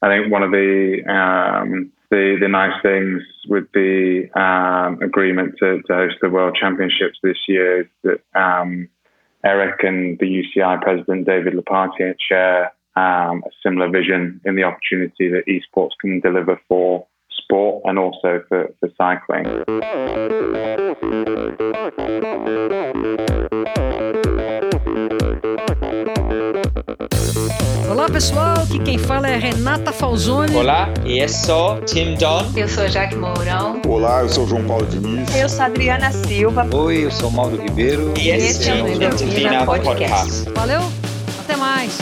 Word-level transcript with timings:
I 0.00 0.08
think 0.08 0.32
one 0.32 0.42
of 0.42 0.50
the 0.52 1.02
um, 1.08 1.92
the 2.10 2.36
the 2.40 2.48
nice 2.48 2.80
things 2.82 3.22
with 3.48 3.64
the 3.72 4.28
um, 4.38 5.02
agreement 5.02 5.54
to, 5.58 5.82
to, 5.82 5.94
host 5.94 6.16
the 6.22 6.28
World 6.28 6.56
Championships 6.58 7.18
this 7.22 7.38
year 7.48 7.82
is 7.82 7.86
that 8.04 8.20
um, 8.40 8.88
Eric 9.44 9.82
and 9.82 10.18
the 10.18 10.26
UCI 10.26 10.80
president 10.80 11.26
David 11.26 11.54
Lepatier 11.54 12.14
share 12.28 12.72
um, 12.96 13.42
a 13.44 13.50
similar 13.62 13.90
vision 13.90 14.40
in 14.44 14.54
the 14.54 14.64
opportunity 14.64 15.28
that 15.30 15.44
esports 15.48 15.92
can 16.00 16.20
deliver 16.20 16.60
for 16.68 17.06
sport 17.30 17.82
and 17.84 17.98
also 17.98 18.42
for, 18.48 18.72
for 18.80 18.88
cycling. 18.96 19.46
Olá 27.90 28.06
pessoal, 28.08 28.54
aqui 28.62 28.78
quem 28.78 28.98
fala 28.98 29.28
é 29.28 29.36
Renata 29.38 29.92
Falzoni. 29.92 30.54
Olá, 30.54 30.92
eu 31.04 31.28
sou 31.28 31.80
Tim 31.80 32.14
Don. 32.16 32.44
Eu 32.54 32.68
sou 32.68 32.86
Jaque 32.88 33.16
Mourão. 33.16 33.80
Olá, 33.86 34.20
eu 34.20 34.28
sou 34.28 34.46
João 34.46 34.64
Paulo 34.64 34.86
Diniz. 34.86 35.34
Eu 35.34 35.48
sou 35.48 35.64
Adriana 35.64 36.12
Silva. 36.12 36.68
Oi, 36.70 37.06
eu 37.06 37.10
sou 37.10 37.30
Mauro 37.30 37.56
Ribeiro. 37.56 38.12
E 38.18 38.28
esse, 38.28 38.68
é 38.68 38.82
o 38.82 38.88
Endorfina 38.88 39.64
Podcast. 39.64 40.50
Valeu, 40.54 40.82
até 41.40 41.56
mais. 41.56 41.96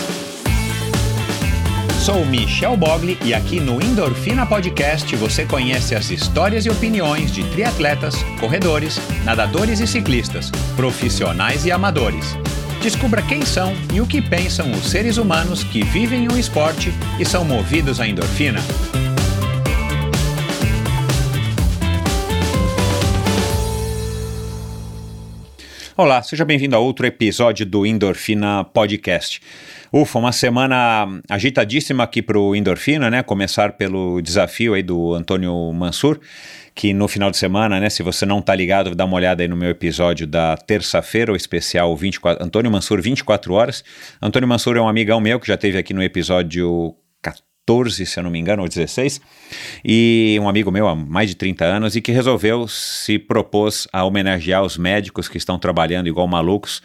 Sou 2.07 2.25
Michel 2.25 2.77
Bogli 2.77 3.19
e 3.25 3.35
aqui 3.35 3.59
no 3.59 3.83
Endorfina 3.83 4.47
Podcast 4.47 5.17
você 5.17 5.45
conhece 5.45 5.95
as 5.95 6.11
histórias 6.11 6.65
e 6.65 6.71
opiniões 6.71 7.33
de 7.33 7.43
triatletas, 7.51 8.15
corredores, 8.39 9.01
nadadores 9.25 9.81
e 9.81 9.87
ciclistas, 9.87 10.51
profissionais 10.77 11.67
e 11.67 11.73
amadores. 11.73 12.37
Descubra 12.87 13.21
quem 13.21 13.45
são 13.45 13.73
e 13.93 14.01
o 14.01 14.07
que 14.07 14.23
pensam 14.23 14.71
os 14.71 14.89
seres 14.89 15.17
humanos 15.17 15.65
que 15.65 15.83
vivem 15.83 16.29
o 16.29 16.39
esporte 16.39 16.93
e 17.19 17.25
são 17.25 17.45
movidos 17.45 18.01
à 18.01 18.07
endorfina. 18.07 18.61
Olá, 25.97 26.23
seja 26.23 26.45
bem-vindo 26.45 26.77
a 26.77 26.79
outro 26.79 27.05
episódio 27.05 27.67
do 27.67 27.85
Endorfina 27.85 28.63
Podcast. 28.63 29.41
Ufa, 29.93 30.21
uma 30.21 30.31
semana 30.31 31.09
agitadíssima 31.29 32.05
aqui 32.05 32.23
para 32.23 32.39
o 32.39 32.55
Endorfina, 32.55 33.11
né? 33.11 33.21
Começar 33.25 33.73
pelo 33.73 34.21
desafio 34.21 34.75
aí 34.75 34.83
do 34.85 35.13
Antônio 35.13 35.73
Mansur, 35.73 36.21
que 36.77 36.93
no 36.93 37.09
final 37.09 37.31
de 37.31 37.39
semana, 37.39 37.81
né? 37.81 37.89
Se 37.89 38.03
você 38.03 38.27
não 38.27 38.43
tá 38.43 38.55
ligado, 38.55 38.95
dá 38.95 39.07
uma 39.07 39.17
olhada 39.17 39.43
aí 39.43 39.49
no 39.49 39.57
meu 39.57 39.71
episódio 39.71 40.27
da 40.27 40.59
terça-feira, 40.59 41.33
o 41.33 41.37
especial 41.37 41.97
24, 41.97 42.45
Antônio 42.45 42.71
Mansur 42.71 43.01
24 43.01 43.55
horas. 43.55 43.83
Antônio 44.21 44.47
Mansur 44.47 44.77
é 44.77 44.81
um 44.81 44.87
amigão 44.87 45.19
meu 45.19 45.41
que 45.41 45.49
já 45.49 45.57
teve 45.57 45.79
aqui 45.79 45.95
no 45.95 46.03
episódio 46.03 46.95
14, 47.23 48.05
se 48.05 48.19
eu 48.19 48.23
não 48.23 48.31
me 48.31 48.39
engano, 48.39 48.61
ou 48.61 48.69
16, 48.69 49.23
e 49.83 50.39
um 50.39 50.51
amigo 50.51 50.71
meu 50.71 50.87
há 50.87 50.95
mais 50.95 51.31
de 51.31 51.35
30 51.35 51.65
anos 51.65 51.97
e 51.97 52.03
que 52.03 52.13
resolveu 52.13 52.69
se 52.69 53.19
propôs 53.19 53.89
a 53.91 54.05
homenagear 54.05 54.63
os 54.63 54.77
médicos 54.77 55.31
que 55.31 55.39
estão 55.39 55.59
trabalhando 55.59 56.09
igual 56.09 56.29
malucos 56.29 56.83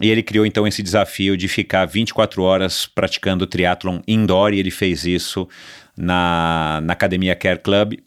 e 0.00 0.10
ele 0.10 0.22
criou 0.22 0.46
então 0.46 0.66
esse 0.66 0.82
desafio 0.82 1.36
de 1.36 1.46
ficar 1.48 1.84
24 1.84 2.42
horas 2.42 2.86
praticando 2.86 3.46
triatlon 3.46 4.00
indoor 4.08 4.54
e 4.54 4.58
ele 4.58 4.70
fez 4.70 5.04
isso 5.04 5.46
na, 5.94 6.80
na 6.82 6.94
Academia 6.94 7.36
Care 7.36 7.58
Club 7.58 7.98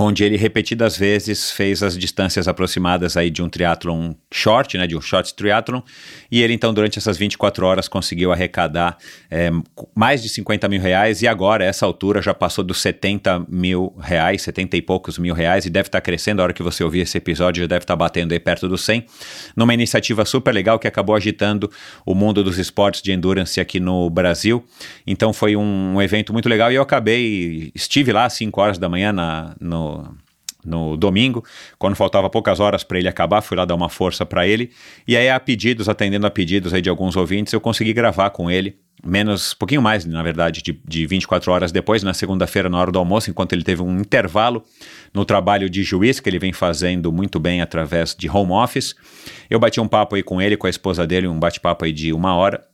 onde 0.00 0.24
ele 0.24 0.36
repetidas 0.36 0.96
vezes 0.96 1.50
fez 1.50 1.82
as 1.82 1.96
distâncias 1.96 2.48
aproximadas 2.48 3.16
aí 3.16 3.30
de 3.30 3.42
um 3.42 3.48
triatlon 3.48 4.14
short, 4.32 4.78
né, 4.78 4.86
de 4.86 4.96
um 4.96 5.00
short 5.00 5.34
triatlon, 5.34 5.80
e 6.30 6.42
ele 6.42 6.54
então 6.54 6.72
durante 6.72 6.98
essas 6.98 7.18
24 7.18 7.66
horas 7.66 7.86
conseguiu 7.86 8.32
arrecadar 8.32 8.96
é, 9.30 9.50
mais 9.94 10.22
de 10.22 10.28
50 10.28 10.68
mil 10.68 10.80
reais 10.80 11.22
e 11.22 11.28
agora, 11.28 11.64
essa 11.64 11.84
altura, 11.84 12.22
já 12.22 12.32
passou 12.32 12.64
dos 12.64 12.80
70 12.80 13.46
mil 13.48 13.94
reais, 14.00 14.42
70 14.42 14.76
e 14.76 14.82
poucos 14.82 15.18
mil 15.18 15.34
reais 15.34 15.66
e 15.66 15.70
deve 15.70 15.88
estar 15.88 16.00
crescendo, 16.00 16.40
a 16.40 16.44
hora 16.44 16.52
que 16.52 16.62
você 16.62 16.82
ouvir 16.82 17.00
esse 17.00 17.18
episódio 17.18 17.62
já 17.62 17.66
deve 17.66 17.84
estar 17.84 17.96
batendo 17.96 18.32
aí 18.32 18.40
perto 18.40 18.68
dos 18.68 18.82
100, 18.82 19.04
numa 19.54 19.74
iniciativa 19.74 20.24
super 20.24 20.52
legal 20.52 20.78
que 20.78 20.88
acabou 20.88 21.14
agitando 21.14 21.70
o 22.06 22.14
mundo 22.14 22.42
dos 22.42 22.58
esportes 22.58 23.02
de 23.02 23.12
endurance 23.12 23.60
aqui 23.60 23.78
no 23.78 24.08
Brasil, 24.08 24.64
então 25.06 25.32
foi 25.32 25.56
um, 25.56 25.96
um 25.96 26.02
evento 26.02 26.32
muito 26.32 26.48
legal 26.48 26.72
e 26.72 26.76
eu 26.76 26.82
acabei, 26.82 27.70
estive 27.74 28.12
lá 28.12 28.24
às 28.24 28.32
5 28.34 28.60
horas 28.60 28.78
da 28.78 28.88
manhã 28.88 29.12
na, 29.12 29.54
no 29.60 29.89
no, 30.64 30.96
domingo, 30.96 31.44
quando 31.78 31.96
faltava 31.96 32.28
poucas 32.28 32.60
horas 32.60 32.84
para 32.84 32.98
ele 32.98 33.08
acabar, 33.08 33.40
fui 33.40 33.56
lá 33.56 33.64
dar 33.64 33.74
uma 33.74 33.88
força 33.88 34.24
para 34.26 34.46
ele. 34.46 34.70
E 35.06 35.16
aí, 35.16 35.28
a 35.28 35.38
pedidos, 35.40 35.88
atendendo 35.88 36.26
a 36.26 36.30
pedidos 36.30 36.72
aí 36.72 36.82
de 36.82 36.88
alguns 36.90 37.16
ouvintes, 37.16 37.52
eu 37.52 37.60
consegui 37.60 37.92
gravar 37.92 38.30
com 38.30 38.50
ele, 38.50 38.76
menos, 39.04 39.54
pouquinho 39.54 39.82
mais, 39.82 40.04
na 40.04 40.22
verdade, 40.22 40.62
de, 40.62 40.78
de 40.86 41.06
24 41.06 41.50
horas 41.50 41.72
depois, 41.72 42.02
na 42.02 42.14
segunda-feira, 42.14 42.68
na 42.68 42.78
hora 42.78 42.92
do 42.92 42.98
almoço, 42.98 43.30
enquanto 43.30 43.52
ele 43.52 43.62
teve 43.62 43.82
um 43.82 43.98
intervalo 43.98 44.62
no 45.12 45.24
trabalho 45.24 45.68
de 45.68 45.82
juiz 45.82 46.20
que 46.20 46.28
ele 46.28 46.38
vem 46.38 46.52
fazendo 46.52 47.10
muito 47.10 47.38
bem 47.38 47.60
através 47.60 48.14
de 48.14 48.28
home 48.28 48.52
office. 48.52 48.94
Eu 49.48 49.58
bati 49.58 49.80
um 49.80 49.88
papo 49.88 50.16
aí 50.16 50.22
com 50.22 50.40
ele, 50.40 50.56
com 50.56 50.66
a 50.66 50.70
esposa 50.70 51.06
dele, 51.06 51.26
um 51.26 51.38
bate-papo 51.38 51.84
aí 51.84 51.92
de 51.92 52.12
uma 52.12 52.34
hora 52.34 52.69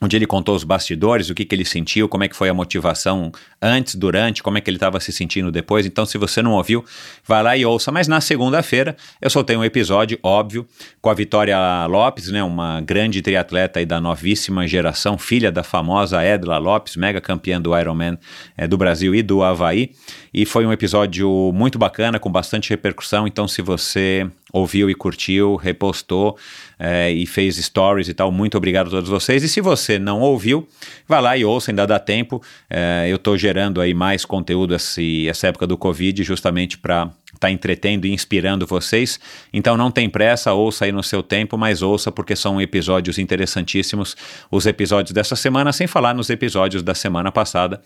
onde 0.00 0.16
ele 0.16 0.26
contou 0.26 0.54
os 0.54 0.64
bastidores, 0.64 1.28
o 1.28 1.34
que, 1.34 1.44
que 1.44 1.54
ele 1.54 1.64
sentiu, 1.64 2.08
como 2.08 2.24
é 2.24 2.28
que 2.28 2.36
foi 2.36 2.48
a 2.48 2.54
motivação 2.54 3.32
antes, 3.60 3.94
durante, 3.94 4.42
como 4.42 4.58
é 4.58 4.60
que 4.60 4.70
ele 4.70 4.76
estava 4.76 5.00
se 5.00 5.12
sentindo 5.12 5.50
depois. 5.50 5.84
Então, 5.86 6.06
se 6.06 6.16
você 6.16 6.40
não 6.40 6.52
ouviu, 6.52 6.84
vai 7.26 7.42
lá 7.42 7.56
e 7.56 7.66
ouça. 7.66 7.90
Mas 7.90 8.06
na 8.06 8.20
segunda-feira 8.20 8.96
eu 9.20 9.28
soltei 9.28 9.56
um 9.56 9.64
episódio, 9.64 10.18
óbvio, 10.22 10.66
com 11.00 11.10
a 11.10 11.14
Vitória 11.14 11.58
Lopes, 11.86 12.30
né, 12.30 12.42
uma 12.42 12.80
grande 12.80 13.20
triatleta 13.22 13.80
aí 13.80 13.86
da 13.86 14.00
novíssima 14.00 14.66
geração, 14.66 15.18
filha 15.18 15.50
da 15.50 15.62
famosa 15.62 16.24
Edla 16.24 16.58
Lopes, 16.58 16.96
mega 16.96 17.20
campeã 17.20 17.60
do 17.60 17.76
Ironman 17.76 18.18
é, 18.56 18.66
do 18.66 18.76
Brasil 18.76 19.14
e 19.14 19.22
do 19.22 19.42
Havaí. 19.42 19.92
E 20.32 20.46
foi 20.46 20.64
um 20.66 20.72
episódio 20.72 21.50
muito 21.54 21.78
bacana, 21.78 22.18
com 22.18 22.30
bastante 22.30 22.70
repercussão. 22.70 23.26
Então, 23.26 23.48
se 23.48 23.62
você 23.62 24.30
ouviu 24.52 24.88
e 24.88 24.94
curtiu, 24.94 25.56
repostou 25.56 26.36
é, 26.78 27.10
e 27.10 27.26
fez 27.26 27.56
stories 27.56 28.08
e 28.08 28.14
tal. 28.14 28.30
Muito 28.30 28.56
obrigado 28.56 28.88
a 28.88 28.90
todos 28.90 29.10
vocês. 29.10 29.42
E 29.42 29.48
se 29.48 29.60
você 29.60 29.98
não 29.98 30.20
ouviu, 30.20 30.66
vá 31.06 31.20
lá 31.20 31.36
e 31.36 31.44
ouça, 31.44 31.70
ainda 31.70 31.86
dá 31.86 31.98
tempo. 31.98 32.42
É, 32.68 33.06
eu 33.08 33.16
estou 33.16 33.36
gerando 33.36 33.80
aí 33.80 33.94
mais 33.94 34.24
conteúdo 34.24 34.74
esse, 34.74 35.28
essa 35.28 35.48
época 35.48 35.66
do 35.66 35.76
Covid 35.76 36.22
justamente 36.22 36.78
para 36.78 37.10
está 37.34 37.50
entretendo 37.50 38.06
e 38.06 38.12
inspirando 38.12 38.66
vocês. 38.66 39.20
Então 39.52 39.76
não 39.76 39.90
tem 39.90 40.08
pressa, 40.08 40.52
ouça 40.52 40.84
aí 40.84 40.92
no 40.92 41.02
seu 41.02 41.22
tempo, 41.22 41.58
mas 41.58 41.82
ouça 41.82 42.10
porque 42.10 42.34
são 42.34 42.60
episódios 42.60 43.18
interessantíssimos. 43.18 44.16
Os 44.50 44.66
episódios 44.66 45.12
dessa 45.12 45.36
semana, 45.36 45.72
sem 45.72 45.86
falar 45.86 46.14
nos 46.14 46.30
episódios 46.30 46.82
da 46.82 46.94
semana 46.94 47.30
passada, 47.30 47.80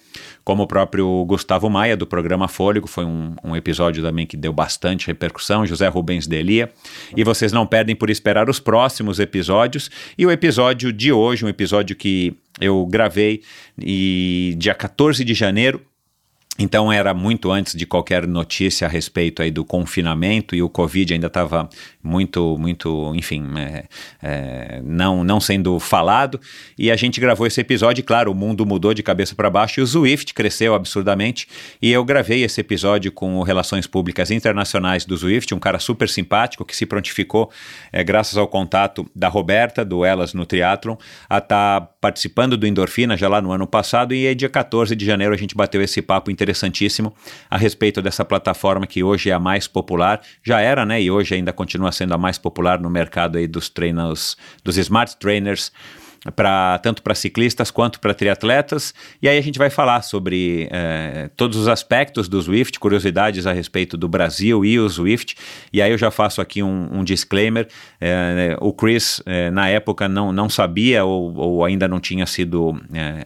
como 0.44 0.62
o 0.62 0.66
próprio 0.66 1.24
Gustavo 1.26 1.68
Maia, 1.68 1.96
do 1.96 2.06
programa 2.06 2.48
Fôlego, 2.48 2.86
foi 2.86 3.04
um, 3.04 3.34
um 3.42 3.56
episódio 3.56 4.02
também 4.02 4.26
que 4.26 4.36
deu 4.36 4.52
bastante 4.52 5.06
repercussão, 5.06 5.66
José 5.66 5.88
Rubens 5.88 6.26
Delia. 6.26 6.70
E 7.16 7.24
vocês 7.24 7.52
não 7.52 7.66
perdem 7.66 7.96
por 7.96 8.10
esperar 8.10 8.48
os 8.48 8.60
próximos 8.60 9.18
episódios. 9.18 9.90
E 10.16 10.24
o 10.24 10.30
episódio 10.30 10.92
de 10.92 11.12
hoje, 11.12 11.44
um 11.44 11.48
episódio 11.48 11.96
que 11.96 12.36
eu 12.60 12.86
gravei 12.86 13.42
e 13.78 14.54
dia 14.56 14.74
14 14.74 15.24
de 15.24 15.34
janeiro, 15.34 15.80
então 16.58 16.92
era 16.92 17.14
muito 17.14 17.50
antes 17.50 17.74
de 17.74 17.86
qualquer 17.86 18.26
notícia 18.26 18.86
a 18.86 18.90
respeito 18.90 19.40
aí 19.40 19.50
do 19.50 19.64
confinamento 19.64 20.54
e 20.54 20.62
o 20.62 20.68
Covid 20.68 21.14
ainda 21.14 21.26
estava 21.26 21.68
muito, 22.02 22.56
muito, 22.58 23.14
enfim, 23.14 23.44
é, 23.56 23.84
é, 24.22 24.80
não, 24.84 25.22
não 25.22 25.40
sendo 25.40 25.78
falado. 25.78 26.40
E 26.76 26.90
a 26.90 26.96
gente 26.96 27.20
gravou 27.20 27.46
esse 27.46 27.60
episódio, 27.60 28.00
e, 28.00 28.02
claro, 28.02 28.32
o 28.32 28.34
mundo 28.34 28.66
mudou 28.66 28.92
de 28.92 29.02
cabeça 29.02 29.34
para 29.34 29.48
baixo 29.48 29.78
e 29.78 29.82
o 29.82 29.86
Zwift 29.86 30.34
cresceu 30.34 30.74
absurdamente. 30.74 31.46
E 31.80 31.92
eu 31.92 32.04
gravei 32.04 32.42
esse 32.42 32.60
episódio 32.60 33.12
com 33.12 33.36
o 33.36 33.42
Relações 33.42 33.86
Públicas 33.86 34.30
Internacionais 34.30 35.04
do 35.04 35.16
Zwift, 35.16 35.54
um 35.54 35.60
cara 35.60 35.78
super 35.78 36.08
simpático 36.08 36.64
que 36.64 36.74
se 36.74 36.86
prontificou, 36.86 37.50
é, 37.92 38.02
graças 38.02 38.36
ao 38.36 38.48
contato 38.48 39.08
da 39.14 39.28
Roberta, 39.28 39.84
do 39.84 40.04
Elas 40.04 40.34
no 40.34 40.44
Triathlon, 40.44 40.96
a 41.28 41.38
estar 41.38 41.80
tá 41.80 41.88
participando 42.00 42.56
do 42.56 42.66
Endorfina 42.66 43.16
já 43.16 43.28
lá 43.28 43.40
no 43.40 43.52
ano 43.52 43.66
passado. 43.66 44.12
E 44.12 44.26
aí, 44.26 44.34
dia 44.34 44.48
14 44.48 44.96
de 44.96 45.04
janeiro, 45.04 45.32
a 45.32 45.38
gente 45.38 45.54
bateu 45.54 45.80
esse 45.80 46.02
papo 46.02 46.30
interessantíssimo 46.30 47.14
a 47.48 47.56
respeito 47.56 48.02
dessa 48.02 48.24
plataforma 48.24 48.86
que 48.86 49.04
hoje 49.04 49.30
é 49.30 49.32
a 49.32 49.38
mais 49.38 49.68
popular. 49.68 50.20
Já 50.42 50.60
era, 50.60 50.84
né? 50.84 51.00
E 51.00 51.10
hoje 51.10 51.34
ainda 51.34 51.52
continua 51.52 51.91
sendo 51.92 52.14
a 52.14 52.18
mais 52.18 52.38
popular 52.38 52.80
no 52.80 52.90
mercado 52.90 53.38
aí 53.38 53.46
dos 53.46 53.68
treinos, 53.68 54.36
dos 54.64 54.76
smart 54.76 55.16
trainers 55.18 55.72
para 56.36 56.78
tanto 56.78 57.02
para 57.02 57.14
ciclistas 57.14 57.70
quanto 57.70 57.98
para 57.98 58.14
triatletas. 58.14 58.94
E 59.20 59.28
aí 59.28 59.36
a 59.36 59.40
gente 59.40 59.58
vai 59.58 59.70
falar 59.70 60.02
sobre 60.02 60.68
é, 60.70 61.28
todos 61.36 61.58
os 61.58 61.66
aspectos 61.66 62.28
do 62.28 62.40
Swift, 62.40 62.78
curiosidades 62.78 63.46
a 63.46 63.52
respeito 63.52 63.96
do 63.96 64.08
Brasil 64.08 64.64
e 64.64 64.78
o 64.78 64.88
Swift. 64.88 65.36
E 65.72 65.82
aí 65.82 65.90
eu 65.90 65.98
já 65.98 66.10
faço 66.10 66.40
aqui 66.40 66.62
um, 66.62 66.88
um 66.92 67.02
disclaimer: 67.02 67.66
é, 68.00 68.56
o 68.60 68.72
Chris 68.72 69.20
é, 69.26 69.50
na 69.50 69.68
época 69.68 70.08
não, 70.08 70.32
não 70.32 70.48
sabia 70.48 71.04
ou, 71.04 71.34
ou 71.34 71.64
ainda 71.64 71.88
não 71.88 71.98
tinha 71.98 72.26
sido 72.26 72.80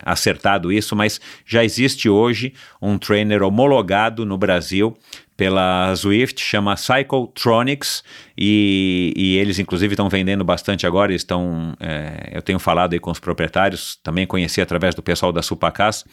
acertado 0.04 0.72
isso, 0.72 0.96
mas 0.96 1.20
já 1.44 1.64
existe 1.64 2.08
hoje 2.08 2.54
um 2.80 2.98
trainer 2.98 3.42
homologado 3.42 4.24
no 4.24 4.38
Brasil 4.38 4.96
pela 5.36 5.94
Zwift, 5.94 6.40
chama 6.40 6.76
Cycletronics, 6.76 8.02
e, 8.38 9.12
e 9.16 9.36
eles 9.36 9.58
inclusive 9.58 9.94
estão 9.94 10.08
vendendo 10.08 10.44
bastante 10.44 10.86
agora, 10.86 11.12
estão, 11.12 11.74
é, 11.80 12.30
eu 12.32 12.42
tenho 12.42 12.58
falado 12.58 12.92
aí 12.92 12.98
com 12.98 13.10
os 13.10 13.20
proprietários, 13.20 13.98
também 14.02 14.26
conheci 14.26 14.60
através 14.60 14.94
do 14.94 15.02
pessoal 15.02 15.32
da 15.32 15.42
Supacas, 15.42 16.04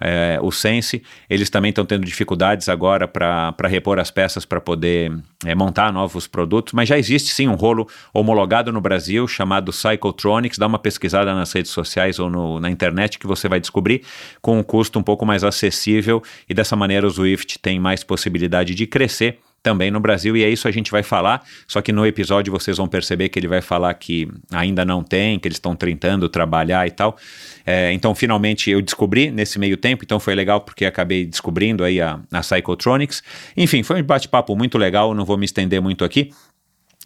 é, 0.00 0.38
o 0.42 0.50
Sense, 0.50 1.02
eles 1.28 1.50
também 1.50 1.70
estão 1.70 1.84
tendo 1.84 2.04
dificuldades 2.04 2.68
agora 2.68 3.06
para 3.06 3.54
repor 3.68 3.98
as 3.98 4.10
peças 4.10 4.44
para 4.44 4.60
poder 4.60 5.12
é, 5.44 5.54
montar 5.54 5.92
novos 5.92 6.26
produtos, 6.26 6.72
mas 6.72 6.88
já 6.88 6.98
existe 6.98 7.32
sim 7.32 7.48
um 7.48 7.54
rolo 7.54 7.88
homologado 8.12 8.72
no 8.72 8.80
Brasil 8.80 9.26
chamado 9.28 9.72
Cycletronics, 9.72 10.58
dá 10.58 10.66
uma 10.66 10.78
pesquisada 10.78 11.34
nas 11.34 11.52
redes 11.52 11.70
sociais 11.70 12.18
ou 12.18 12.28
no, 12.30 12.60
na 12.60 12.70
internet 12.70 13.18
que 13.18 13.26
você 13.26 13.48
vai 13.48 13.60
descobrir 13.60 14.02
com 14.40 14.58
um 14.58 14.62
custo 14.62 14.98
um 14.98 15.02
pouco 15.02 15.24
mais 15.24 15.44
acessível 15.44 16.22
e 16.48 16.54
dessa 16.54 16.74
maneira 16.74 17.06
o 17.06 17.10
Swift 17.10 17.58
tem 17.58 17.78
mais 17.78 18.02
possibilidade 18.02 18.63
de 18.72 18.86
crescer 18.86 19.40
também 19.64 19.90
no 19.90 19.98
Brasil, 19.98 20.36
e 20.36 20.44
é 20.44 20.48
isso 20.50 20.68
a 20.68 20.70
gente 20.70 20.90
vai 20.90 21.02
falar. 21.02 21.42
Só 21.66 21.80
que 21.80 21.90
no 21.90 22.06
episódio 22.06 22.52
vocês 22.52 22.76
vão 22.76 22.86
perceber 22.86 23.30
que 23.30 23.38
ele 23.38 23.48
vai 23.48 23.62
falar 23.62 23.94
que 23.94 24.28
ainda 24.52 24.84
não 24.84 25.02
tem, 25.02 25.38
que 25.38 25.48
eles 25.48 25.56
estão 25.56 25.74
tentando 25.74 26.28
trabalhar 26.28 26.86
e 26.86 26.90
tal. 26.90 27.16
É, 27.64 27.90
então, 27.94 28.14
finalmente 28.14 28.70
eu 28.70 28.82
descobri 28.82 29.30
nesse 29.30 29.58
meio 29.58 29.78
tempo, 29.78 30.04
então 30.04 30.20
foi 30.20 30.34
legal 30.34 30.60
porque 30.60 30.84
acabei 30.84 31.24
descobrindo 31.24 31.82
aí 31.82 31.98
a, 31.98 32.20
a 32.30 32.40
Psychotronics. 32.40 33.22
Enfim, 33.56 33.82
foi 33.82 34.02
um 34.02 34.04
bate-papo 34.04 34.54
muito 34.54 34.76
legal, 34.76 35.14
não 35.14 35.24
vou 35.24 35.38
me 35.38 35.46
estender 35.46 35.80
muito 35.80 36.04
aqui. 36.04 36.30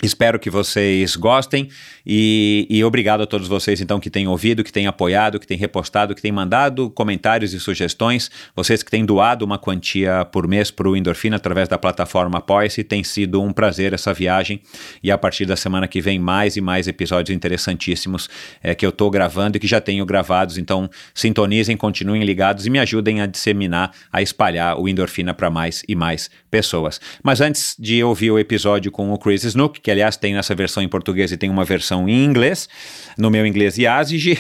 Espero 0.01 0.39
que 0.39 0.49
vocês 0.49 1.17
gostem 1.17 1.69
e, 2.07 2.69
e, 2.71 2.85
obrigado 2.85 3.21
a 3.21 3.27
todos 3.27 3.49
vocês 3.49 3.81
então 3.81 3.99
que 3.99 4.09
têm 4.09 4.29
ouvido, 4.29 4.63
que 4.63 4.73
têm 4.73 4.87
apoiado, 4.87 5.41
que 5.41 5.47
têm 5.47 5.59
repostado, 5.59 6.15
que 6.15 6.23
têm 6.23 6.31
mandado 6.31 6.89
comentários 6.91 7.53
e 7.53 7.59
sugestões. 7.59 8.31
Vocês 8.55 8.81
que 8.81 8.93
têm 8.93 9.05
doado 9.05 9.45
uma 9.45 9.59
quantia 9.59 10.25
por 10.25 10.47
mês 10.47 10.71
para 10.71 10.89
o 10.89 10.97
Endorfina 10.97 11.35
através 11.35 11.69
da 11.69 11.77
plataforma 11.77 12.39
Apoia-se. 12.39 12.85
Tem 12.85 13.03
sido 13.03 13.43
um 13.43 13.53
prazer 13.53 13.93
essa 13.93 14.15
viagem 14.15 14.63
e 15.03 15.11
a 15.11 15.19
partir 15.19 15.45
da 15.47 15.57
semana 15.57 15.89
que 15.89 16.01
vem 16.01 16.17
mais 16.17 16.57
e 16.57 16.61
mais 16.61 16.87
episódios 16.87 17.35
interessantíssimos 17.35 18.31
é, 18.63 18.77
que 18.77 18.87
eu 18.87 18.91
estou 18.91 19.11
gravando 19.11 19.57
e 19.57 19.61
que 19.61 19.67
já 19.67 19.81
tenho 19.81 20.07
gravados. 20.07 20.59
Então 20.59 20.89
sintonizem, 21.13 21.77
continuem 21.77 22.23
ligados 22.23 22.67
e 22.67 22.71
me 22.71 22.79
ajudem 22.79 23.21
a 23.21 23.27
disseminar, 23.27 23.91
a 24.13 24.23
espalhar 24.23 24.79
o 24.79 24.89
Endorfina 24.89 25.35
para 25.35 25.51
mais 25.51 25.83
e 25.89 25.97
mais 25.97 26.31
pessoas. 26.49 27.01
Mas 27.21 27.41
antes 27.41 27.75
de 27.77 28.05
ouvir 28.05 28.31
o 28.31 28.39
episódio 28.39 28.93
com 28.93 29.13
o 29.13 29.19
Chris 29.19 29.43
Snook, 29.43 29.88
que 29.89 29.93
aliás 29.93 30.19
tem 30.19 30.35
nessa 30.35 30.55
versão 30.55 30.83
em 30.83 30.89
português 30.89 31.33
e 31.33 31.37
tem 31.39 31.49
uma 31.49 31.65
versão 31.65 32.07
em 32.07 32.23
inglês, 32.23 32.69
no 33.17 33.31
meu 33.31 33.47
inglês 33.47 33.79
Yazigi, 33.79 34.39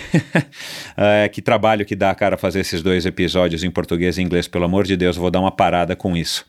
é, 0.94 1.26
que 1.32 1.40
trabalho 1.40 1.86
que 1.86 1.96
dá 1.96 2.14
cara 2.14 2.36
fazer 2.36 2.60
esses 2.60 2.82
dois 2.82 3.06
episódios 3.06 3.64
em 3.64 3.70
português 3.70 4.18
e 4.18 4.22
inglês, 4.22 4.46
pelo 4.46 4.66
amor 4.66 4.84
de 4.84 4.94
Deus, 4.94 5.16
eu 5.16 5.22
vou 5.22 5.30
dar 5.30 5.40
uma 5.40 5.50
parada 5.50 5.96
com 5.96 6.14
isso. 6.14 6.44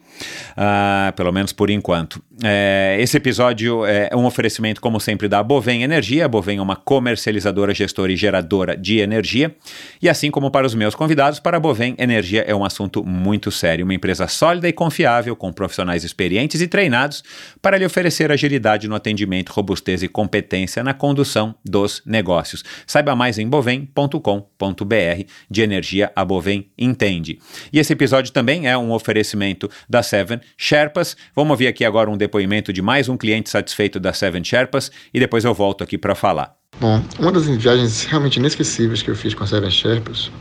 Uh, 0.51 1.13
pelo 1.15 1.31
menos 1.31 1.53
por 1.53 1.69
enquanto. 1.69 2.21
É, 2.43 2.97
esse 2.99 3.17
episódio 3.17 3.85
é 3.85 4.09
um 4.15 4.25
oferecimento, 4.25 4.79
como 4.79 4.99
sempre, 4.99 5.27
da 5.27 5.43
Bovem 5.43 5.83
Energia. 5.83 6.25
A 6.25 6.27
Bovem 6.27 6.57
é 6.57 6.61
uma 6.61 6.75
comercializadora, 6.75 7.73
gestora 7.73 8.11
e 8.11 8.15
geradora 8.15 8.77
de 8.77 8.99
energia. 8.99 9.55
E 10.01 10.07
assim 10.07 10.31
como 10.31 10.49
para 10.49 10.65
os 10.65 10.73
meus 10.73 10.95
convidados, 10.95 11.39
para 11.39 11.57
a 11.57 11.59
Bovem, 11.59 11.95
energia 11.97 12.43
é 12.47 12.55
um 12.55 12.63
assunto 12.63 13.03
muito 13.03 13.51
sério. 13.51 13.85
Uma 13.85 13.93
empresa 13.93 14.27
sólida 14.27 14.67
e 14.67 14.73
confiável, 14.73 15.35
com 15.35 15.51
profissionais 15.51 16.03
experientes 16.03 16.61
e 16.61 16.67
treinados 16.67 17.23
para 17.61 17.77
lhe 17.77 17.85
oferecer 17.85 18.31
agilidade 18.31 18.87
no 18.87 18.95
atendimento, 18.95 19.49
robustez 19.49 20.03
e 20.03 20.07
competência 20.07 20.83
na 20.83 20.93
condução 20.93 21.55
dos 21.63 22.01
negócios. 22.05 22.63
Saiba 22.87 23.15
mais 23.15 23.37
em 23.37 23.47
bovem.com.br. 23.47 25.23
De 25.49 25.61
energia, 25.61 26.11
a 26.15 26.23
Bovem 26.23 26.69
entende. 26.77 27.39
E 27.71 27.79
esse 27.79 27.93
episódio 27.93 28.31
também 28.31 28.67
é 28.67 28.77
um 28.77 28.91
oferecimento 28.91 29.69
da 29.89 30.01
Seven 30.09 30.41
Sherpas. 30.57 31.15
Vamos 31.35 31.51
ouvir 31.51 31.67
aqui 31.67 31.85
agora 31.85 32.09
um 32.09 32.17
depoimento 32.17 32.73
de 32.73 32.81
mais 32.81 33.07
um 33.07 33.15
cliente 33.15 33.49
satisfeito 33.49 33.99
da 33.99 34.11
Seven 34.11 34.43
Sherpas 34.43 34.91
e 35.13 35.19
depois 35.19 35.45
eu 35.45 35.53
volto 35.53 35.83
aqui 35.83 35.97
para 35.97 36.15
falar. 36.15 36.55
Bom, 36.79 37.03
uma 37.19 37.31
das 37.31 37.45
viagens 37.45 38.05
realmente 38.05 38.37
inesquecíveis 38.37 39.03
que 39.03 39.11
eu 39.11 39.15
fiz 39.15 39.33
com 39.35 39.43
a 39.43 39.47
Seven 39.47 39.69
Sherpas 39.69 40.31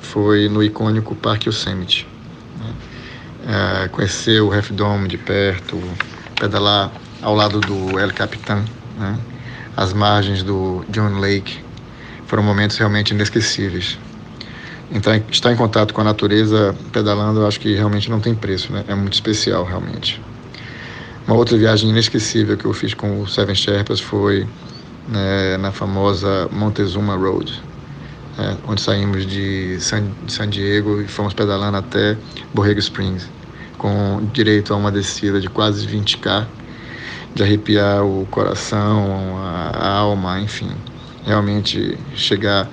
foi 0.00 0.48
no 0.48 0.62
icônico 0.62 1.14
Parque 1.14 1.48
Yosemite. 1.48 2.06
Né? 2.58 3.84
É, 3.84 3.88
conhecer 3.88 4.40
o 4.40 4.52
Half 4.52 4.70
Dome 4.70 5.08
de 5.08 5.18
perto, 5.18 5.78
pedalar 6.40 6.90
ao 7.20 7.34
lado 7.34 7.60
do 7.60 7.98
El 7.98 8.12
Capitan, 8.14 8.64
né? 8.98 9.18
as 9.76 9.92
margens 9.92 10.42
do 10.42 10.84
John 10.88 11.18
Lake, 11.18 11.58
foram 12.26 12.42
momentos 12.42 12.78
realmente 12.78 13.12
inesquecíveis. 13.12 13.98
Então, 14.90 15.14
estar 15.30 15.52
em 15.52 15.56
contato 15.56 15.92
com 15.92 16.00
a 16.00 16.04
natureza 16.04 16.74
pedalando, 16.92 17.40
eu 17.40 17.46
acho 17.46 17.60
que 17.60 17.74
realmente 17.74 18.10
não 18.10 18.20
tem 18.20 18.34
preço, 18.34 18.72
né? 18.72 18.84
É 18.88 18.94
muito 18.94 19.12
especial, 19.12 19.62
realmente. 19.64 20.20
Uma 21.26 21.36
outra 21.36 21.58
viagem 21.58 21.90
inesquecível 21.90 22.56
que 22.56 22.64
eu 22.64 22.72
fiz 22.72 22.94
com 22.94 23.20
o 23.20 23.28
Seven 23.28 23.54
Sherpas 23.54 24.00
foi 24.00 24.46
né, 25.06 25.58
na 25.58 25.70
famosa 25.70 26.48
Montezuma 26.50 27.16
Road, 27.16 27.62
né, 28.38 28.56
onde 28.66 28.80
saímos 28.80 29.26
de 29.26 29.78
San, 29.78 30.04
de 30.24 30.32
San 30.32 30.48
Diego 30.48 31.02
e 31.02 31.06
fomos 31.06 31.34
pedalando 31.34 31.76
até 31.76 32.16
Borrego 32.54 32.80
Springs, 32.80 33.28
com 33.76 34.26
direito 34.32 34.72
a 34.72 34.76
uma 34.78 34.90
descida 34.90 35.38
de 35.38 35.50
quase 35.50 35.86
20k, 35.86 36.46
de 37.34 37.42
arrepiar 37.42 38.06
o 38.06 38.26
coração, 38.30 39.36
a, 39.36 39.70
a 39.74 39.92
alma, 39.98 40.40
enfim. 40.40 40.70
Realmente 41.26 41.98
chegar 42.14 42.70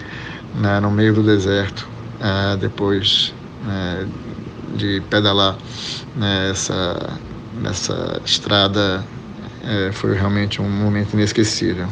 né, 0.55 0.79
no 0.79 0.89
meio 0.89 1.13
do 1.13 1.21
deserto 1.21 1.94
é, 2.19 2.57
depois 2.57 3.33
né, 3.63 4.07
de 4.75 5.01
pedalar 5.09 5.57
nessa, 6.15 7.19
nessa 7.61 8.21
estrada 8.25 9.03
é, 9.63 9.91
foi 9.91 10.13
realmente 10.15 10.61
um 10.61 10.69
momento 10.69 11.13
inesquecível. 11.13 11.87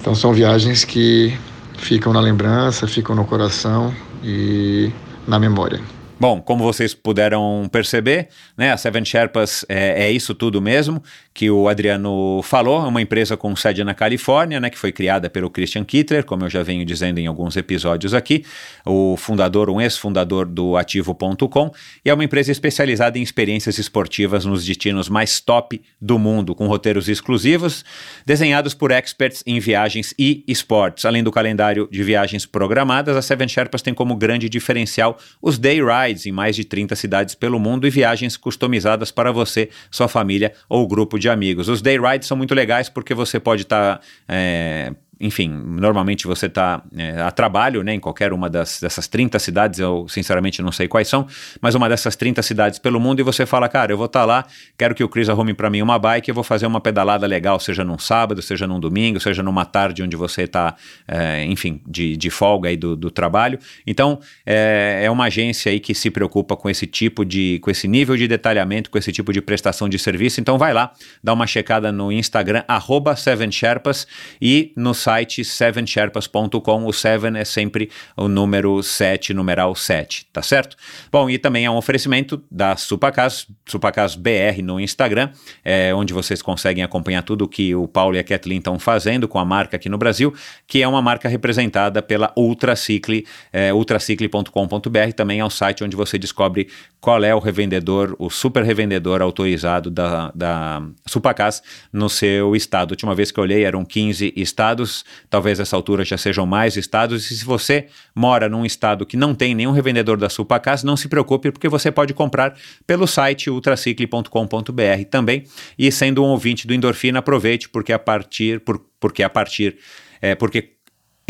Então 0.00 0.14
são 0.14 0.32
viagens 0.32 0.84
que 0.84 1.36
ficam 1.76 2.12
na 2.12 2.20
lembrança, 2.20 2.86
ficam 2.86 3.14
no 3.14 3.24
coração 3.24 3.94
e 4.22 4.90
na 5.26 5.38
memória. 5.38 5.80
Bom, 6.20 6.38
como 6.38 6.62
vocês 6.62 6.92
puderam 6.92 7.66
perceber, 7.72 8.28
né, 8.54 8.72
a 8.72 8.76
Seven 8.76 9.02
Sherpas 9.06 9.64
é, 9.70 10.04
é, 10.04 10.12
isso 10.12 10.34
tudo 10.34 10.60
mesmo 10.60 11.02
que 11.32 11.50
o 11.50 11.66
Adriano 11.66 12.42
falou, 12.42 12.84
é 12.84 12.88
uma 12.88 13.00
empresa 13.00 13.38
com 13.38 13.56
sede 13.56 13.82
na 13.82 13.94
Califórnia, 13.94 14.60
né, 14.60 14.68
que 14.68 14.76
foi 14.76 14.92
criada 14.92 15.30
pelo 15.30 15.48
Christian 15.48 15.82
Kittler, 15.82 16.22
como 16.26 16.44
eu 16.44 16.50
já 16.50 16.62
venho 16.62 16.84
dizendo 16.84 17.16
em 17.18 17.26
alguns 17.26 17.56
episódios 17.56 18.12
aqui, 18.12 18.44
o 18.84 19.16
fundador, 19.16 19.70
um 19.70 19.80
ex-fundador 19.80 20.44
do 20.44 20.76
Ativo.com, 20.76 21.70
e 22.04 22.10
é 22.10 22.12
uma 22.12 22.24
empresa 22.24 22.52
especializada 22.52 23.18
em 23.18 23.22
experiências 23.22 23.78
esportivas 23.78 24.44
nos 24.44 24.66
destinos 24.66 25.08
mais 25.08 25.40
top 25.40 25.80
do 25.98 26.18
mundo, 26.18 26.54
com 26.54 26.66
roteiros 26.66 27.08
exclusivos, 27.08 27.82
desenhados 28.26 28.74
por 28.74 28.90
experts 28.90 29.42
em 29.46 29.58
viagens 29.58 30.12
e 30.18 30.44
esportes. 30.46 31.06
Além 31.06 31.24
do 31.24 31.32
calendário 31.32 31.88
de 31.90 32.02
viagens 32.02 32.44
programadas, 32.44 33.16
a 33.16 33.22
Seven 33.22 33.48
Sherpas 33.48 33.80
tem 33.80 33.94
como 33.94 34.14
grande 34.16 34.50
diferencial 34.50 35.16
os 35.40 35.56
day 35.56 35.80
rides 35.80 36.09
rides 36.10 36.26
em 36.26 36.32
mais 36.32 36.56
de 36.56 36.64
30 36.64 36.94
cidades 36.96 37.34
pelo 37.34 37.58
mundo 37.58 37.86
e 37.86 37.90
viagens 37.90 38.36
customizadas 38.36 39.10
para 39.10 39.32
você, 39.32 39.70
sua 39.90 40.08
família 40.08 40.52
ou 40.68 40.86
grupo 40.86 41.18
de 41.18 41.28
amigos. 41.28 41.68
Os 41.68 41.80
day 41.80 41.98
rides 41.98 42.26
são 42.26 42.36
muito 42.36 42.54
legais 42.54 42.88
porque 42.88 43.14
você 43.14 43.38
pode 43.38 43.62
estar. 43.62 43.98
Tá, 43.98 44.04
é, 44.28 44.92
enfim, 45.20 45.48
normalmente 45.48 46.26
você 46.26 46.46
está 46.46 46.82
é, 46.96 47.20
a 47.20 47.30
trabalho 47.30 47.82
né, 47.82 47.92
em 47.92 48.00
qualquer 48.00 48.32
uma 48.32 48.48
das, 48.48 48.80
dessas 48.80 49.06
30 49.06 49.38
cidades, 49.38 49.78
eu 49.78 50.06
sinceramente 50.08 50.62
não 50.62 50.72
sei 50.72 50.88
quais 50.88 51.08
são, 51.08 51.26
mas 51.60 51.74
uma 51.74 51.90
dessas 51.90 52.16
30 52.16 52.40
cidades 52.40 52.78
pelo 52.78 52.98
mundo 52.98 53.20
e 53.20 53.22
você 53.22 53.44
fala, 53.44 53.68
cara, 53.68 53.92
eu 53.92 53.98
vou 53.98 54.06
estar 54.06 54.20
tá 54.20 54.24
lá, 54.24 54.46
quero 54.78 54.94
que 54.94 55.04
o 55.04 55.08
Chris 55.08 55.28
arrume 55.28 55.52
para 55.52 55.68
mim 55.68 55.82
uma 55.82 55.98
bike, 55.98 56.30
eu 56.30 56.34
vou 56.34 56.42
fazer 56.42 56.66
uma 56.66 56.80
pedalada 56.80 57.26
legal, 57.26 57.60
seja 57.60 57.84
num 57.84 57.98
sábado, 57.98 58.40
seja 58.40 58.66
num 58.66 58.80
domingo, 58.80 59.20
seja 59.20 59.42
numa 59.42 59.66
tarde 59.66 60.02
onde 60.02 60.16
você 60.16 60.44
está, 60.44 60.74
é, 61.06 61.44
enfim, 61.44 61.82
de, 61.86 62.16
de 62.16 62.30
folga 62.30 62.70
aí 62.70 62.76
do, 62.78 62.96
do 62.96 63.10
trabalho. 63.10 63.58
Então, 63.86 64.20
é, 64.46 65.02
é 65.04 65.10
uma 65.10 65.24
agência 65.24 65.70
aí 65.70 65.80
que 65.80 65.94
se 65.94 66.10
preocupa 66.10 66.56
com 66.56 66.70
esse 66.70 66.86
tipo 66.86 67.26
de, 67.26 67.58
com 67.62 67.70
esse 67.70 67.86
nível 67.86 68.16
de 68.16 68.26
detalhamento, 68.26 68.90
com 68.90 68.96
esse 68.96 69.12
tipo 69.12 69.34
de 69.34 69.42
prestação 69.42 69.86
de 69.86 69.98
serviço. 69.98 70.40
Então, 70.40 70.56
vai 70.56 70.72
lá, 70.72 70.92
dá 71.22 71.34
uma 71.34 71.46
checada 71.46 71.92
no 71.92 72.10
Instagram, 72.10 72.64
arroba 72.66 73.12
7sherpas 73.14 74.06
e 74.40 74.72
no 74.74 74.94
site 74.94 75.09
site 75.10 75.44
sevensherpas.com. 75.44 76.86
O 76.86 76.92
Seven 76.92 77.36
é 77.36 77.44
sempre 77.44 77.90
o 78.16 78.28
número 78.28 78.80
7, 78.80 79.34
numeral 79.34 79.74
7, 79.74 80.26
tá 80.32 80.40
certo? 80.40 80.76
Bom, 81.10 81.28
e 81.28 81.36
também 81.36 81.64
é 81.64 81.70
um 81.70 81.76
oferecimento 81.76 82.40
da 82.48 82.76
Supacas, 82.76 83.48
Supacas 83.66 84.14
BR 84.14 84.62
no 84.62 84.78
Instagram, 84.78 85.30
é, 85.64 85.92
onde 85.92 86.14
vocês 86.14 86.40
conseguem 86.40 86.84
acompanhar 86.84 87.22
tudo 87.22 87.48
que 87.48 87.74
o 87.74 87.88
Paulo 87.88 88.14
e 88.14 88.20
a 88.20 88.24
Kathleen 88.24 88.58
estão 88.58 88.78
fazendo 88.78 89.26
com 89.26 89.40
a 89.40 89.44
marca 89.44 89.76
aqui 89.76 89.88
no 89.88 89.98
Brasil, 89.98 90.32
que 90.64 90.80
é 90.80 90.86
uma 90.86 91.02
marca 91.02 91.28
representada 91.28 92.00
pela 92.00 92.32
Ultracicle, 92.36 93.26
é, 93.52 93.74
ultracicle.com.br, 93.74 95.12
também 95.16 95.40
é 95.40 95.44
um 95.44 95.50
site 95.50 95.82
onde 95.82 95.96
você 95.96 96.18
descobre 96.18 96.68
qual 97.00 97.24
é 97.24 97.34
o 97.34 97.38
revendedor, 97.38 98.14
o 98.18 98.28
super 98.28 98.62
revendedor 98.62 99.22
autorizado 99.22 99.90
da, 99.90 100.30
da 100.34 100.82
Supacas 101.06 101.62
no 101.92 102.08
seu 102.10 102.54
estado. 102.54 102.90
A 102.90 102.92
última 102.92 103.14
vez 103.14 103.30
que 103.30 103.40
eu 103.40 103.44
olhei 103.44 103.64
eram 103.64 103.84
15 103.84 104.34
estados, 104.36 105.04
talvez 105.30 105.58
essa 105.58 105.74
altura 105.74 106.04
já 106.04 106.18
sejam 106.18 106.44
mais 106.44 106.76
estados. 106.76 107.30
E 107.30 107.38
se 107.38 107.44
você 107.44 107.86
mora 108.14 108.48
num 108.48 108.66
estado 108.66 109.06
que 109.06 109.16
não 109.16 109.34
tem 109.34 109.54
nenhum 109.54 109.72
revendedor 109.72 110.18
da 110.18 110.28
Supacas, 110.28 110.82
não 110.82 110.96
se 110.96 111.08
preocupe, 111.08 111.50
porque 111.50 111.68
você 111.68 111.90
pode 111.90 112.12
comprar 112.12 112.54
pelo 112.86 113.06
site 113.06 113.48
ultracicle.com.br 113.48 115.04
também. 115.10 115.44
E 115.78 115.90
sendo 115.90 116.22
um 116.22 116.28
ouvinte 116.28 116.66
do 116.66 116.74
Endorfina, 116.74 117.20
aproveite, 117.20 117.68
porque 117.68 117.92
a 117.92 117.98
partir, 117.98 118.60
por, 118.60 118.78
porque 119.00 119.22
a 119.22 119.30
partir, 119.30 119.78
é, 120.20 120.34
porque 120.34 120.74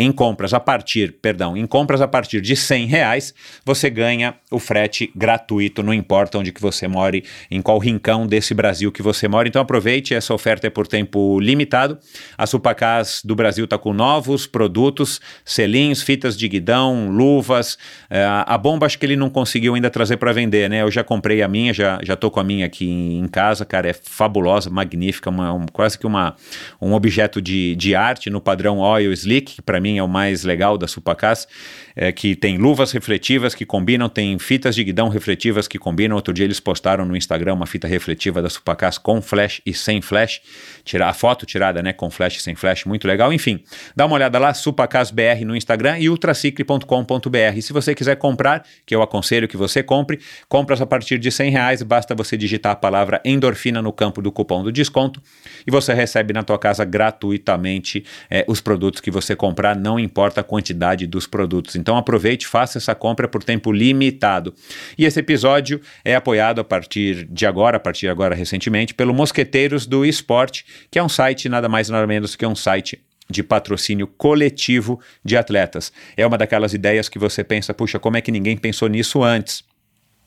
em 0.00 0.10
compras 0.10 0.54
a 0.54 0.58
partir, 0.58 1.12
perdão, 1.20 1.54
em 1.54 1.66
compras 1.66 2.00
a 2.00 2.08
partir 2.08 2.40
de 2.40 2.56
100 2.56 2.86
reais, 2.86 3.34
você 3.66 3.90
ganha 3.90 4.34
o 4.50 4.58
frete 4.58 5.12
gratuito, 5.14 5.82
não 5.82 5.92
importa 5.92 6.38
onde 6.38 6.52
que 6.52 6.60
você 6.60 6.88
more, 6.88 7.22
em 7.50 7.60
qual 7.60 7.78
rincão 7.78 8.26
desse 8.26 8.54
Brasil 8.54 8.90
que 8.90 9.02
você 9.02 9.28
mora. 9.28 9.46
Então 9.46 9.60
aproveite, 9.60 10.14
essa 10.14 10.32
oferta 10.32 10.66
é 10.66 10.70
por 10.70 10.86
tempo 10.86 11.38
limitado. 11.38 11.98
A 12.38 12.46
Supacas 12.46 13.20
do 13.22 13.34
Brasil 13.34 13.66
está 13.66 13.76
com 13.76 13.92
novos 13.92 14.46
produtos, 14.46 15.20
selinhos, 15.44 16.00
fitas 16.00 16.34
de 16.34 16.48
guidão, 16.48 17.10
luvas. 17.10 17.76
É, 18.08 18.24
a 18.24 18.56
bomba 18.56 18.86
acho 18.86 18.98
que 18.98 19.04
ele 19.04 19.16
não 19.16 19.28
conseguiu 19.28 19.74
ainda 19.74 19.90
trazer 19.90 20.16
para 20.16 20.32
vender, 20.32 20.70
né? 20.70 20.80
Eu 20.80 20.90
já 20.90 21.04
comprei 21.04 21.42
a 21.42 21.48
minha, 21.48 21.74
já, 21.74 22.00
já 22.02 22.16
tô 22.16 22.30
com 22.30 22.40
a 22.40 22.44
minha 22.44 22.64
aqui 22.64 22.88
em 22.88 23.28
casa, 23.28 23.66
cara, 23.66 23.90
é 23.90 23.92
fabulosa, 23.92 24.70
magnífica, 24.70 25.28
uma, 25.28 25.52
um, 25.52 25.66
quase 25.66 25.98
que 25.98 26.06
uma, 26.06 26.36
um 26.80 26.94
objeto 26.94 27.42
de, 27.42 27.76
de 27.76 27.94
arte 27.94 28.30
no 28.30 28.40
padrão 28.40 28.78
Oil 28.78 29.12
Slick, 29.12 29.60
para 29.60 29.78
mim 29.78 29.89
mim 29.90 29.98
é 29.98 30.02
o 30.02 30.08
mais 30.08 30.44
legal 30.44 30.78
da 30.78 30.86
Supacas, 30.86 31.48
é, 31.96 32.12
que 32.12 32.36
tem 32.36 32.56
luvas 32.56 32.92
refletivas 32.92 33.54
que 33.54 33.66
combinam, 33.66 34.08
tem 34.08 34.38
fitas 34.38 34.74
de 34.74 34.84
guidão 34.84 35.08
refletivas 35.08 35.66
que 35.66 35.78
combinam. 35.78 36.16
Outro 36.16 36.32
dia 36.32 36.44
eles 36.44 36.60
postaram 36.60 37.04
no 37.04 37.16
Instagram 37.16 37.54
uma 37.54 37.66
fita 37.66 37.88
refletiva 37.88 38.40
da 38.40 38.48
Supacas 38.48 38.98
com 38.98 39.20
flash 39.20 39.60
e 39.66 39.74
sem 39.74 40.00
flash, 40.00 40.40
tirar 40.84 41.08
a 41.08 41.12
foto 41.12 41.44
tirada, 41.44 41.82
né, 41.82 41.92
com 41.92 42.10
flash 42.10 42.36
e 42.36 42.42
sem 42.42 42.54
flash, 42.54 42.84
muito 42.84 43.06
legal. 43.06 43.32
Enfim, 43.32 43.62
dá 43.96 44.06
uma 44.06 44.14
olhada 44.14 44.38
lá, 44.38 44.54
SupacasBR 44.54 45.44
no 45.44 45.56
Instagram 45.56 45.98
e 45.98 46.08
ultracicle.com.br. 46.08 47.60
Se 47.60 47.72
você 47.72 47.94
quiser 47.94 48.16
comprar, 48.16 48.64
que 48.86 48.94
eu 48.94 49.02
aconselho 49.02 49.48
que 49.48 49.56
você 49.56 49.82
compre, 49.82 50.20
compras 50.48 50.80
a 50.80 50.86
partir 50.86 51.18
de 51.18 51.30
100 51.30 51.50
reais, 51.50 51.82
basta 51.82 52.14
você 52.14 52.36
digitar 52.36 52.72
a 52.72 52.76
palavra 52.76 53.20
endorfina 53.24 53.82
no 53.82 53.92
campo 53.92 54.22
do 54.22 54.30
cupom 54.30 54.62
do 54.62 54.72
desconto 54.72 55.22
e 55.66 55.70
você 55.70 55.92
recebe 55.92 56.32
na 56.32 56.42
tua 56.42 56.58
casa 56.58 56.84
gratuitamente 56.84 58.04
é, 58.30 58.44
os 58.46 58.60
produtos 58.60 59.00
que 59.00 59.10
você 59.10 59.34
comprar 59.34 59.76
não 59.80 59.98
importa 59.98 60.40
a 60.40 60.44
quantidade 60.44 61.06
dos 61.06 61.26
produtos. 61.26 61.74
Então 61.74 61.96
aproveite, 61.96 62.46
faça 62.46 62.78
essa 62.78 62.94
compra 62.94 63.26
por 63.26 63.42
tempo 63.42 63.72
limitado. 63.72 64.54
E 64.96 65.04
esse 65.04 65.18
episódio 65.18 65.80
é 66.04 66.14
apoiado 66.14 66.60
a 66.60 66.64
partir 66.64 67.26
de 67.30 67.46
agora, 67.46 67.78
a 67.78 67.80
partir 67.80 68.02
de 68.02 68.10
agora 68.10 68.34
recentemente, 68.34 68.94
pelo 68.94 69.14
Mosqueteiros 69.14 69.86
do 69.86 70.04
Esporte, 70.04 70.64
que 70.90 70.98
é 70.98 71.02
um 71.02 71.08
site 71.08 71.48
nada 71.48 71.68
mais 71.68 71.88
nada 71.88 72.06
menos 72.06 72.36
que 72.36 72.44
um 72.46 72.54
site 72.54 73.00
de 73.30 73.42
patrocínio 73.42 74.06
coletivo 74.06 75.00
de 75.24 75.36
atletas. 75.36 75.92
É 76.16 76.26
uma 76.26 76.36
daquelas 76.36 76.74
ideias 76.74 77.08
que 77.08 77.18
você 77.18 77.44
pensa, 77.44 77.72
puxa, 77.72 77.98
como 77.98 78.16
é 78.16 78.20
que 78.20 78.32
ninguém 78.32 78.56
pensou 78.56 78.88
nisso 78.88 79.22
antes? 79.22 79.69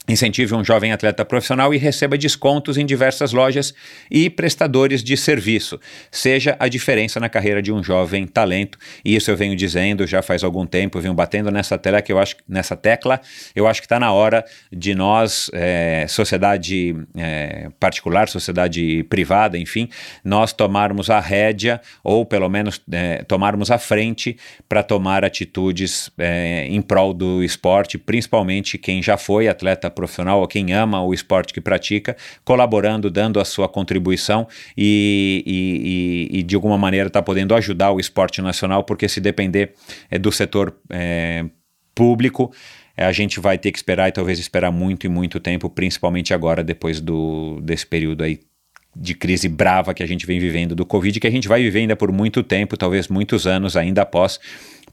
Incentive 0.06 0.54
um 0.54 0.66
jovem 0.66 0.92
atleta 0.92 1.24
profissional 1.24 1.74
e 1.74 1.78
receba 1.78 2.18
descontos 2.18 2.78
em 2.78 2.86
diversas 2.86 3.32
lojas 3.32 3.74
e 4.12 4.30
prestadores 4.30 5.02
de 5.02 5.16
serviço. 5.16 5.80
Seja 6.12 6.58
a 6.60 6.68
diferença 6.68 7.22
na 7.22 7.30
carreira 7.30 7.62
de 7.62 7.72
um 7.72 7.82
jovem 7.82 8.28
talento. 8.28 8.78
E 9.06 9.16
isso 9.16 9.32
eu 9.32 9.38
venho 9.38 9.56
dizendo 9.56 10.06
já 10.06 10.22
faz 10.22 10.44
algum 10.44 10.66
tempo, 10.66 11.00
venho 11.00 11.14
batendo 11.14 11.50
nessa 11.50 11.78
tecla 11.78 12.02
que 12.02 12.12
eu 12.12 12.20
acho 12.20 12.36
nessa 12.46 12.76
tecla. 12.76 13.22
Eu 13.56 13.66
acho 13.66 13.80
que 13.80 13.86
está 13.86 13.98
na 13.98 14.12
hora 14.12 14.44
de 14.70 14.94
nós, 14.94 15.50
é, 15.54 16.06
sociedade 16.10 16.94
é, 17.16 17.70
particular, 17.80 18.28
sociedade 18.28 19.04
privada, 19.04 19.58
enfim, 19.58 19.88
nós 20.22 20.52
tomarmos 20.52 21.10
a 21.10 21.22
rédea 21.22 21.80
ou 22.04 22.26
pelo 22.26 22.50
menos 22.50 22.82
é, 22.92 23.24
tomarmos 23.24 23.72
a 23.72 23.78
frente 23.78 24.36
para 24.68 24.84
tomar 24.84 25.24
atitudes 25.24 26.12
em 26.68 26.82
prol 26.82 27.14
do 27.14 27.44
esporte, 27.44 27.98
principalmente 27.98 28.78
quem 28.78 29.02
já 29.02 29.18
foi 29.18 29.48
atleta 29.48 29.93
profissional 29.94 30.42
ou 30.42 30.48
quem 30.48 30.74
ama 30.74 31.02
o 31.02 31.14
esporte 31.14 31.54
que 31.54 31.62
pratica, 31.62 32.18
colaborando, 32.44 33.10
dando 33.10 33.40
a 33.40 33.46
sua 33.46 33.70
contribuição 33.70 34.48
e, 34.78 36.30
e, 36.32 36.40
e, 36.40 36.44
de 36.44 36.56
alguma 36.56 36.78
maneira 36.78 37.08
está 37.08 37.22
podendo 37.22 37.56
ajudar 37.56 37.92
o 37.92 38.00
esporte 38.00 38.42
nacional, 38.42 38.84
porque 38.84 39.08
se 39.08 39.22
depender 39.22 39.74
é, 40.12 40.20
do 40.20 40.32
setor 40.32 40.76
é, 40.90 41.46
público, 41.96 42.52
a 42.98 43.12
gente 43.12 43.40
vai 43.40 43.58
ter 43.58 43.72
que 43.72 43.78
esperar 43.78 44.10
e 44.10 44.12
talvez 44.12 44.38
esperar 44.38 44.72
muito 44.72 45.06
e 45.06 45.10
muito 45.10 45.40
tempo, 45.40 45.70
principalmente 45.70 46.34
agora, 46.34 46.64
depois 46.64 47.00
do, 47.00 47.60
desse 47.62 47.88
período 47.88 48.24
aí 48.24 48.40
de 48.96 49.16
crise 49.16 49.50
brava 49.50 49.94
que 49.94 50.04
a 50.04 50.08
gente 50.08 50.26
vem 50.26 50.40
vivendo 50.40 50.76
do 50.76 50.86
Covid, 50.86 51.20
que 51.20 51.28
a 51.28 51.32
gente 51.32 51.48
vai 51.48 51.62
viver 51.64 51.80
ainda 51.80 51.96
por 51.96 52.12
muito 52.12 52.44
tempo, 52.44 52.78
talvez 52.78 53.08
muitos 53.08 53.48
anos 53.48 53.76
ainda 53.76 54.04
após 54.04 54.40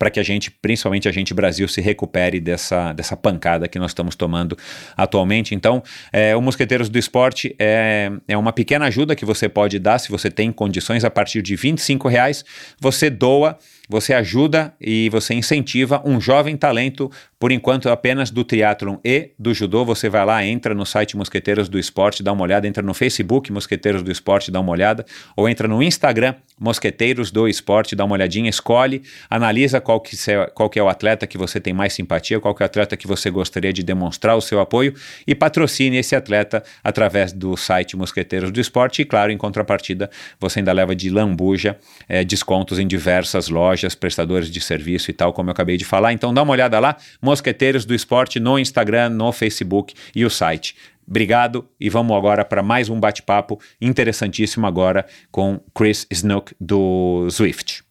para 0.01 0.11
que 0.11 0.19
a 0.19 0.23
gente, 0.23 0.51
principalmente 0.51 1.07
a 1.07 1.13
gente 1.13 1.35
Brasil, 1.35 1.69
se 1.69 1.83
recupere 1.83 2.41
dessa, 2.41 2.95
dessa 2.95 3.15
pancada 3.15 3.69
que 3.69 3.79
nós 3.79 3.91
estamos 3.91 4.17
tomando 4.17 4.57
atualmente. 4.97 5.55
Então, 5.55 5.83
é, 6.11 6.35
o 6.35 6.41
Mosqueteiros 6.41 6.89
do 6.89 6.99
Esporte 6.99 7.55
é, 7.59 8.11
é 8.27 8.35
uma 8.35 8.51
pequena 8.51 8.87
ajuda 8.87 9.15
que 9.15 9.27
você 9.27 9.47
pode 9.47 9.79
dar 9.79 9.99
se 9.99 10.09
você 10.09 10.31
tem 10.31 10.51
condições 10.51 11.05
a 11.05 11.11
partir 11.11 11.43
de 11.43 11.55
25 11.55 12.09
reais. 12.09 12.43
Você 12.81 13.11
doa 13.11 13.59
você 13.91 14.15
ajuda 14.15 14.73
e 14.81 15.11
você 15.11 15.35
incentiva 15.35 16.01
um 16.05 16.21
jovem 16.21 16.57
talento, 16.57 17.11
por 17.41 17.51
enquanto 17.51 17.89
apenas 17.89 18.31
do 18.31 18.45
triatlon 18.45 18.99
e 19.05 19.31
do 19.37 19.53
judô. 19.53 19.85
Você 19.85 20.09
vai 20.09 20.25
lá, 20.25 20.47
entra 20.47 20.75
no 20.75 20.87
site 20.87 21.17
Mosqueteiros 21.17 21.69
do 21.69 21.77
Esporte, 21.77 22.23
dá 22.23 22.33
uma 22.33 22.43
olhada, 22.43 22.69
entra 22.69 22.85
no 22.85 22.95
Facebook 22.95 23.51
Mosqueteiros 23.51 24.03
do 24.03 24.13
Esporte, 24.13 24.51
dá 24.51 24.61
uma 24.61 24.71
olhada, 24.71 25.05
ou 25.37 25.49
entra 25.49 25.67
no 25.67 25.83
Instagram 25.83 26.37
Mosqueteiros 26.59 27.33
do 27.33 27.49
Esporte, 27.49 27.97
dá 27.97 28.05
uma 28.05 28.15
olhadinha, 28.15 28.49
escolhe, 28.49 29.03
analisa 29.29 29.81
qual 29.81 29.99
que, 29.99 30.17
qual 30.55 30.71
que 30.71 30.79
é 30.79 30.83
o 30.83 30.89
atleta 30.89 31.27
que 31.27 31.37
você 31.37 31.59
tem 31.59 31.73
mais 31.73 31.93
simpatia, 31.93 32.39
qual 32.39 32.55
que 32.55 32.63
é 32.63 32.65
o 32.65 32.67
atleta 32.67 32.97
que 32.97 33.09
você 33.09 33.29
gostaria 33.29 33.73
de 33.73 33.83
demonstrar 33.83 34.37
o 34.37 34.41
seu 34.41 34.61
apoio 34.61 34.95
e 35.27 35.35
patrocine 35.35 35.97
esse 35.97 36.15
atleta 36.15 36.63
através 36.85 37.33
do 37.33 37.57
site 37.57 37.97
Mosqueteiros 37.97 38.53
do 38.53 38.61
Esporte. 38.61 39.03
E, 39.03 39.05
claro, 39.05 39.33
em 39.33 39.39
contrapartida, 39.39 40.09
você 40.39 40.61
ainda 40.61 40.73
leva 40.73 40.95
de 40.95 41.11
lambuja 41.11 41.77
é, 42.09 42.23
descontos 42.23 42.79
em 42.79 42.87
diversas 42.87 43.49
lojas 43.49 43.80
lojas, 43.81 43.95
prestadores 43.95 44.51
de 44.51 44.61
serviço 44.61 45.11
e 45.11 45.15
tal, 45.15 45.33
como 45.33 45.49
eu 45.49 45.53
acabei 45.53 45.77
de 45.77 45.85
falar. 45.85 46.13
Então 46.13 46.35
dá 46.35 46.43
uma 46.43 46.53
olhada 46.53 46.79
lá, 46.79 46.97
Mosqueteiros 47.23 47.85
do 47.85 47.95
Esporte 47.95 48.39
no 48.39 48.59
Instagram, 48.59 49.11
no 49.11 49.33
Facebook 49.33 49.95
e 50.15 50.25
o 50.25 50.31
site. 50.31 50.75
Obrigado 51.07 51.67
e 51.81 51.89
vamos 51.89 52.17
agora 52.17 52.45
para 52.45 52.63
mais 52.63 52.89
um 52.89 53.01
bate-papo 53.01 53.59
interessantíssimo 53.81 54.67
agora 54.67 55.07
com 55.31 55.61
Chris 55.75 56.07
Snook 56.11 56.55
do 56.61 57.29
Swift. 57.31 57.83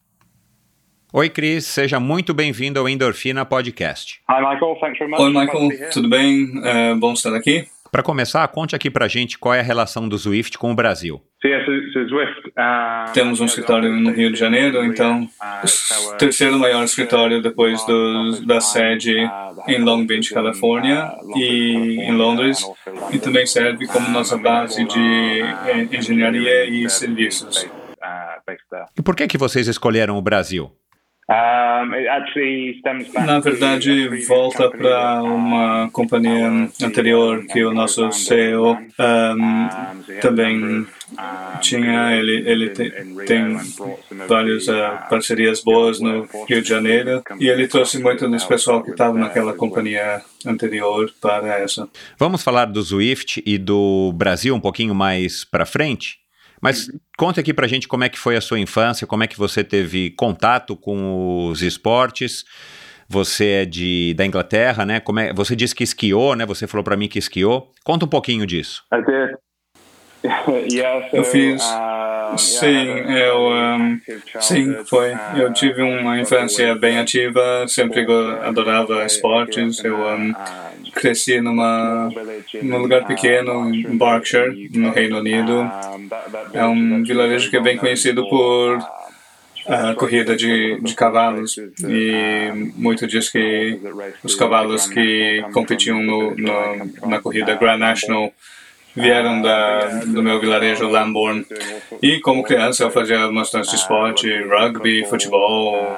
Oi, 1.11 1.27
Cris, 1.27 1.65
seja 1.65 1.99
muito 1.99 2.35
bem-vindo 2.35 2.79
ao 2.79 2.87
Endorfina 2.87 3.43
Podcast. 3.43 4.21
Hi, 4.29 4.39
Michael. 4.39 4.77
Thanks 4.79 4.99
very 4.99 5.09
much. 5.09 5.19
Oi, 5.19 5.29
Michael. 5.29 5.89
Tudo 5.91 6.07
bem? 6.07 6.51
É 6.63 6.93
bom 6.93 7.13
estar 7.13 7.33
aqui. 7.33 7.65
Para 7.91 8.03
começar, 8.03 8.47
conte 8.49 8.75
aqui 8.75 8.91
para 8.91 9.07
gente 9.07 9.39
qual 9.39 9.55
é 9.55 9.59
a 9.59 9.63
relação 9.63 10.07
do 10.07 10.15
Swift 10.15 10.59
com 10.59 10.71
o 10.71 10.75
Brasil. 10.75 11.19
Temos 13.13 13.39
um 13.39 13.45
escritório 13.45 13.91
no 13.91 14.11
Rio 14.11 14.31
de 14.31 14.39
Janeiro, 14.39 14.83
então 14.83 15.27
o 16.07 16.17
terceiro 16.17 16.59
maior 16.59 16.83
escritório 16.83 17.41
depois 17.41 17.83
do, 17.85 18.41
da 18.45 18.59
sede 18.59 19.15
em 19.67 19.79
Long 19.79 20.05
Beach, 20.05 20.33
Califórnia, 20.33 21.11
e 21.35 22.01
em 22.01 22.11
Londres, 22.11 22.63
e 23.11 23.19
também 23.19 23.45
serve 23.45 23.87
como 23.87 24.09
nossa 24.09 24.37
base 24.37 24.83
de 24.85 25.41
eh, 25.41 25.87
engenharia 25.91 26.65
e 26.65 26.89
serviços. 26.89 27.67
E 28.97 29.01
por 29.01 29.15
que 29.15 29.27
que 29.27 29.37
vocês 29.37 29.67
escolheram 29.67 30.17
o 30.17 30.21
Brasil? 30.21 30.71
Na 33.23 33.39
verdade, 33.39 34.07
volta 34.25 34.69
para 34.69 35.21
uma 35.21 35.89
companhia 35.91 36.47
anterior 36.83 37.45
que 37.45 37.63
o 37.63 37.71
nosso 37.71 38.11
CEO 38.11 38.75
um, 38.99 39.69
também 40.21 40.87
tinha. 41.61 42.15
Ele, 42.15 42.49
ele 42.49 42.69
te, 42.69 42.89
tem 43.25 43.57
várias 44.27 44.67
uh, 44.67 45.09
parcerias 45.09 45.63
boas 45.63 45.99
no 45.99 46.27
Rio 46.47 46.61
de 46.61 46.69
Janeiro 46.69 47.21
e 47.39 47.47
ele 47.47 47.67
trouxe 47.67 47.99
muito 47.99 48.29
desse 48.29 48.47
pessoal 48.47 48.83
que 48.83 48.91
estava 48.91 49.17
naquela 49.17 49.53
companhia 49.53 50.21
anterior 50.45 51.11
para 51.21 51.59
essa. 51.59 51.87
Vamos 52.17 52.43
falar 52.43 52.65
do 52.65 52.81
Swift 52.81 53.41
e 53.45 53.57
do 53.57 54.13
Brasil 54.13 54.55
um 54.55 54.59
pouquinho 54.59 54.95
mais 54.95 55.43
para 55.43 55.65
frente? 55.65 56.17
Mas 56.61 56.89
conta 57.17 57.39
aqui 57.39 57.53
pra 57.53 57.67
gente 57.67 57.87
como 57.87 58.03
é 58.03 58.09
que 58.09 58.19
foi 58.19 58.35
a 58.35 58.41
sua 58.41 58.59
infância, 58.59 59.07
como 59.07 59.23
é 59.23 59.27
que 59.27 59.37
você 59.37 59.63
teve 59.63 60.11
contato 60.11 60.75
com 60.75 61.47
os 61.49 61.61
esportes. 61.61 62.43
Você 63.11 63.45
é 63.47 63.65
de, 63.65 64.13
da 64.15 64.23
Inglaterra, 64.23 64.85
né? 64.85 64.99
Como 64.99 65.19
é, 65.19 65.33
você 65.33 65.55
disse 65.55 65.73
que 65.73 65.83
esquiou, 65.83 66.35
né? 66.35 66.45
Você 66.45 66.67
falou 66.67 66.83
para 66.83 66.95
mim 66.95 67.07
que 67.07 67.17
esquiou. 67.17 67.71
Conta 67.83 68.05
um 68.05 68.09
pouquinho 68.09 68.45
disso. 68.45 68.83
I 68.93 68.97
did. 68.97 69.48
Eu 71.13 71.23
fiz. 71.23 71.63
Sim, 72.37 72.87
eu. 73.09 73.49
Um, 73.49 73.99
sim, 74.39 74.75
foi. 74.85 75.13
Eu 75.35 75.51
tive 75.53 75.81
uma 75.81 76.19
infância 76.19 76.75
bem 76.75 76.99
ativa, 76.99 77.65
sempre 77.67 78.05
adorava 78.43 79.05
esportes. 79.05 79.83
Eu 79.83 79.97
cresci 80.93 81.39
numa, 81.41 82.09
num 82.61 82.77
lugar 82.77 83.05
pequeno, 83.05 83.73
em 83.73 83.97
Berkshire, 83.97 84.69
no 84.73 84.91
Reino 84.91 85.19
Unido. 85.19 85.71
É 86.53 86.65
um 86.65 87.03
vilarejo 87.03 87.49
que 87.49 87.57
é 87.57 87.61
bem 87.61 87.77
conhecido 87.77 88.27
por 88.29 88.79
a 89.67 89.93
corrida 89.93 90.35
de, 90.35 90.79
de 90.81 90.95
cavalos 90.95 91.57
e 91.87 92.51
muito 92.75 93.05
diz 93.05 93.29
que 93.29 93.79
os 94.23 94.33
cavalos 94.33 94.87
que 94.87 95.45
competiam 95.53 96.01
no, 96.01 96.35
no, 96.35 97.07
na 97.07 97.21
corrida 97.21 97.55
Grand 97.55 97.77
National 97.77 98.33
vieram 98.99 99.41
da, 99.41 99.87
do 100.05 100.21
meu 100.21 100.39
vilarejo 100.39 100.87
Lambourne. 100.87 101.45
E 102.01 102.19
como 102.19 102.43
criança 102.43 102.83
eu 102.83 102.91
fazia 102.91 103.31
bastante 103.31 103.75
esporte, 103.75 104.27
rugby, 104.43 105.05
futebol, 105.05 105.97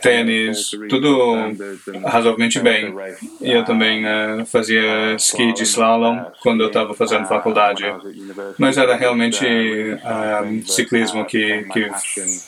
tênis, 0.00 0.70
tudo 0.88 1.52
razoavelmente 2.04 2.58
bem. 2.60 2.94
E 3.40 3.50
eu 3.52 3.64
também 3.64 4.04
uh, 4.04 4.44
fazia 4.46 5.14
ski 5.16 5.52
de 5.52 5.62
slalom 5.62 6.24
quando 6.42 6.62
eu 6.62 6.68
estava 6.68 6.94
fazendo 6.94 7.26
faculdade. 7.26 7.84
Mas 8.58 8.76
era 8.76 8.96
realmente 8.96 9.44
uh, 9.44 10.66
ciclismo 10.66 11.24
que, 11.24 11.64
que 11.72 11.90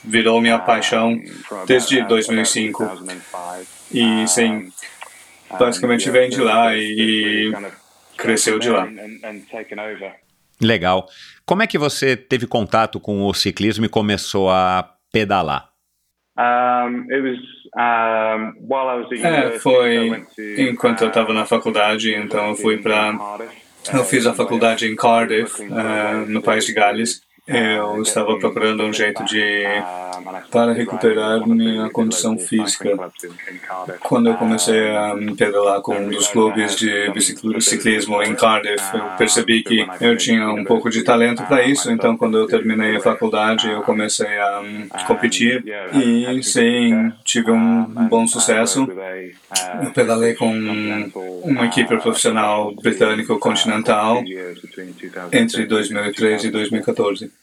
virou 0.04 0.40
minha 0.40 0.58
paixão 0.58 1.20
desde 1.66 2.02
2005. 2.02 3.06
E 3.92 4.26
sim, 4.26 4.72
basicamente 5.58 6.10
vem 6.10 6.30
de 6.30 6.40
lá 6.40 6.74
e 6.74 7.52
cresceu 8.22 8.58
de 8.58 8.70
lá. 8.70 8.88
Legal. 10.60 11.08
Como 11.44 11.62
é 11.62 11.66
que 11.66 11.76
você 11.76 12.16
teve 12.16 12.46
contato 12.46 13.00
com 13.00 13.26
o 13.26 13.34
ciclismo 13.34 13.84
e 13.84 13.88
começou 13.88 14.50
a 14.50 14.94
pedalar? 15.12 15.70
É, 19.22 19.58
foi 19.58 20.24
enquanto 20.58 21.02
eu 21.02 21.08
estava 21.08 21.32
na 21.34 21.44
faculdade, 21.44 22.14
então 22.14 22.50
eu 22.50 22.54
fui 22.54 22.78
para. 22.78 23.18
Eu 23.92 24.04
fiz 24.04 24.26
a 24.26 24.32
faculdade 24.32 24.86
em 24.86 24.94
Cardiff, 24.94 25.60
uh, 25.62 26.24
no 26.28 26.40
país 26.40 26.64
de 26.64 26.72
Gales. 26.72 27.20
Eu 27.52 28.02
estava 28.02 28.38
procurando 28.38 28.82
um 28.82 28.92
jeito 28.92 29.24
de 29.24 29.64
para 30.50 30.72
recuperar 30.72 31.46
minha 31.46 31.88
condição 31.90 32.38
física. 32.38 32.96
Quando 34.00 34.28
eu 34.28 34.34
comecei 34.34 34.90
a 34.90 35.14
pedalar 35.36 35.80
com 35.80 35.94
um 35.94 36.08
dos 36.08 36.28
clubes 36.28 36.76
de 36.76 37.10
ciclismo 37.60 38.22
em 38.22 38.34
Cardiff, 38.34 38.94
eu 38.94 39.04
percebi 39.16 39.62
que 39.62 39.86
eu 40.00 40.16
tinha 40.16 40.50
um 40.50 40.64
pouco 40.64 40.90
de 40.90 41.02
talento 41.02 41.42
para 41.44 41.62
isso. 41.62 41.90
Então, 41.90 42.16
quando 42.16 42.38
eu 42.38 42.46
terminei 42.46 42.96
a 42.96 43.00
faculdade, 43.00 43.68
eu 43.68 43.82
comecei 43.82 44.38
a 44.38 44.62
competir 45.06 45.64
e 45.94 46.42
sim, 46.42 47.12
tive 47.24 47.50
um 47.50 47.84
bom 48.08 48.26
sucesso. 48.26 48.88
Eu 49.82 49.90
pedalei 49.90 50.34
com 50.34 50.50
uma 51.44 51.66
equipe 51.66 51.96
profissional 51.98 52.74
britânico 52.74 53.38
continental 53.38 54.22
entre 55.32 55.66
2013 55.66 56.48
e 56.48 56.50
2014. 56.50 57.41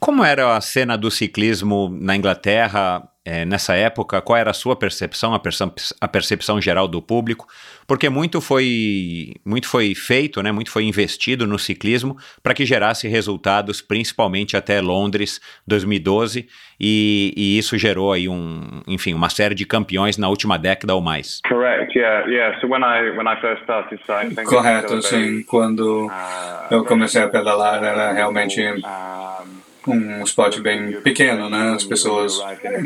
Como 0.00 0.24
era 0.24 0.56
a 0.56 0.60
cena 0.60 0.96
do 0.96 1.10
ciclismo 1.10 1.88
na 2.00 2.14
Inglaterra 2.14 3.02
é, 3.24 3.44
nessa 3.44 3.74
época? 3.74 4.22
Qual 4.22 4.36
era 4.36 4.50
a 4.50 4.54
sua 4.54 4.76
percepção, 4.76 5.34
a, 5.34 5.40
percep 5.40 5.72
a, 6.00 6.06
percepção 6.06 6.60
geral 6.60 6.86
do 6.86 7.02
público? 7.02 7.46
Porque 7.86 8.08
muito 8.08 8.40
foi, 8.40 9.34
muito 9.44 9.68
foi 9.68 9.94
feito, 9.96 10.40
né, 10.40 10.52
muito 10.52 10.70
foi 10.70 10.84
investido 10.84 11.46
no 11.48 11.58
ciclismo 11.58 12.16
para 12.42 12.54
que 12.54 12.64
gerasse 12.64 13.08
resultados, 13.08 13.82
principalmente 13.82 14.56
até 14.56 14.80
Londres 14.80 15.40
2012, 15.66 16.48
e, 16.80 17.34
e, 17.36 17.58
isso 17.58 17.76
gerou 17.76 18.12
aí 18.12 18.28
um, 18.28 18.80
enfim, 18.86 19.14
uma 19.14 19.28
série 19.28 19.54
de 19.54 19.66
campeões 19.66 20.16
na 20.16 20.28
última 20.28 20.56
década 20.56 20.94
ou 20.94 21.02
mais. 21.02 21.40
Correto, 24.44 25.02
sim. 25.02 25.42
Quando 25.42 26.08
eu 26.70 26.84
comecei 26.84 27.20
a 27.20 27.28
pedalar, 27.28 27.82
era 27.82 28.12
realmente 28.12 28.62
um 29.92 30.22
esporte 30.22 30.60
bem 30.60 31.00
pequeno, 31.00 31.48
né? 31.48 31.74
As 31.74 31.84
pessoas 31.84 32.38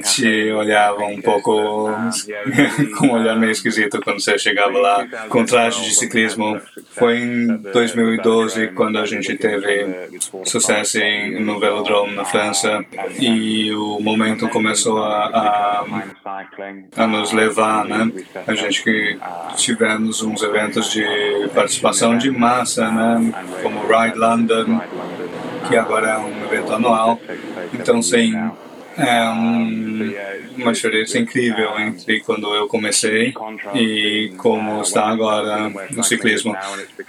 te 0.03 0.51
olhavam 0.53 1.13
um 1.13 1.21
pouco 1.21 1.89
com 2.99 3.07
um 3.07 3.13
olhar 3.13 3.37
meio 3.37 3.53
esquisito 3.53 4.01
quando 4.03 4.21
você 4.21 4.39
chegava 4.39 4.79
lá 4.79 5.07
com 5.29 5.45
traje 5.45 5.83
de 5.85 5.95
ciclismo. 5.95 6.61
Foi 6.91 7.19
em 7.19 7.57
2012 7.57 8.69
quando 8.69 8.99
a 8.99 9.07
gente 9.07 9.37
teve 9.37 10.09
sucesso 10.45 10.99
no 11.41 11.59
Velodrome 11.59 12.15
na 12.15 12.25
França 12.25 12.85
e 13.19 13.73
o 13.73 14.01
momento 14.01 14.49
começou 14.49 15.03
a, 15.03 15.85
a, 16.25 16.45
a 16.97 17.07
nos 17.07 17.33
levar, 17.33 17.85
né? 17.85 18.11
A 18.47 18.55
gente 18.55 18.83
que 18.83 19.19
tivemos 19.57 20.23
uns 20.23 20.43
eventos 20.43 20.91
de 20.91 21.05
participação 21.55 22.17
de 22.19 22.31
massa, 22.31 22.91
né? 22.91 23.33
Como 23.63 23.87
Ride 23.87 24.19
London, 24.19 24.81
que 25.69 25.76
agora 25.76 26.11
é 26.11 26.18
um 26.18 26.44
evento 26.44 26.72
anual. 26.72 27.20
Então, 27.72 28.03
sim, 28.03 28.35
é 28.96 29.29
um, 29.31 30.14
uma 30.59 30.72
diferença 30.72 31.18
incrível 31.18 31.79
entre 31.79 32.20
quando 32.20 32.55
eu 32.55 32.66
comecei 32.66 33.33
e 33.75 34.33
como 34.37 34.83
está 34.83 35.09
agora 35.09 35.70
no 35.90 36.05
ciclismo. 36.05 36.55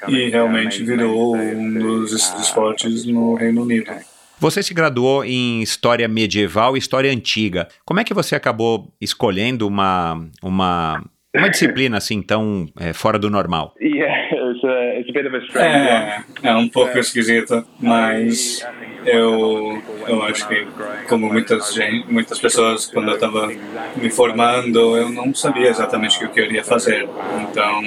E 0.07 0.29
realmente 0.29 0.83
virou 0.83 1.35
um 1.35 1.73
dos 1.73 2.13
esportes 2.39 3.05
no 3.05 3.35
Reino 3.35 3.63
Unido. 3.63 3.91
Você 4.39 4.61
se 4.61 4.73
graduou 4.73 5.23
em 5.23 5.61
História 5.61 6.07
Medieval 6.07 6.75
e 6.75 6.79
História 6.79 7.11
Antiga. 7.11 7.67
Como 7.85 7.99
é 7.99 8.03
que 8.03 8.13
você 8.13 8.35
acabou 8.35 8.91
escolhendo 8.99 9.67
uma, 9.67 10.27
uma, 10.41 11.01
uma 11.33 11.49
disciplina 11.49 11.97
assim 11.97 12.21
tão 12.21 12.65
é, 12.77 12.91
fora 12.91 13.17
do 13.17 13.29
normal? 13.29 13.73
É, 16.43 16.49
é 16.49 16.55
um 16.55 16.67
pouco 16.67 16.97
esquisito, 16.97 17.65
mas 17.79 18.65
eu, 19.05 19.81
eu 20.07 20.23
acho 20.23 20.47
que, 20.47 20.65
como 21.07 21.27
muitas, 21.27 21.75
muitas 22.07 22.39
pessoas, 22.39 22.85
quando 22.85 23.09
eu 23.09 23.15
estava 23.15 23.51
me 23.95 24.09
formando, 24.09 24.97
eu 24.97 25.09
não 25.09 25.33
sabia 25.33 25.69
exatamente 25.69 26.17
o 26.17 26.19
que 26.19 26.25
eu 26.25 26.29
queria 26.29 26.63
fazer. 26.63 27.07
Então, 27.41 27.81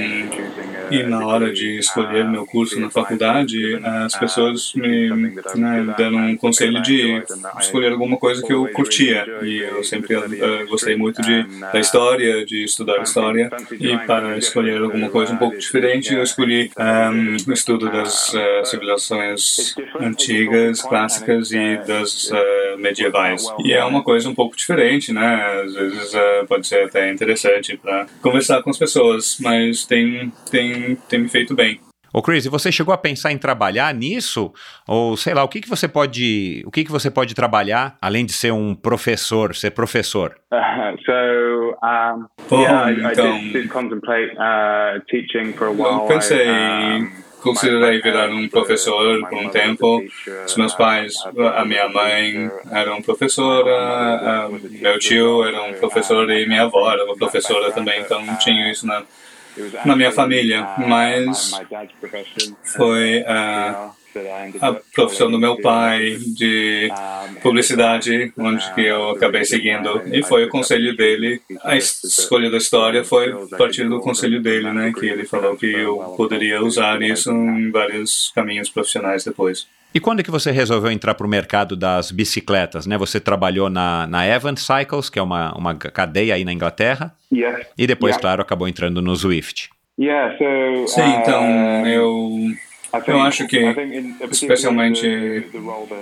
e 0.91 1.03
na 1.03 1.27
hora 1.27 1.53
de 1.53 1.79
escolher 1.79 2.25
meu 2.25 2.47
curso 2.47 2.79
na 2.79 2.91
faculdade, 2.91 3.81
as 4.05 4.17
pessoas 4.17 4.73
me 4.75 5.09
né, 5.55 5.95
deram 5.97 6.19
um 6.19 6.37
conselho 6.37 6.81
de 6.81 7.23
escolher 7.59 7.93
alguma 7.93 8.17
coisa 8.17 8.43
que 8.43 8.53
eu 8.53 8.69
curtia. 8.69 9.25
E 9.43 9.59
eu 9.59 9.83
sempre 9.83 10.17
uh, 10.17 10.67
gostei 10.69 10.97
muito 10.97 11.21
de, 11.23 11.43
da 11.73 11.81
história, 11.81 12.45
de 12.45 12.65
estudar 12.65 13.03
história. 13.03 13.51
E 13.73 13.97
para 13.99 14.39
escolher 14.39 14.81
alguma 14.81 15.09
coisa 15.09 15.33
um 15.33 15.37
pouco 15.37 15.59
diferente, 15.59 16.15
eu 16.15 16.23
escolhi 16.23 16.71
um, 16.79 17.51
o 17.51 17.53
estudo 17.53 17.91
das 17.91 18.33
uh, 18.35 18.65
civilizações 18.65 19.75
antigas, 20.01 20.83
e 21.53 21.77
das 21.87 22.31
uh, 22.31 22.79
medievais. 22.79 23.45
E 23.65 23.73
é 23.73 23.85
uma 23.85 24.03
coisa 24.03 24.29
um 24.29 24.35
pouco 24.35 24.57
diferente, 24.57 25.13
né? 25.13 25.63
Às 25.65 25.75
vezes 25.75 26.13
pode 26.49 26.67
ser 26.67 26.85
até 26.85 27.11
interessante 27.11 27.77
para 27.77 28.07
conversar 28.23 28.63
com 28.63 28.71
as 28.71 28.79
pessoas, 28.79 29.39
mas 29.41 29.85
tem, 29.85 30.33
tem 30.51 30.77
tem, 31.09 31.21
me 31.21 31.29
feito 31.29 31.55
bem. 31.55 31.81
Ô 32.13 32.23
Chris, 32.23 32.47
e 32.47 32.49
você 32.49 32.73
chegou 32.73 32.95
a 32.95 32.99
pensar 32.99 33.33
em 33.33 33.37
trabalhar 33.37 33.93
nisso? 33.93 34.53
Ou 34.89 35.17
sei 35.17 35.35
lá, 35.35 35.45
o 35.45 35.49
que, 35.49 35.61
que 35.61 35.69
você 35.69 35.87
pode. 35.87 36.63
O 36.65 36.71
que, 36.71 36.85
que 36.85 36.91
você 36.91 37.11
pode 37.11 37.35
trabalhar, 37.35 37.97
além 38.01 38.25
de 38.25 38.33
ser 38.33 38.53
um 38.53 38.75
professor, 38.75 39.55
ser 39.55 39.73
professor? 39.73 40.35
Uh, 40.53 40.97
so, 41.05 41.77
um, 41.83 42.27
Bom, 42.49 42.63
yeah, 42.63 42.93
então, 43.13 43.37
I 43.37 43.53
did, 43.53 43.69
contemplate 43.69 44.33
uh, 44.37 45.01
teaching 45.11 45.53
for 45.53 45.67
a 45.67 45.71
while. 45.71 46.03
Eu 46.03 46.07
pensei 46.07 46.49
em 46.49 47.11
considerei 47.47 48.01
virar 48.01 48.29
um 48.29 48.49
professor 48.49 49.21
por 49.29 49.39
um 49.39 49.49
tempo. 49.49 50.03
Os 50.45 50.57
meus 50.57 50.75
pais, 50.75 51.15
a 51.55 51.65
minha 51.65 51.89
mãe 51.89 52.51
era 52.71 52.95
um 52.95 53.01
professora, 53.01 54.49
meu 54.81 54.99
tio 54.99 55.45
era 55.45 55.63
um 55.63 55.75
professor 55.75 56.29
e 56.31 56.47
minha 56.47 56.65
avó 56.65 56.91
era 56.93 57.05
uma 57.05 57.17
professora 57.17 57.71
também, 57.71 58.01
então 58.01 58.25
tinha 58.39 58.71
isso 58.71 58.87
na 58.87 59.03
na 59.87 59.97
minha 59.97 60.13
família, 60.13 60.69
mas 60.77 61.53
foi 62.77 63.23
uh, 63.23 63.96
a 64.61 64.73
profissão 64.95 65.31
do 65.31 65.39
meu 65.39 65.61
pai 65.61 66.17
de 66.35 66.89
publicidade, 67.43 68.33
onde 68.37 68.75
que 68.75 68.83
eu 68.83 69.11
acabei 69.11 69.45
seguindo. 69.45 70.03
E 70.13 70.23
foi 70.23 70.45
o 70.45 70.49
conselho 70.49 70.97
dele. 70.97 71.41
A 71.63 71.77
escolha 71.77 72.51
da 72.51 72.59
história 72.59 73.05
foi 73.05 73.33
a 73.33 73.57
partir 73.57 73.89
do 73.89 74.01
conselho 74.01 74.41
dele, 74.43 74.73
né? 74.73 74.93
Que 74.93 75.07
ele 75.07 75.25
falou 75.25 75.57
que 75.57 75.67
eu 75.67 75.99
poderia 76.17 76.63
usar 76.63 77.01
isso 77.03 77.31
em 77.31 77.71
vários 77.71 78.33
caminhos 78.35 78.69
profissionais 78.69 79.25
depois. 79.25 79.67
E 79.95 80.01
quando 80.01 80.21
é 80.21 80.23
que 80.23 80.31
você 80.31 80.51
resolveu 80.51 80.91
entrar 80.91 81.15
para 81.15 81.27
o 81.27 81.31
mercado 81.31 81.75
das 81.75 82.11
bicicletas? 82.11 82.87
Né? 82.87 82.99
Você 82.99 83.19
trabalhou 83.19 83.71
na, 83.71 84.07
na 84.07 84.27
Evans 84.27 84.61
Cycles, 84.61 85.09
que 85.09 85.19
é 85.19 85.23
uma, 85.23 85.57
uma 85.57 85.75
cadeia 85.75 86.35
aí 86.35 86.45
na 86.45 86.53
Inglaterra, 86.53 87.15
yeah. 87.33 87.65
e 87.79 87.87
depois, 87.87 88.11
yeah. 88.11 88.21
claro, 88.21 88.43
acabou 88.43 88.69
entrando 88.69 89.01
no 89.01 89.17
Zwift. 89.17 89.71
Yeah, 89.99 90.37
so, 90.37 90.89
Sim, 90.89 91.09
então 91.23 91.87
eu 91.87 92.51
eu 93.07 93.21
acho 93.21 93.47
que, 93.47 93.59
especialmente 94.31 95.47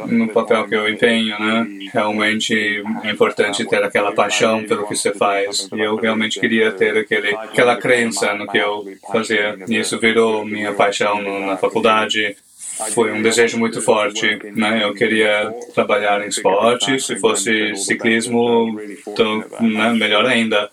no 0.07 0.29
papel 0.29 0.67
que 0.67 0.75
eu 0.75 0.89
empenho, 0.89 1.39
né, 1.39 1.67
realmente 1.93 2.83
é 3.03 3.11
importante 3.11 3.65
ter 3.65 3.83
aquela 3.83 4.13
paixão 4.13 4.65
pelo 4.65 4.87
que 4.87 4.97
você 4.97 5.13
faz. 5.13 5.69
E 5.73 5.81
eu 5.81 5.97
realmente 5.97 6.41
queria 6.41 6.73
ter 6.73 6.97
aquele, 6.97 7.35
aquela 7.35 7.77
crença 7.77 8.35
no 8.35 8.47
que 8.47 8.59
eu 8.59 8.85
fazia. 9.11 9.57
E 9.69 9.79
isso 9.79 9.99
virou 9.99 10.45
minha 10.45 10.73
paixão 10.73 11.21
na 11.47 11.57
faculdade 11.57 12.37
foi 12.95 13.13
um 13.13 13.23
desejo 13.23 13.59
muito 13.59 13.81
forte, 13.81 14.39
né? 14.55 14.83
Eu 14.83 14.95
queria 14.95 15.53
trabalhar 15.75 16.23
em 16.25 16.29
esporte, 16.29 16.99
se 17.01 17.17
fosse 17.17 17.75
ciclismo, 17.77 18.79
então, 19.07 19.45
né, 19.61 19.93
melhor 19.93 20.27
ainda. 20.27 20.69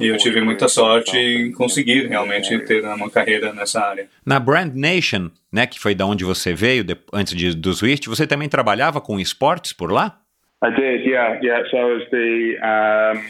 E 0.00 0.06
eu 0.06 0.16
tive 0.16 0.40
muita 0.40 0.68
sorte 0.68 1.16
em 1.16 1.52
conseguir 1.52 2.08
realmente 2.08 2.58
ter 2.60 2.84
uma 2.84 3.10
carreira 3.10 3.52
nessa 3.52 3.80
área. 3.80 4.08
Na 4.24 4.38
Brand 4.38 4.74
Nation, 4.74 5.30
né, 5.52 5.66
que 5.66 5.78
foi 5.78 5.94
da 5.94 6.06
onde 6.06 6.24
você 6.24 6.52
veio 6.52 6.82
de, 6.84 6.96
antes 7.12 7.34
de, 7.34 7.54
do 7.54 7.72
Swift, 7.72 8.08
você 8.08 8.26
também 8.26 8.48
trabalhava 8.48 9.00
com 9.00 9.20
esportes 9.20 9.72
por 9.72 9.92
lá? 9.92 10.20
I 10.62 10.70
did, 10.70 11.04
yeah, 11.06 11.38
yeah. 11.42 11.62
So 11.68 11.76
I 11.76 11.84
was 11.84 12.08
the 12.10 12.56
um, 12.62 13.20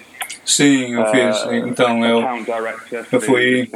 Sim, 0.45 0.95
eu 0.95 1.07
fiz. 1.07 1.45
Então, 1.67 2.05
eu, 2.05 2.23
eu 3.11 3.21
fui 3.21 3.71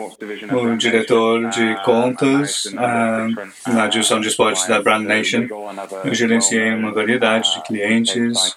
o 0.53 0.77
diretor 0.77 1.49
de 1.49 1.75
contas 1.85 2.67
uh, 2.67 3.73
na 3.73 3.87
divisão 3.87 4.21
de 4.21 4.29
esportes 4.29 4.67
da 4.67 4.81
Brand 4.83 5.05
Nation. 5.05 5.47
Eu 6.05 6.15
gerenciei 6.15 6.75
uma 6.75 6.93
variedade 6.93 7.55
de 7.55 7.63
clientes, 7.63 8.57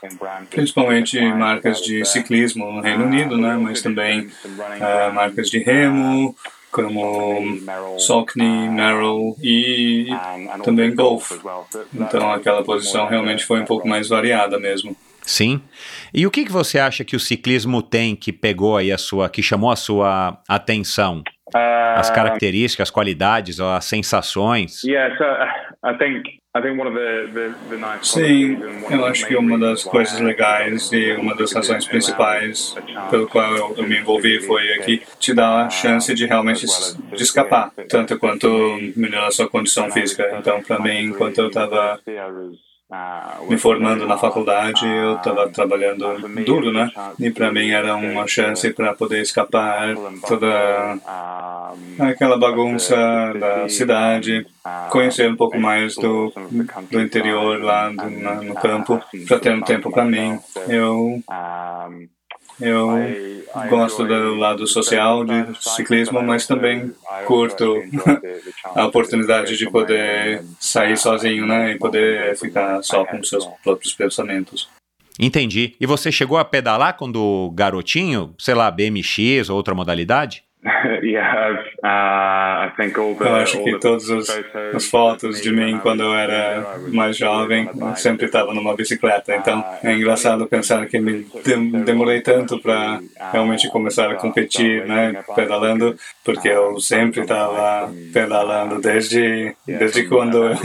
principalmente 0.50 1.20
marcas 1.34 1.82
de 1.82 2.04
ciclismo 2.06 2.72
no 2.72 2.82
Reino 2.82 3.06
Unido, 3.06 3.38
né, 3.38 3.58
mas 3.60 3.82
também 3.82 4.30
uh, 4.46 5.14
marcas 5.14 5.50
de 5.50 5.60
remo, 5.60 6.36
como 6.72 7.60
Saucony, 8.00 8.70
Merrill 8.70 9.36
e 9.42 10.08
também 10.64 10.96
Golf. 10.96 11.32
Então 11.94 12.32
aquela 12.32 12.64
posição 12.64 13.08
realmente 13.08 13.46
foi 13.46 13.60
um 13.62 13.66
pouco 13.66 13.88
mais 13.88 14.08
variada 14.08 14.58
mesmo. 14.60 14.96
Sim. 15.22 15.62
E 16.14 16.26
o 16.26 16.32
que, 16.32 16.46
que 16.46 16.52
você 16.52 16.80
acha 16.80 17.04
que 17.04 17.16
o 17.16 17.20
ciclismo 17.20 17.82
tem 17.82 18.16
que 18.16 18.34
pegou 18.34 18.78
aí 18.78 18.92
a 18.92 18.98
sua, 18.98 19.30
que 19.30 19.42
chamou 19.42 19.72
a 19.72 19.76
sua 19.76 20.42
atenção? 20.48 21.24
As 21.54 22.10
características, 22.10 22.88
as 22.88 22.92
qualidades, 22.92 23.60
as 23.60 23.86
sensações? 23.86 24.84
Sim, 28.06 28.58
eu 28.90 29.06
acho 29.06 29.26
que 29.26 29.36
uma 29.36 29.58
das 29.58 29.84
coisas 29.84 30.20
legais 30.20 30.92
e 30.92 31.14
uma 31.14 31.36
das 31.36 31.54
razões 31.54 31.86
principais 31.86 32.76
pelo 33.10 33.28
qual 33.28 33.56
eu, 33.56 33.88
me 33.88 34.00
envolvi 34.00 34.40
foi 34.42 34.64
que 34.80 35.02
te 35.20 35.34
dá 35.34 35.66
a 35.66 35.70
chance 35.70 36.14
de 36.14 36.26
realmente 36.26 36.66
de 36.66 37.24
escapar, 37.24 37.72
tanto 37.88 38.18
quanto 38.18 38.48
melhorar 38.96 39.28
a 39.28 39.32
sua 39.32 39.48
condição 39.48 39.90
física. 39.92 40.36
Então, 40.40 40.62
para 40.62 40.80
mim, 40.80 41.06
enquanto 41.06 41.40
eu 41.40 41.48
estava 41.48 42.00
me 43.48 43.58
formando 43.58 44.06
na 44.06 44.18
faculdade, 44.18 44.86
eu 44.86 45.16
estava 45.16 45.50
trabalhando 45.50 46.28
duro, 46.44 46.72
né? 46.72 46.90
E 47.20 47.30
para 47.32 47.52
mim 47.52 47.70
era 47.70 47.96
uma 47.96 48.28
chance 48.28 48.72
para 48.74 48.94
poder 48.94 49.22
escapar 49.22 49.96
toda 50.28 50.98
aquela 52.00 52.38
bagunça 52.38 52.96
da 53.40 53.70
cidade, 53.70 54.46
conhecer 54.90 55.30
um 55.30 55.36
pouco 55.36 55.58
mais 55.58 55.96
do, 55.96 56.34
do 56.90 57.02
interior 57.02 57.62
lá 57.62 57.90
do, 57.90 58.10
na, 58.10 58.36
no 58.36 58.56
campo, 58.56 59.02
para 59.28 59.40
ter 59.40 59.54
um 59.54 59.62
tempo 59.62 59.90
para 59.92 60.06
mim. 60.06 60.38
Eu 60.68 61.22
eu 62.62 63.42
gosto 63.70 64.06
do 64.06 64.36
lado 64.36 64.66
social 64.68 65.26
de 65.26 65.46
ciclismo, 65.60 66.22
mas 66.22 66.48
também 66.48 66.94
curto 67.26 67.82
a 68.76 68.86
oportunidade 68.86 69.58
de 69.58 69.70
poder 69.70 70.44
sair 70.60 70.98
sozinho, 70.98 71.46
né, 71.46 71.74
e 71.74 71.78
poder 71.78 72.38
ficar 72.38 72.82
só 72.84 73.06
com 73.06 73.24
seus 73.24 73.46
próprios 73.64 73.94
pensamentos. 73.94 74.70
Entendi. 75.20 75.76
E 75.80 75.86
você 75.86 76.12
chegou 76.12 76.38
a 76.38 76.46
pedalar 76.46 76.98
quando 76.98 77.52
garotinho, 77.54 78.34
sei 78.40 78.56
lá, 78.56 78.72
BMX 78.72 79.50
ou 79.50 79.58
outra 79.58 79.76
modalidade? 79.76 80.44
Uh, 81.82 83.24
eu 83.24 83.36
acho 83.38 83.64
que 83.64 83.80
todas 83.80 84.10
as, 84.12 84.86
fotos 84.86 85.42
de 85.42 85.52
mim 85.52 85.80
quando 85.80 86.04
eu 86.04 86.14
era 86.14 86.78
mais 86.90 87.18
jovem 87.18 87.68
sempre 87.96 88.28
estava 88.28 88.54
numa 88.54 88.76
bicicleta. 88.76 89.36
Então 89.36 89.64
é 89.82 89.94
engraçado 89.94 90.46
pensar 90.46 90.86
que 90.86 91.00
me 91.00 91.26
demorei 91.84 92.22
tanto 92.22 92.60
para 92.60 93.02
realmente 93.32 93.70
começar 93.72 94.12
a 94.12 94.16
competir, 94.16 94.86
né, 94.86 95.24
pedalando, 95.36 95.96
porque 96.24 96.50
eu 96.50 96.80
sempre 96.80 97.22
estava 97.22 97.92
pedalando 98.14 98.80
desde 98.80 99.56
desde 99.66 100.04
quando 100.04 100.46
eu 100.46 100.56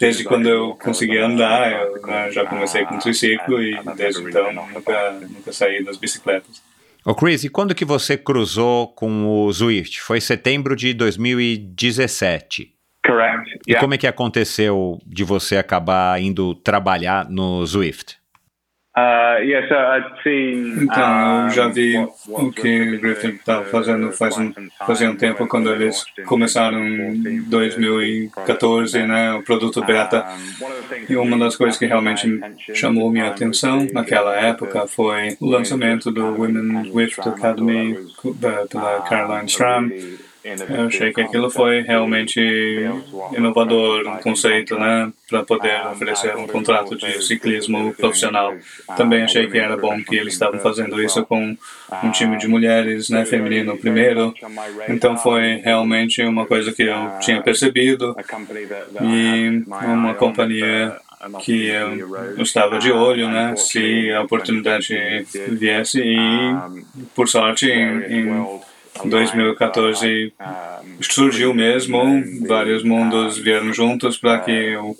desde 0.00 0.24
quando 0.24 0.48
eu 0.48 0.76
consegui 0.82 1.18
andar. 1.18 1.70
Eu 1.70 2.02
né, 2.02 2.30
já 2.32 2.44
comecei 2.44 2.84
com 2.84 2.98
triciclo 2.98 3.62
e 3.62 3.78
desde 3.96 4.22
então 4.22 4.52
nunca 4.52 5.12
nunca 5.12 5.52
saí 5.52 5.84
das 5.84 5.96
bicicletas. 5.96 6.73
Ô 7.06 7.14
Chris, 7.14 7.44
e 7.44 7.50
quando 7.50 7.74
que 7.74 7.84
você 7.84 8.16
cruzou 8.16 8.88
com 8.88 9.26
o 9.26 9.52
Zwift? 9.52 10.00
Foi 10.00 10.22
setembro 10.22 10.74
de 10.74 10.94
2017. 10.94 12.72
Correct. 13.04 13.50
Yeah. 13.50 13.60
E 13.68 13.74
como 13.76 13.92
é 13.92 13.98
que 13.98 14.06
aconteceu 14.06 14.98
de 15.06 15.22
você 15.22 15.58
acabar 15.58 16.18
indo 16.18 16.54
trabalhar 16.54 17.28
no 17.28 17.64
Zwift? 17.66 18.16
Uh, 18.96 19.42
yeah, 19.42 19.66
so 19.66 19.74
I'd 19.74 20.22
seen, 20.22 20.84
então, 20.84 21.46
eu 21.46 21.50
já 21.50 21.66
vi 21.66 21.98
o 22.28 22.52
que 22.52 22.94
o 22.94 23.00
Griffin 23.00 23.30
estava 23.30 23.64
fazendo 23.64 24.12
faz 24.12 24.38
um, 24.38 24.52
fazia 24.86 25.10
um 25.10 25.16
tempo, 25.16 25.48
quando 25.48 25.68
eles 25.72 26.04
começaram 26.26 26.78
em 26.78 27.42
2014, 27.42 29.02
né, 29.02 29.34
o 29.34 29.42
produto 29.42 29.84
beta. 29.84 30.24
E 31.08 31.16
uma 31.16 31.36
das 31.36 31.56
coisas 31.56 31.76
que 31.76 31.86
realmente 31.86 32.40
chamou 32.72 33.10
minha 33.10 33.26
atenção 33.26 33.84
naquela 33.92 34.36
época 34.36 34.86
foi 34.86 35.36
o 35.40 35.46
lançamento 35.46 36.12
do 36.12 36.26
Women 36.26 36.92
Swift 36.92 37.28
Academy 37.28 37.98
pela 38.70 39.00
Caroline 39.00 39.46
Stram 39.46 39.90
eu 40.44 40.86
achei 40.86 41.12
que 41.12 41.22
aquilo 41.22 41.50
foi 41.50 41.80
realmente 41.80 42.38
inovador, 43.36 44.06
um 44.06 44.18
conceito, 44.18 44.78
né, 44.78 45.10
para 45.28 45.42
poder 45.42 45.86
oferecer 45.86 46.36
um 46.36 46.46
contrato 46.46 46.94
de 46.96 47.24
ciclismo 47.24 47.94
profissional. 47.94 48.54
Também 48.96 49.22
achei 49.22 49.46
que 49.48 49.58
era 49.58 49.76
bom 49.76 50.02
que 50.02 50.16
eles 50.16 50.34
estavam 50.34 50.60
fazendo 50.60 51.02
isso 51.02 51.24
com 51.24 51.56
um 52.02 52.10
time 52.10 52.36
de 52.36 52.46
mulheres, 52.46 53.08
né, 53.08 53.24
feminino 53.24 53.76
primeiro. 53.78 54.34
Então 54.88 55.16
foi 55.16 55.62
realmente 55.64 56.22
uma 56.22 56.44
coisa 56.44 56.72
que 56.72 56.82
eu 56.82 57.18
tinha 57.20 57.40
percebido 57.40 58.14
e 59.00 59.64
uma 59.86 60.12
companhia 60.14 60.94
que 61.40 61.68
eu 61.68 62.42
estava 62.42 62.78
de 62.78 62.92
olho, 62.92 63.30
né, 63.30 63.56
se 63.56 64.12
a 64.12 64.20
oportunidade 64.20 65.26
viesse 65.48 66.02
e, 66.02 66.18
por 67.14 67.28
sorte, 67.28 67.66
em, 67.66 68.02
em 68.12 68.60
2014 69.04 70.32
surgiu 71.00 71.54
mesmo, 71.54 72.22
vários 72.46 72.82
mundos 72.82 73.38
vieram 73.38 73.72
juntos 73.72 74.16
para 74.16 74.38
que 74.40 74.50
eu 74.50 74.96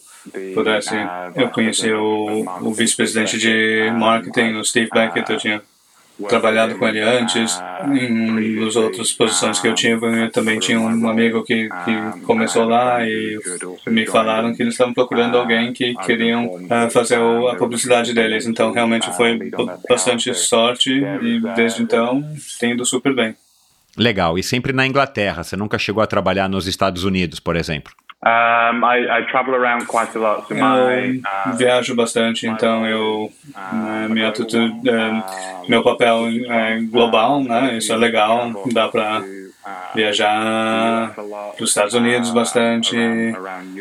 pudesse. 0.55 0.95
Eu 1.35 1.49
conheci 1.51 1.93
o, 1.93 2.45
o 2.63 2.73
vice-presidente 2.73 3.39
de 3.39 3.91
marketing, 3.93 4.55
o 4.55 4.65
Steve 4.65 4.91
Beckett, 4.93 5.31
eu 5.33 5.39
tinha 5.39 5.63
trabalhado 6.29 6.77
com 6.77 6.87
ele 6.87 7.01
antes, 7.01 7.61
em 7.93 8.65
nas 8.65 8.77
outras 8.77 9.13
posições 9.13 9.59
que 9.59 9.67
eu 9.67 9.75
tive, 9.75 10.07
eu 10.07 10.31
também 10.31 10.61
tinha 10.61 10.79
um 10.79 11.09
amigo 11.09 11.43
que, 11.43 11.69
que 11.69 12.21
começou 12.25 12.65
lá 12.67 13.05
e 13.05 13.37
me 13.89 14.07
falaram 14.07 14.55
que 14.55 14.63
eles 14.63 14.75
estavam 14.75 14.95
procurando 14.95 15.37
alguém 15.37 15.73
que 15.73 15.93
queriam 16.07 16.47
uh, 16.47 16.91
fazer 16.91 17.19
o, 17.19 17.49
a 17.49 17.57
publicidade 17.57 18.15
deles, 18.15 18.47
então 18.47 18.71
realmente 18.71 19.11
foi 19.17 19.51
bastante 19.89 20.33
sorte 20.35 20.93
e 20.93 21.41
desde 21.57 21.83
então 21.83 22.23
tem 22.61 22.73
ido 22.73 22.87
super 22.87 23.13
bem. 23.13 23.35
Legal. 23.97 24.39
E 24.39 24.43
sempre 24.43 24.73
na 24.73 24.87
Inglaterra. 24.87 25.43
Você 25.43 25.57
nunca 25.57 25.79
chegou 25.79 26.03
a 26.03 26.07
trabalhar 26.07 26.49
nos 26.49 26.67
Estados 26.67 27.05
Unidos, 27.05 27.41
por 27.41 27.57
exemplo? 27.57 27.93
Um, 28.25 28.81
I, 28.83 29.05
I 29.05 29.27
travel 29.31 29.55
around 29.55 29.87
quite 29.87 30.17
a 30.17 30.21
lot. 30.21 30.49
So 30.49 30.55
my, 30.55 31.21
eu 31.47 31.57
viajo 31.59 31.95
bastante, 31.95 32.47
então 32.47 32.87
eu 32.87 33.31
uh, 33.55 34.09
minha 34.09 34.29
atitude, 34.29 34.73
uh, 34.89 35.69
meu 35.69 35.83
papel 35.83 36.29
é 36.49 36.81
global, 36.91 37.45
né? 37.45 37.77
Isso 37.77 37.93
é 37.93 37.97
legal. 37.97 38.51
Dá 38.73 38.89
para 38.89 39.23
viajar 39.95 41.15
para 41.15 41.63
os 41.63 41.71
Estados 41.71 41.95
Unidos 41.95 42.31
bastante, 42.31 42.97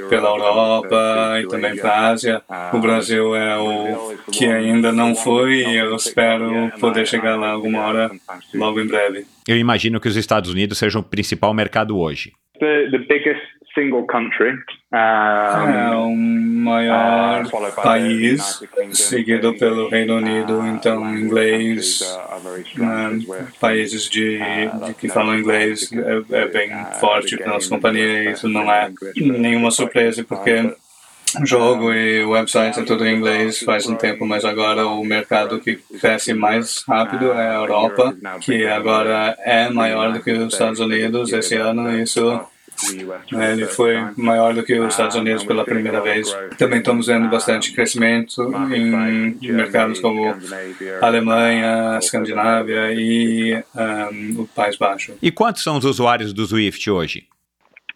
pela 0.09 0.29
Europa 0.29 1.39
e 1.41 1.47
também 1.47 1.75
para 1.75 1.91
a 1.91 2.07
Ásia. 2.09 2.41
O 2.73 2.79
Brasil 2.79 3.35
é 3.35 3.57
o 3.57 4.15
que 4.31 4.45
ainda 4.45 4.91
não 4.91 5.15
foi 5.15 5.63
e 5.63 5.77
eu 5.77 5.95
espero 5.95 6.71
poder 6.79 7.07
chegar 7.07 7.35
lá 7.35 7.49
alguma 7.49 7.81
hora 7.81 8.11
logo 8.53 8.79
em 8.79 8.87
breve. 8.87 9.25
Eu 9.47 9.57
imagino 9.57 9.99
que 9.99 10.07
os 10.07 10.15
Estados 10.15 10.49
Unidos 10.49 10.77
sejam 10.77 11.01
o 11.01 11.03
principal 11.03 11.53
mercado 11.53 11.97
hoje. 11.97 12.31
The, 12.59 12.89
the 12.91 12.99
biggest 12.99 13.41
single 13.73 14.05
country. 14.05 14.53
Um, 14.91 14.97
é 14.97 15.95
o 15.95 16.15
maior 16.15 17.45
uh, 17.45 17.81
país, 17.81 18.61
seguido 18.91 19.53
pelo 19.55 19.89
Reino 19.89 20.17
Unido, 20.17 20.59
uh, 20.59 20.67
então 20.67 21.17
inglês, 21.17 22.01
uh, 22.01 23.53
países 23.59 24.07
de, 24.07 24.37
de, 24.37 24.93
que 24.93 25.09
falam 25.09 25.37
inglês 25.37 25.91
é, 25.91 26.43
é 26.43 26.47
bem 26.47 26.71
forte 26.99 27.35
para 27.37 27.53
nossa 27.53 27.69
companhia 27.69 28.31
isso 28.31 28.47
não 28.47 28.71
é 28.71 28.91
nenhuma 29.15 29.71
surpresa 29.71 30.23
porque 30.23 30.75
jogo 31.43 31.91
e 31.91 32.23
website 32.23 32.79
é 32.79 32.83
tudo 32.83 33.05
em 33.07 33.17
inglês 33.17 33.59
faz 33.59 33.87
um 33.87 33.95
tempo, 33.95 34.25
mas 34.25 34.45
agora 34.45 34.85
o 34.85 35.03
mercado 35.03 35.59
que 35.59 35.75
cresce 35.99 36.33
mais 36.33 36.83
rápido 36.87 37.31
é 37.31 37.49
a 37.49 37.55
Europa, 37.55 38.15
que 38.41 38.67
agora 38.67 39.35
é 39.39 39.69
maior 39.69 40.11
do 40.13 40.21
que 40.21 40.31
os 40.31 40.53
Estados 40.53 40.79
Unidos 40.79 41.33
esse 41.33 41.55
ano. 41.55 41.91
Isso? 41.99 42.39
Ele 43.31 43.65
foi 43.65 43.95
maior 44.17 44.53
do 44.53 44.63
que 44.63 44.79
os 44.79 44.93
Estados 44.93 45.15
Unidos 45.15 45.43
pela 45.43 45.63
primeira 45.63 46.01
vez. 46.01 46.31
Também 46.57 46.79
estamos 46.79 47.07
vendo 47.07 47.29
bastante 47.29 47.71
crescimento 47.73 48.41
em 48.73 49.51
mercados 49.51 49.99
como 49.99 50.35
Alemanha, 51.01 51.97
Escandinávia 51.99 52.93
e 52.93 53.63
um, 53.75 54.41
o 54.41 54.47
País 54.47 54.77
Baixo. 54.77 55.13
E 55.21 55.31
quantos 55.31 55.63
são 55.63 55.77
os 55.77 55.85
usuários 55.85 56.33
do 56.33 56.45
Swift 56.45 56.89
hoje? 56.89 57.27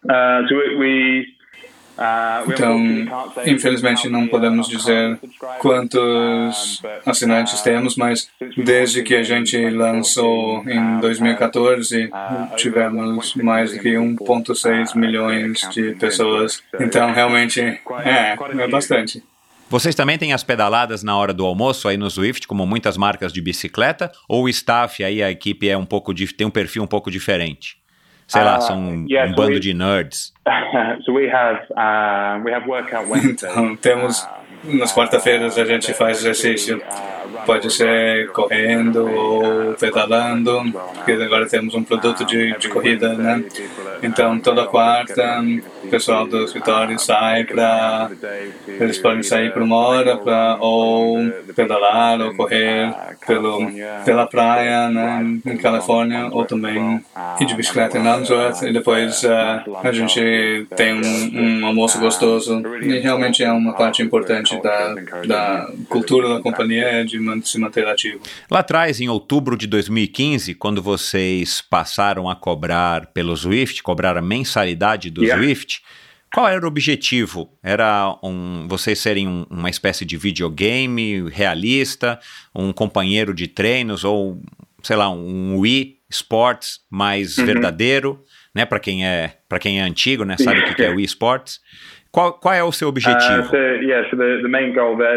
Uh, 0.04 0.46
so 0.48 0.54
we, 0.78 1.26
então, 2.46 2.78
infelizmente 3.46 4.08
não 4.08 4.28
podemos 4.28 4.68
dizer 4.68 5.18
quantos 5.58 6.80
assinantes 7.04 7.60
temos, 7.60 7.96
mas 7.96 8.30
desde 8.56 9.02
que 9.02 9.16
a 9.16 9.22
gente 9.22 9.68
lançou 9.70 10.62
em 10.68 11.00
2014, 11.00 12.10
tivemos 12.56 13.34
mais 13.34 13.72
de 13.72 13.78
1,6 13.78 14.96
milhões 14.96 15.68
de 15.70 15.92
pessoas. 15.92 16.62
Então, 16.78 17.12
realmente, 17.12 17.60
é, 17.60 18.36
é 18.58 18.68
bastante. 18.68 19.22
Vocês 19.70 19.94
também 19.94 20.16
têm 20.16 20.32
as 20.32 20.42
pedaladas 20.42 21.02
na 21.02 21.14
hora 21.14 21.34
do 21.34 21.44
almoço 21.44 21.88
aí 21.88 21.96
no 21.98 22.10
Swift, 22.10 22.48
como 22.48 22.64
muitas 22.64 22.96
marcas 22.96 23.32
de 23.32 23.42
bicicleta? 23.42 24.10
Ou 24.26 24.44
o 24.44 24.48
staff 24.48 25.04
aí, 25.04 25.22
a 25.22 25.30
equipe 25.30 25.68
é 25.68 25.76
um 25.76 25.84
pouco 25.84 26.14
tem 26.14 26.46
um 26.46 26.50
perfil 26.50 26.82
um 26.82 26.86
pouco 26.86 27.10
diferente? 27.10 27.77
Sei 28.28 28.44
lá, 28.44 28.60
são 28.60 28.78
um, 28.78 29.06
um 29.06 29.34
bando 29.34 29.58
de 29.58 29.74
nerds. 29.74 30.32
então, 33.24 33.74
temos 33.76 34.28
nas 34.64 34.92
quarta-feiras 34.94 35.58
a 35.58 35.64
gente 35.64 35.92
faz 35.94 36.18
exercício. 36.18 36.80
Pode 37.46 37.72
ser 37.72 38.30
correndo 38.32 39.08
ou 39.08 39.74
pedalando, 39.74 40.62
porque 40.94 41.12
agora 41.12 41.48
temos 41.48 41.74
um 41.74 41.82
produto 41.82 42.24
de, 42.24 42.56
de 42.58 42.68
corrida, 42.68 43.14
né? 43.14 43.42
Então, 44.02 44.38
toda 44.38 44.66
quarta, 44.66 45.42
o 45.88 45.90
pessoal 45.90 46.26
do 46.26 46.44
escritório 46.44 46.98
sai 46.98 47.44
para. 47.44 48.10
Eles 48.66 48.98
podem 48.98 49.22
sair 49.22 49.52
por 49.52 49.62
uma 49.62 49.76
hora 49.76 50.16
para 50.16 50.58
ou 50.60 51.18
pedalar 51.56 52.20
ou 52.20 52.34
correr 52.34 52.94
pelo, 53.26 53.66
pela 54.04 54.26
praia, 54.26 54.90
né? 54.90 55.40
Em 55.46 55.56
Califórnia, 55.56 56.28
ou 56.30 56.44
também 56.44 57.02
ir 57.40 57.46
de 57.46 57.54
bicicleta 57.54 57.98
em 57.98 58.02
Landsworth. 58.02 58.62
E 58.62 58.72
depois 58.72 59.24
uh, 59.24 59.76
a 59.82 59.92
gente 59.92 60.66
tem 60.76 60.94
um, 60.94 61.62
um 61.62 61.66
almoço 61.66 61.98
gostoso. 61.98 62.62
E 62.82 62.98
realmente 62.98 63.42
é 63.42 63.50
uma 63.50 63.72
parte 63.72 64.02
importante 64.02 64.60
da, 64.62 64.94
da 65.26 65.70
cultura 65.88 66.28
da 66.34 66.40
companhia 66.40 66.84
é 66.84 67.04
de 67.04 67.18
se 67.44 67.58
manter 67.58 67.86
ativo. 67.86 68.20
Lá 68.50 68.60
atrás, 68.60 69.00
em 69.00 69.08
outubro 69.08 69.56
de 69.56 69.66
2015, 69.66 70.54
quando 70.54 70.82
vocês 70.82 71.60
passaram 71.60 72.28
a 72.28 72.36
cobrar 72.36 73.06
pelo 73.06 73.36
Swift, 73.36 73.82
cobrar 73.82 74.16
a 74.16 74.22
mensalidade 74.22 75.10
do 75.10 75.22
yeah. 75.22 75.42
Swift, 75.42 75.77
qual 76.32 76.48
era 76.48 76.64
o 76.64 76.68
objetivo? 76.68 77.48
Era 77.62 78.16
um, 78.22 78.66
vocês 78.68 78.98
serem 78.98 79.26
um, 79.26 79.46
uma 79.50 79.70
espécie 79.70 80.04
de 80.04 80.16
videogame 80.16 81.28
realista, 81.30 82.18
um 82.54 82.72
companheiro 82.72 83.32
de 83.32 83.46
treinos 83.46 84.04
ou, 84.04 84.40
sei 84.82 84.96
lá, 84.96 85.10
um 85.10 85.58
Wii 85.58 85.96
Sports 86.10 86.80
mais 86.90 87.36
uhum. 87.38 87.46
verdadeiro, 87.46 88.24
né? 88.54 88.64
Para 88.64 88.80
quem 88.80 89.06
é 89.06 89.34
para 89.48 89.58
quem 89.58 89.80
é 89.80 89.82
antigo, 89.82 90.24
né? 90.24 90.36
Sabe 90.38 90.60
o 90.60 90.74
que 90.74 90.82
é 90.82 90.90
Wii 90.90 91.04
Sports? 91.06 91.60
Qual, 92.10 92.32
qual 92.32 92.54
é 92.54 92.64
o 92.64 92.72
seu 92.72 92.88
objetivo? 92.88 93.54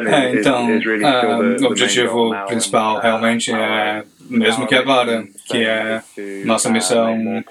É, 0.08 0.36
então, 0.36 0.67
uh, 0.67 1.63
o 1.63 1.67
objetivo 1.67 2.45
principal 2.47 3.00
realmente 3.00 3.52
é 3.52 4.04
mesmo 4.32 4.65
que 4.65 4.76
agora, 4.76 5.26
que 5.46 5.58
é 5.58 6.02
nossa 6.46 6.70
missão 6.70 7.44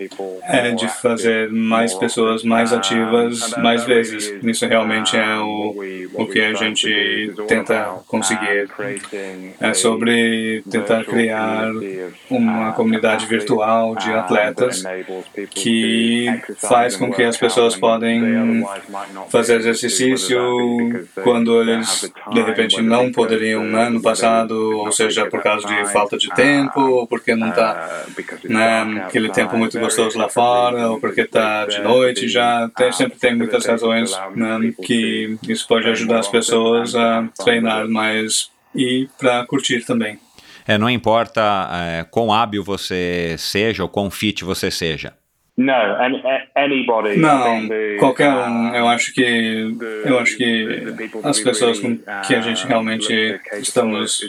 é 0.42 0.70
de 0.72 0.88
fazer 0.88 1.50
mais 1.50 1.92
pessoas 1.94 2.42
mais 2.42 2.72
ativas 2.72 3.54
mais 3.58 3.84
vezes. 3.84 4.32
Isso 4.42 4.66
realmente 4.66 5.16
é 5.16 5.36
o, 5.36 5.74
o 6.14 6.26
que 6.26 6.40
a 6.40 6.54
gente 6.54 7.32
tenta 7.46 8.00
conseguir. 8.06 8.68
É 9.60 9.74
sobre 9.74 10.62
tentar 10.70 11.04
criar 11.04 11.70
uma 12.30 12.72
comunidade 12.72 13.26
virtual 13.26 13.94
de 13.96 14.10
atletas 14.12 14.82
que 15.50 16.26
faz 16.56 16.96
com 16.96 17.12
que 17.12 17.22
as 17.22 17.36
pessoas 17.36 17.76
podem 17.76 18.64
fazer 19.28 19.56
exercício 19.56 20.40
quando 21.22 21.60
eles 21.60 22.10
de 22.32 22.42
repente 22.42 22.80
não 22.80 23.12
poderiam 23.12 23.64
no 23.90 24.00
passado, 24.00 24.78
ou 24.78 24.90
seja, 24.92 25.26
por 25.26 25.42
causa 25.42 25.66
de 25.66 25.92
falta 25.92 26.16
de 26.16 26.28
tempo 26.34 26.69
tempo, 26.70 26.80
ou 26.80 27.06
porque 27.06 27.34
não 27.34 27.48
está 27.48 28.04
né, 28.44 29.02
aquele 29.06 29.30
tempo 29.30 29.56
muito 29.56 29.78
gostoso 29.78 30.18
lá 30.18 30.28
fora, 30.28 30.90
ou 30.90 31.00
porque 31.00 31.22
está 31.22 31.66
de 31.66 31.80
noite 31.80 32.28
já. 32.28 32.68
Tem, 32.76 32.92
sempre 32.92 33.18
tem 33.18 33.34
muitas 33.34 33.66
razões 33.66 34.12
né, 34.34 34.72
que 34.82 35.36
isso 35.48 35.66
pode 35.66 35.88
ajudar 35.88 36.20
as 36.20 36.28
pessoas 36.28 36.94
a 36.94 37.28
treinar 37.42 37.88
mais 37.88 38.50
e 38.74 39.08
para 39.18 39.44
curtir 39.46 39.84
também. 39.84 40.18
É, 40.66 40.78
não 40.78 40.88
importa 40.88 41.68
é, 41.72 42.04
quão 42.04 42.32
hábil 42.32 42.62
você 42.62 43.34
seja 43.38 43.82
ou 43.82 43.88
quão 43.88 44.10
fit 44.10 44.44
você 44.44 44.70
seja. 44.70 45.14
Não, 45.56 45.74
qualquer 47.98 48.30
um. 48.30 48.74
Eu 48.74 48.88
acho 48.88 49.12
que 49.12 49.76
eu 50.04 50.18
acho 50.18 50.36
que 50.36 50.84
as 51.22 51.40
pessoas 51.40 51.80
com 51.80 51.96
que 52.26 52.34
a 52.34 52.40
gente 52.40 52.66
realmente 52.66 53.40
estamos 53.60 54.28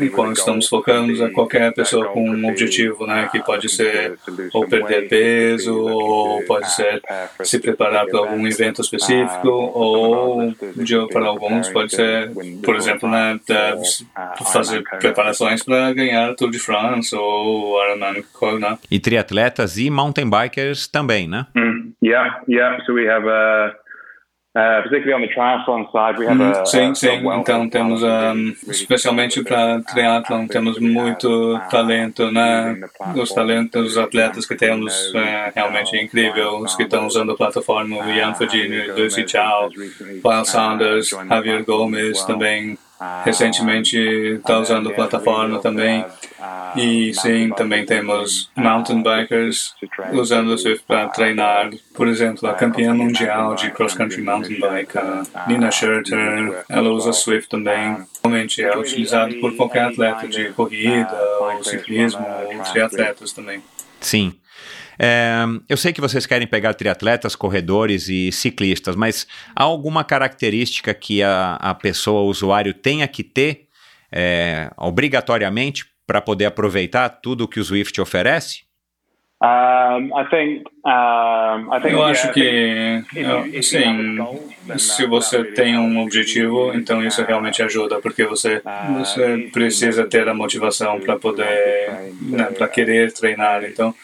enquanto 0.00 0.36
estamos 0.36 0.68
focando 0.68 1.24
é 1.24 1.30
qualquer 1.30 1.72
pessoa 1.74 2.06
com 2.06 2.28
um 2.28 2.48
objetivo, 2.48 3.06
né, 3.06 3.28
que 3.30 3.40
pode 3.40 3.68
ser 3.68 4.18
ou 4.52 4.66
perder 4.66 5.08
peso 5.08 5.78
ou 5.78 6.42
pode 6.44 6.70
ser 6.72 7.02
se 7.42 7.58
preparar 7.58 8.06
para 8.06 8.18
algum 8.18 8.46
evento 8.46 8.80
específico 8.80 9.48
ou 9.48 10.54
de, 10.74 11.06
para 11.08 11.26
alguns 11.26 11.68
pode 11.68 11.94
ser, 11.94 12.30
por 12.62 12.76
exemplo, 12.76 13.08
né, 13.08 13.38
fazer 14.46 14.82
preparações 14.98 15.62
para 15.62 15.92
ganhar 15.92 16.34
Tour 16.34 16.50
de 16.50 16.58
France 16.58 17.14
ou 17.14 17.82
Ironman, 17.84 18.24
né? 18.58 18.78
E 18.90 18.98
triatletas 18.98 19.78
e 19.78 19.90
mountain 19.90 20.28
bike 20.28 20.46
bikers 20.46 20.86
também, 20.86 21.28
né? 21.28 21.46
Mm, 21.56 21.94
yeah, 22.00 22.40
yeah. 22.46 22.78
So 22.86 22.92
we 22.92 23.06
have 23.06 23.24
a 23.24 23.74
Uh, 24.56 24.80
particularly 24.80 25.12
on 25.12 25.20
the 25.20 25.28
triathlon 25.34 25.84
side, 25.92 26.18
we 26.18 26.26
have 26.26 26.40
a, 26.40 26.64
sim, 26.64 26.94
sim. 26.94 27.20
Então 27.38 27.68
temos, 27.68 28.02
um, 28.02 28.56
especialmente 28.68 29.44
para 29.44 29.82
triatlon, 29.82 30.46
temos 30.46 30.78
muito 30.78 31.60
talento, 31.70 32.32
né? 32.32 32.74
Os 33.14 33.34
talentos, 33.34 33.88
os 33.88 33.98
atletas 33.98 34.46
que 34.46 34.54
temos 34.54 35.12
é 35.14 35.52
realmente 35.54 35.94
incrível. 35.98 36.60
Os 36.60 36.74
que 36.74 36.84
estão 36.84 37.06
usando 37.06 37.32
a 37.32 37.36
plataforma, 37.36 38.02
o 38.02 38.08
Ian 38.08 38.32
Fagini, 38.32 38.86
Lucy 38.92 39.28
Chow, 39.28 39.68
Paul 40.22 40.46
Saunders, 40.46 41.10
Javier 41.10 41.62
Gomes 41.62 42.24
também 42.24 42.78
recentemente 43.24 43.96
está 43.96 44.58
usando 44.58 44.90
plataforma 44.92 45.58
também. 45.60 46.04
E 46.76 47.12
sim, 47.14 47.50
também 47.50 47.86
temos 47.86 48.50
mountain 48.54 49.02
bikers 49.02 49.74
usando 50.12 50.48
o 50.48 50.58
Swift 50.58 50.84
para 50.86 51.08
treinar. 51.08 51.70
Por 51.94 52.06
exemplo, 52.08 52.48
a 52.48 52.54
campeã 52.54 52.92
mundial 52.92 53.54
de 53.54 53.70
cross-country 53.70 54.22
mountain 54.22 54.60
bike, 54.60 54.94
Nina 55.46 55.70
Schurter, 55.70 56.64
ela 56.68 56.90
usa 56.90 57.12
Swift 57.12 57.48
também. 57.48 57.96
Realmente 58.22 58.62
é 58.62 58.76
utilizado 58.76 59.34
por 59.40 59.56
qualquer 59.56 59.84
atleta 59.86 60.28
de 60.28 60.50
corrida, 60.50 61.16
ou 61.40 61.64
ciclismo, 61.64 62.26
ou 62.26 62.62
triatletas 62.64 63.32
também. 63.32 63.62
Sim. 64.00 64.34
É, 64.98 65.44
eu 65.68 65.76
sei 65.76 65.92
que 65.92 66.00
vocês 66.00 66.26
querem 66.26 66.46
pegar 66.46 66.74
triatletas, 66.74 67.36
corredores 67.36 68.08
e 68.08 68.32
ciclistas, 68.32 68.96
mas 68.96 69.26
há 69.54 69.64
alguma 69.64 70.04
característica 70.04 70.92
que 70.94 71.22
a, 71.22 71.54
a 71.56 71.74
pessoa, 71.74 72.22
o 72.22 72.26
usuário, 72.26 72.72
tenha 72.72 73.06
que 73.06 73.22
ter 73.22 73.66
é, 74.10 74.70
obrigatoriamente 74.76 75.84
para 76.06 76.20
poder 76.20 76.46
aproveitar 76.46 77.08
tudo 77.08 77.48
que 77.48 77.60
o 77.60 77.64
Swift 77.64 78.00
oferece? 78.00 78.66
Um, 79.38 80.18
I 80.18 80.24
think, 80.30 80.64
um, 80.86 81.74
I 81.74 81.80
think, 81.82 81.92
eu 81.92 82.02
acho 82.02 82.32
que, 82.32 83.02
sim, 83.62 84.18
se 84.78 85.04
você 85.04 85.44
tem 85.44 85.78
um 85.78 86.00
objetivo, 86.00 86.72
então 86.72 87.04
isso 87.04 87.22
realmente 87.22 87.62
ajuda, 87.62 88.00
porque 88.00 88.24
você, 88.24 88.62
você 88.96 89.50
precisa 89.52 90.06
ter 90.06 90.26
a 90.26 90.32
motivação 90.32 90.98
para 91.00 91.18
poder, 91.18 92.14
né, 92.22 92.44
para 92.44 92.66
querer 92.66 93.12
treinar. 93.12 93.62
Então, 93.64 93.94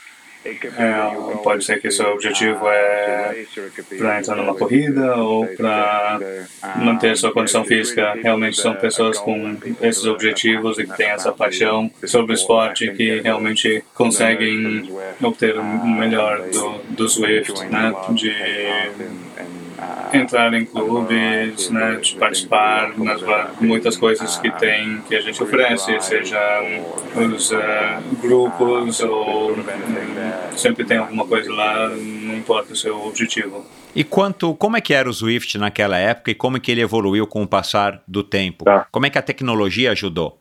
é, 0.44 1.38
pode 1.42 1.64
ser 1.64 1.80
que 1.80 1.90
seu 1.90 2.12
objetivo 2.12 2.68
é 2.68 3.44
para 3.96 4.18
entrar 4.18 4.36
numa 4.36 4.54
corrida 4.54 5.16
ou 5.16 5.46
para 5.46 6.18
manter 6.76 7.16
sua 7.16 7.32
condição 7.32 7.64
física. 7.64 8.14
Realmente 8.14 8.56
são 8.56 8.74
pessoas 8.74 9.18
com 9.18 9.56
esses 9.80 10.04
objetivos 10.04 10.78
e 10.78 10.84
que 10.84 10.96
têm 10.96 11.10
essa 11.10 11.32
paixão 11.32 11.90
sobre 12.04 12.32
o 12.32 12.34
esporte 12.34 12.90
que 12.92 13.20
realmente 13.20 13.84
conseguem 13.94 14.92
obter 15.22 15.56
o 15.58 15.86
melhor 15.86 16.42
do, 16.48 16.78
do 16.94 17.08
Swift, 17.08 17.64
né? 17.66 17.94
De 18.10 18.32
entrar 20.12 20.52
em 20.54 20.64
clubes, 20.64 21.70
né, 21.70 21.96
de 21.96 22.14
participar 22.16 22.96
nas 22.98 23.22
muitas 23.60 23.96
coisas 23.96 24.36
que 24.36 24.50
tem 24.58 25.00
que 25.08 25.16
a 25.16 25.20
gente 25.20 25.42
oferece, 25.42 25.98
seja 26.00 26.38
os 27.16 27.50
uh, 27.50 27.56
grupos 28.20 29.00
ou 29.00 29.52
um, 29.52 29.64
sempre 30.56 30.84
tem 30.84 30.98
alguma 30.98 31.26
coisa 31.26 31.52
lá 31.52 31.88
num 31.88 32.36
importa 32.36 32.72
o 32.72 32.76
seu 32.76 33.06
objetivo. 33.06 33.64
E 33.94 34.02
quanto, 34.02 34.54
como 34.54 34.76
é 34.76 34.80
que 34.80 34.92
era 34.92 35.08
o 35.08 35.12
Swift 35.12 35.56
naquela 35.58 35.96
época 35.96 36.30
e 36.30 36.34
como 36.34 36.56
é 36.56 36.60
que 36.60 36.70
ele 36.70 36.80
evoluiu 36.80 37.26
com 37.26 37.42
o 37.42 37.48
passar 37.48 38.02
do 38.06 38.22
tempo? 38.22 38.64
Tá. 38.64 38.86
Como 38.90 39.06
é 39.06 39.10
que 39.10 39.18
a 39.18 39.22
tecnologia 39.22 39.92
ajudou? 39.92 40.40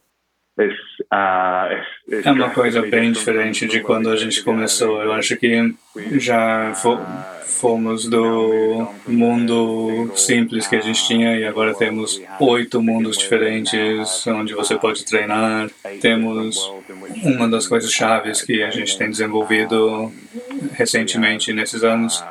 It's 0.59 0.90
É 1.11 2.31
uma 2.31 2.49
coisa 2.51 2.81
bem 2.81 3.11
diferente 3.11 3.67
de 3.67 3.81
quando 3.81 4.09
a 4.09 4.15
gente 4.15 4.41
começou. 4.43 5.01
Eu 5.01 5.11
acho 5.11 5.35
que 5.35 5.73
já 6.17 6.73
fo 6.73 6.97
fomos 7.61 8.07
do 8.07 8.87
mundo 9.05 10.11
simples 10.15 10.65
que 10.65 10.75
a 10.75 10.81
gente 10.81 11.05
tinha 11.05 11.37
e 11.37 11.45
agora 11.45 11.75
temos 11.75 12.19
oito 12.39 12.81
mundos 12.81 13.17
diferentes 13.17 14.25
onde 14.25 14.55
você 14.55 14.75
pode 14.75 15.05
treinar. 15.05 15.69
Temos 16.01 16.57
uma 17.23 17.47
das 17.47 17.67
coisas 17.67 17.91
chaves 17.91 18.41
que 18.41 18.63
a 18.63 18.71
gente 18.71 18.97
tem 18.97 19.11
desenvolvido 19.11 20.11
recentemente 20.73 21.53
nesses 21.53 21.83
anos 21.83 22.23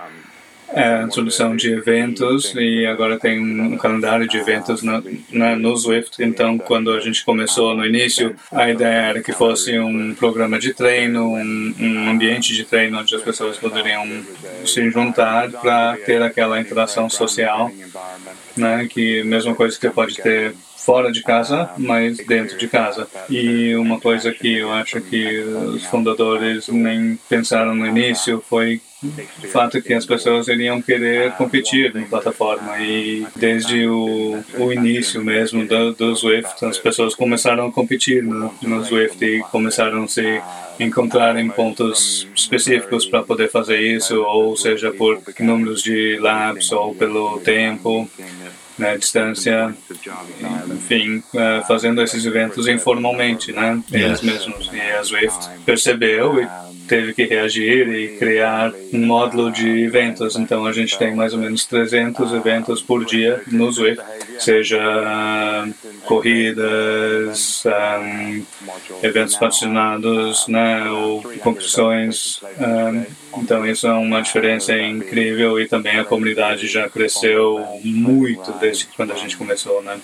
é 0.73 1.03
introdução 1.03 1.57
de 1.57 1.73
eventos 1.73 2.55
e 2.55 2.87
agora 2.87 3.19
tem 3.19 3.41
um 3.41 3.77
calendário 3.77 4.29
de 4.29 4.37
eventos 4.37 4.83
no, 4.83 5.03
na, 5.33 5.57
no 5.57 5.77
Swift. 5.77 6.23
Então, 6.23 6.59
quando 6.59 6.93
a 6.93 7.01
gente 7.01 7.25
começou 7.25 7.75
no 7.75 7.85
início, 7.85 8.37
a 8.53 8.71
ideia 8.71 9.09
era 9.11 9.23
que 9.23 9.33
fosse 9.33 9.79
um 9.79 10.15
programa 10.15 10.59
de 10.59 10.73
treino, 10.73 11.35
um, 11.35 11.75
um 11.79 12.11
ambiente 12.11 12.55
de 12.55 12.65
treino 12.65 12.99
onde 13.01 13.15
as 13.15 13.23
pessoas 13.23 13.57
poderiam 13.57 14.07
se 14.65 14.91
juntar 14.91 15.51
para 15.51 15.97
ter 16.05 16.23
aquela 16.23 16.61
interação 16.61 17.09
social, 17.11 17.71
né? 18.57 18.87
Que 18.89 19.23
mesma 19.25 19.55
coisa 19.55 19.75
que 19.75 19.81
você 19.83 19.91
pode 19.91 20.17
ter 20.17 20.55
fora 20.77 21.13
de 21.13 21.23
casa, 21.23 21.71
mas 21.77 22.17
dentro 22.19 22.57
de 22.57 22.67
casa. 22.67 23.07
E 23.29 23.75
uma 23.77 24.01
coisa 24.01 24.33
que 24.33 24.59
eu 24.59 24.73
acho 24.73 25.01
que 25.01 25.41
os 25.41 25.85
fundadores 25.85 26.69
nem 26.69 27.19
pensaram 27.29 27.75
no 27.75 27.87
início 27.87 28.43
foi 28.49 28.81
o 29.03 29.49
fato 29.49 29.81
que 29.81 29.95
as 29.95 30.05
pessoas 30.05 30.49
iriam 30.49 30.83
querer 30.83 31.33
competir 31.33 31.95
na 31.95 32.03
plataforma 32.03 32.79
e 32.79 33.27
desde 33.35 33.87
o, 33.87 34.43
o 34.59 34.73
início 34.73 35.25
mesmo 35.25 35.67
do, 35.67 35.93
do 35.95 36.15
Swift 36.15 36.65
as 36.65 36.79
pessoas 36.79 37.15
começaram 37.15 37.67
a 37.69 37.73
competir 37.73 38.23
no, 38.23 38.53
no 38.63 38.85
Swift 38.85 39.25
e 39.25 39.41
começaram 39.45 40.05
a 40.05 40.09
se 40.09 40.43
encontrar 40.79 41.37
em 41.37 41.49
pontos 41.49 42.29
específicos 42.35 43.07
para 43.07 43.23
poder 43.23 43.51
fazer 43.51 43.81
isso 43.81 44.23
ou 44.23 44.55
seja 44.57 44.91
por 44.91 45.21
números 45.39 45.83
de 45.83 46.19
laps 46.19 46.71
ou 46.73 46.95
pelo 46.95 47.41
tempo 47.41 48.09
né, 48.81 48.97
distância, 48.97 49.75
enfim, 50.75 51.19
uh, 51.19 51.67
fazendo 51.69 52.01
esses 52.01 52.25
eventos 52.25 52.67
informalmente, 52.67 53.53
né, 53.53 53.81
eles 53.93 54.23
mesmos. 54.23 54.71
E 54.73 54.81
a 54.81 55.05
Swift 55.05 55.49
percebeu 55.67 56.43
e 56.43 56.70
teve 56.91 57.15
que 57.15 57.25
reagir 57.25 57.89
e 57.89 58.19
criar 58.19 58.73
um 58.93 59.07
módulo 59.07 59.53
de 59.53 59.85
eventos. 59.85 60.35
Então 60.35 60.67
a 60.67 60.73
gente 60.73 60.99
tem 60.99 61.15
mais 61.15 61.33
ou 61.33 61.39
menos 61.39 61.65
300 61.65 62.33
eventos 62.33 62.83
por 62.83 63.05
dia 63.05 63.41
no 63.47 63.73
Swift, 63.73 64.03
seja 64.41 64.81
uh, 64.83 65.73
corridas, 66.05 67.63
um, 67.65 68.43
eventos 69.05 69.37
patrocinados, 69.37 70.49
né, 70.49 70.91
ou 70.91 71.23
competições. 71.39 72.41
Um, 72.59 73.41
então 73.41 73.65
isso 73.65 73.87
é 73.87 73.93
uma 73.93 74.21
diferença 74.21 74.77
incrível 74.77 75.61
e 75.61 75.69
também 75.69 75.97
a 76.01 76.05
comunidade 76.05 76.67
já 76.67 76.89
cresceu 76.89 77.65
muito 77.85 78.51
desde 78.59 78.87
quando 78.97 79.13
a 79.13 79.17
gente 79.17 79.37
começou, 79.37 79.81
né? 79.81 80.01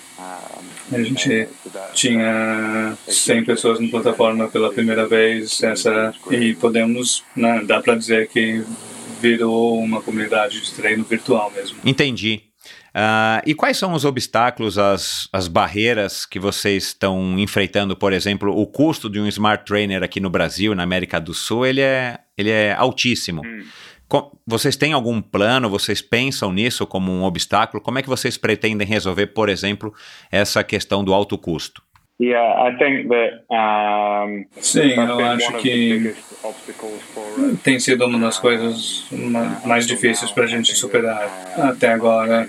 A 0.93 1.03
gente 1.03 1.49
tinha 1.95 2.97
100 3.09 3.45
pessoas 3.45 3.81
na 3.81 3.89
plataforma 3.89 4.49
pela 4.49 4.73
primeira 4.73 5.07
vez 5.07 5.63
essa 5.63 6.15
e 6.31 6.55
podemos, 6.55 7.25
né, 7.35 7.63
dá 7.65 7.81
para 7.81 7.97
dizer 7.97 8.29
que 8.29 8.63
virou 9.21 9.79
uma 9.79 10.01
comunidade 10.01 10.61
de 10.61 10.73
treino 10.73 11.05
virtual 11.05 11.51
mesmo. 11.51 11.79
Entendi. 11.85 12.43
Uh, 12.97 13.45
e 13.45 13.55
quais 13.55 13.77
são 13.77 13.93
os 13.93 14.07
obstáculos, 14.07 14.79
as, 14.79 15.29
as 15.31 15.49
barreiras 15.49 16.25
que 16.25 16.39
vocês 16.39 16.85
estão 16.85 17.39
enfrentando? 17.39 17.95
Por 17.95 18.13
exemplo, 18.13 18.51
o 18.57 18.67
custo 18.67 19.11
de 19.11 19.21
um 19.21 19.27
Smart 19.27 19.67
Trainer 19.67 20.03
aqui 20.03 20.19
no 20.19 20.31
Brasil, 20.31 20.75
na 20.75 20.83
América 20.83 21.21
do 21.21 21.35
Sul, 21.35 21.67
ele 21.67 21.83
é, 21.83 22.19
ele 22.39 22.49
é 22.49 22.73
altíssimo. 22.73 23.43
Hum. 23.45 23.65
Vocês 24.47 24.77
têm 24.77 24.93
algum 24.93 25.21
plano? 25.21 25.69
Vocês 25.69 26.01
pensam 26.01 26.53
nisso 26.53 26.87
como 26.87 27.11
um 27.11 27.25
obstáculo? 27.25 27.83
Como 27.83 27.99
é 27.99 28.03
que 28.03 28.09
vocês 28.09 28.37
pretendem 28.37 28.87
resolver, 28.87 29.27
por 29.29 29.49
exemplo, 29.49 29.93
essa 30.31 30.63
questão 30.63 31.03
do 31.05 31.13
alto 31.13 31.37
custo? 31.37 31.83
Yeah, 32.19 32.71
I 32.71 32.79
think 32.79 33.09
that, 33.09 33.45
um, 33.51 34.47
Sim, 34.59 34.93
eu 34.93 35.21
acho 35.27 35.53
que 35.59 36.15
tem 37.63 37.79
sido 37.79 38.07
uma 38.07 38.19
das 38.19 38.39
coisas 38.39 39.07
mais 39.67 39.87
difíceis 39.87 40.31
para 40.31 40.45
a 40.45 40.47
gente 40.47 40.75
superar 40.75 41.29
até 41.59 41.89
agora. 41.89 42.49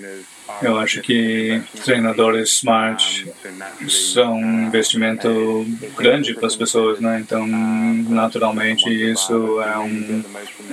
Eu 0.62 0.78
acho 0.78 1.02
que 1.02 1.62
treinadores 1.84 2.54
smart 2.54 3.28
são 3.88 4.36
um 4.36 4.68
investimento 4.68 5.66
grande 5.96 6.34
para 6.34 6.48
as 6.48 6.56
pessoas, 6.56 7.00
né? 7.00 7.20
Então, 7.20 7.46
naturalmente, 7.46 8.90
isso 8.90 9.62
é, 9.62 9.78
um, 9.78 10.24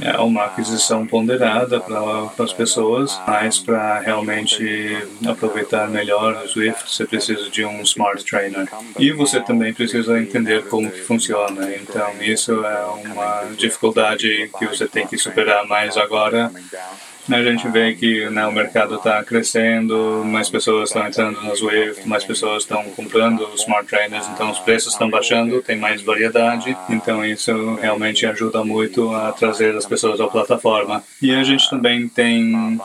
é 0.00 0.18
uma 0.18 0.44
aquisição 0.44 1.06
ponderada 1.06 1.80
para 1.80 2.44
as 2.44 2.52
pessoas, 2.52 3.20
mas 3.26 3.58
para 3.58 4.00
realmente 4.00 4.96
aproveitar 5.26 5.88
melhor 5.88 6.42
o 6.44 6.48
Swift, 6.48 6.90
você 6.90 7.04
precisa 7.04 7.50
de 7.50 7.64
um 7.64 7.82
smart 7.82 8.24
trainer. 8.24 8.68
E 8.98 9.12
você 9.12 9.40
também 9.40 9.74
precisa 9.74 10.18
entender 10.18 10.64
como 10.64 10.90
que 10.90 11.00
funciona. 11.00 11.74
Então, 11.74 12.10
isso 12.22 12.64
é 12.64 12.84
uma 12.84 13.44
dificuldade 13.56 14.50
que 14.58 14.66
você 14.66 14.86
tem 14.86 15.06
que 15.06 15.18
superar 15.18 15.66
mais 15.66 15.96
agora 15.96 16.50
a 17.32 17.42
gente 17.42 17.66
vê 17.68 17.94
que 17.94 18.28
né, 18.28 18.46
o 18.46 18.52
mercado 18.52 18.96
está 18.96 19.22
crescendo, 19.24 20.22
mais 20.24 20.50
pessoas 20.50 20.90
estão 20.90 21.06
entrando 21.06 21.40
nas 21.42 21.58
Swift, 21.58 22.06
mais 22.06 22.22
pessoas 22.24 22.64
estão 22.64 22.84
comprando 22.90 23.46
os 23.46 23.62
smart 23.62 23.86
trainers, 23.86 24.28
então 24.28 24.50
os 24.50 24.58
preços 24.58 24.92
estão 24.92 25.08
baixando, 25.08 25.62
tem 25.62 25.76
mais 25.76 26.02
variedade, 26.02 26.76
então 26.90 27.24
isso 27.24 27.76
realmente 27.76 28.26
ajuda 28.26 28.62
muito 28.62 29.10
a 29.14 29.32
trazer 29.32 29.74
as 29.74 29.86
pessoas 29.86 30.20
à 30.20 30.26
plataforma. 30.26 31.02
E 31.22 31.34
a 31.34 31.42
gente 31.42 31.68
também 31.70 32.08
tem 32.08 32.78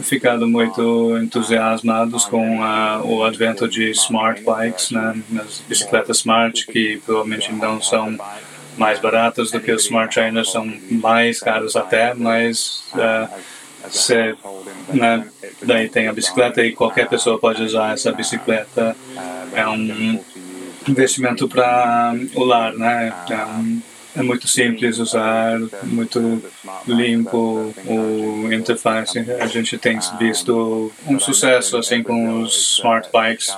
ficado 0.00 0.46
muito 0.46 1.18
entusiasmados 1.18 2.24
com 2.24 2.62
a, 2.62 3.02
o 3.02 3.24
advento 3.24 3.66
de 3.68 3.90
smart 3.90 4.42
bikes, 4.42 4.92
né, 4.92 5.20
as 5.44 5.60
bicicletas 5.60 6.18
smart, 6.18 6.66
que 6.66 7.02
provavelmente 7.04 7.52
não 7.52 7.82
são 7.82 8.16
mais 8.76 8.98
baratas 8.98 9.50
do 9.50 9.60
que 9.60 9.72
os 9.72 9.82
smart 9.82 10.14
trainers, 10.14 10.50
são 10.50 10.72
mais 10.90 11.40
caros 11.40 11.76
até, 11.76 12.14
mas 12.14 12.84
uh, 12.94 13.28
você, 13.90 14.34
né, 14.88 15.26
daí 15.62 15.88
tem 15.88 16.08
a 16.08 16.12
bicicleta 16.12 16.64
e 16.64 16.72
qualquer 16.72 17.08
pessoa 17.08 17.38
pode 17.38 17.62
usar 17.62 17.92
essa 17.92 18.12
bicicleta. 18.12 18.96
É 19.54 19.68
um 19.68 20.20
investimento 20.88 21.48
para 21.48 22.14
o 22.34 22.44
lar, 22.44 22.72
né? 22.72 23.12
É, 23.30 23.36
um, 23.44 23.82
é 24.16 24.22
muito 24.22 24.46
simples 24.46 24.98
usar, 24.98 25.58
muito 25.84 26.42
limpo 26.86 27.74
o 27.86 28.52
interface. 28.52 29.18
A 29.40 29.46
gente 29.46 29.78
tem 29.78 29.98
visto 30.18 30.92
um 31.06 31.18
sucesso 31.18 31.76
assim 31.76 32.02
com 32.02 32.42
os 32.42 32.76
smart 32.78 33.08
bikes. 33.12 33.56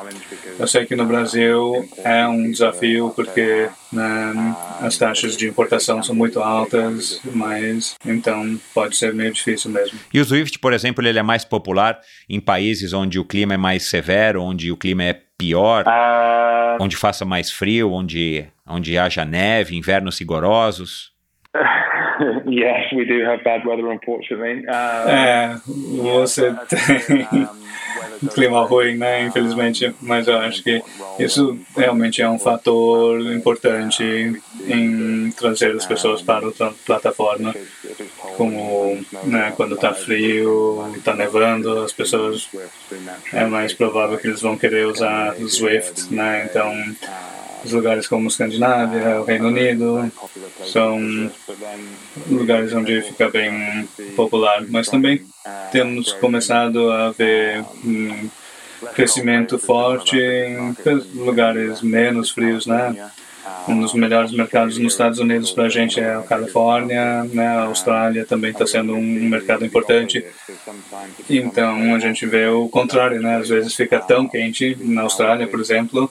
Eu 0.59 0.67
sei 0.67 0.87
que 0.87 0.97
no 0.97 1.05
Brasil 1.05 1.89
é 2.03 2.27
um 2.27 2.51
desafio 2.51 3.13
porque 3.15 3.69
né, 3.93 4.57
as 4.81 4.97
taxas 4.97 5.37
de 5.37 5.49
importação 5.49 6.03
são 6.03 6.15
muito 6.15 6.41
altas, 6.41 7.21
mas 7.33 7.95
então 8.05 8.59
pode 8.73 8.97
ser 8.97 9.15
meio 9.15 9.33
difícil 9.33 9.71
mesmo. 9.71 9.99
E 10.13 10.21
o 10.21 10.25
Swift, 10.25 10.59
por 10.59 10.73
exemplo, 10.73 11.07
ele 11.07 11.19
é 11.19 11.23
mais 11.23 11.45
popular 11.45 12.01
em 12.29 12.41
países 12.41 12.93
onde 12.93 13.19
o 13.19 13.25
clima 13.25 13.55
é 13.55 13.59
mais 13.59 13.85
severo, 13.85 14.43
onde 14.43 14.71
o 14.73 14.77
clima 14.77 15.05
é 15.05 15.21
pior, 15.37 15.85
uh... 15.87 16.83
onde 16.83 16.97
faça 16.97 17.25
mais 17.25 17.51
frio, 17.51 17.93
onde 17.93 18.47
onde 18.67 18.97
haja 18.97 19.25
neve, 19.25 19.77
invernos 19.77 20.19
rigorosos? 20.19 21.13
yes, 22.47 22.93
we 22.93 23.05
do 23.05 23.25
have 23.25 23.43
bad 23.45 23.65
weather, 23.67 23.91
unfortunately. 23.91 24.65
Uh, 24.67 25.09
é, 25.09 25.61
você 25.67 26.55
tem 26.69 27.29
um 28.23 28.27
clima 28.33 28.65
ruim, 28.65 28.97
né? 28.97 29.25
Infelizmente, 29.25 29.95
mas 30.01 30.29
eu 30.29 30.39
acho 30.39 30.63
que 30.63 30.83
isso 31.19 31.59
realmente 31.77 32.23
é 32.23 32.29
um 32.29 32.39
fator 32.39 33.21
importante 33.33 34.41
em 34.67 35.31
trazer 35.33 35.75
as 35.75 35.87
pessoas 35.87 36.23
para 36.23 36.49
a 36.49 36.73
plataforma. 36.87 37.55
Como 38.37 38.99
né, 39.25 39.53
quando 39.57 39.75
está 39.75 39.93
frio, 39.95 40.93
está 40.97 41.15
nevando, 41.15 41.85
as 41.85 41.93
pessoas 41.93 42.49
é 43.33 43.45
mais 43.45 43.73
provável 43.73 44.19
que 44.19 44.27
eles 44.27 44.41
vão 44.41 44.57
querer 44.57 44.87
usar 44.87 45.35
o 45.35 45.49
Swift, 45.49 46.13
né? 46.13 46.49
Então 46.51 46.73
os 47.65 47.73
lugares 47.73 48.07
como 48.07 48.29
Escandinávia, 48.29 49.21
o 49.21 49.25
Reino 49.25 49.49
Unido, 49.49 50.13
são 50.67 51.31
lugares 52.29 52.73
onde 52.73 53.03
fica 53.03 53.29
bem 53.29 53.89
popular. 54.15 54.65
Mas 54.69 54.89
também 54.89 55.25
temos 55.73 56.13
começado 56.13 56.91
a 56.91 57.11
ver 57.11 57.65
um 57.85 58.29
crescimento 58.95 59.59
forte 59.59 60.17
em 60.17 60.75
lugares 61.15 61.81
menos 61.83 62.31
frios, 62.31 62.67
né? 62.67 63.11
um 63.69 63.81
dos 63.81 63.95
melhores 63.95 64.33
mercados 64.33 64.79
nos 64.79 64.93
Estados 64.93 65.19
Unidos 65.19 65.51
para 65.51 65.65
a 65.65 65.69
gente 65.69 66.01
é 66.01 66.15
a 66.15 66.23
Califórnia, 66.23 67.25
né? 67.25 67.47
A 67.47 67.65
Austrália 67.65 68.25
também 68.25 68.51
está 68.51 68.67
sendo 68.67 68.95
um 68.95 69.29
mercado 69.29 69.65
importante. 69.65 70.25
Então 71.29 71.95
a 71.95 71.99
gente 71.99 72.27
vê 72.27 72.47
o 72.47 72.69
contrário, 72.69 73.21
né? 73.21 73.37
Às 73.37 73.49
vezes 73.49 73.75
fica 73.75 73.99
tão 74.01 74.29
quente 74.29 74.77
na 74.81 75.03
Austrália, 75.03 75.47
por 75.47 75.61
exemplo, 75.61 76.11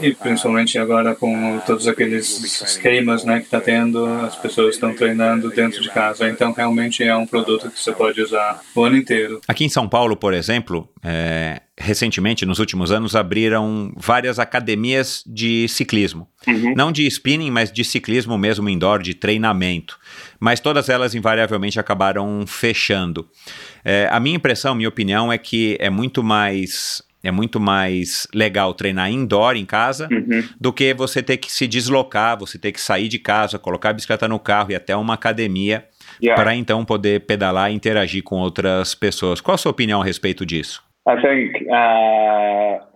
e 0.00 0.14
principalmente 0.14 0.78
agora 0.78 1.14
com 1.14 1.60
todos 1.66 1.86
aqueles 1.86 2.62
esquemas, 2.62 3.24
né, 3.24 3.40
que 3.40 3.46
está 3.46 3.60
tendo, 3.60 4.04
as 4.06 4.36
pessoas 4.36 4.74
estão 4.74 4.94
treinando 4.94 5.50
dentro 5.50 5.82
de 5.82 5.90
casa. 5.90 6.28
Então 6.28 6.52
realmente 6.52 7.02
é 7.02 7.14
um 7.16 7.26
produto 7.26 7.70
que 7.70 7.78
você 7.78 7.92
pode 7.92 8.20
usar 8.20 8.60
o 8.74 8.84
ano 8.84 8.96
inteiro. 8.96 9.40
Aqui 9.46 9.64
em 9.64 9.68
São 9.68 9.88
Paulo, 9.88 10.16
por 10.16 10.34
exemplo, 10.34 10.88
é, 11.02 11.60
recentemente, 11.78 12.44
nos 12.44 12.58
últimos 12.58 12.90
anos, 12.90 13.14
abriram 13.14 13.92
várias 13.96 14.38
academias 14.38 15.22
de 15.26 15.68
ciclismo. 15.68 16.28
Uhum. 16.46 16.74
Não 16.76 16.90
de 16.90 17.06
spinning, 17.06 17.50
mas 17.50 17.70
de 17.70 17.84
ciclismo 17.84 18.36
mesmo 18.36 18.68
indoor, 18.68 19.00
de 19.00 19.14
treinamento. 19.14 19.98
Mas 20.40 20.60
todas 20.60 20.88
elas 20.88 21.14
invariavelmente 21.14 21.78
acabaram 21.78 22.44
fechando. 22.46 23.28
É, 23.84 24.08
a 24.10 24.18
minha 24.18 24.36
impressão, 24.36 24.74
minha 24.74 24.88
opinião, 24.88 25.32
é 25.32 25.38
que 25.38 25.76
é 25.80 25.88
muito 25.88 26.22
mais 26.22 27.02
é 27.22 27.30
muito 27.30 27.58
mais 27.58 28.26
legal 28.34 28.72
treinar 28.74 29.10
indoor 29.10 29.56
em 29.56 29.66
casa 29.66 30.08
uhum. 30.10 30.44
do 30.60 30.72
que 30.72 30.94
você 30.94 31.22
ter 31.22 31.36
que 31.36 31.50
se 31.50 31.66
deslocar, 31.66 32.38
você 32.38 32.58
ter 32.58 32.72
que 32.72 32.80
sair 32.80 33.08
de 33.08 33.18
casa, 33.18 33.58
colocar 33.58 33.90
a 33.90 33.92
bicicleta 33.92 34.28
no 34.28 34.38
carro 34.38 34.70
e 34.70 34.74
até 34.74 34.94
uma 34.94 35.14
academia 35.14 35.84
yeah. 36.22 36.40
para 36.40 36.54
então 36.54 36.84
poder 36.84 37.26
pedalar 37.26 37.70
e 37.70 37.74
interagir 37.74 38.22
com 38.22 38.36
outras 38.36 38.94
pessoas. 38.94 39.40
Qual 39.40 39.54
a 39.54 39.58
sua 39.58 39.70
opinião 39.70 40.00
a 40.00 40.04
respeito 40.04 40.46
disso? 40.46 40.82
I 41.08 41.16
think 41.20 41.64
uh, 41.64 42.88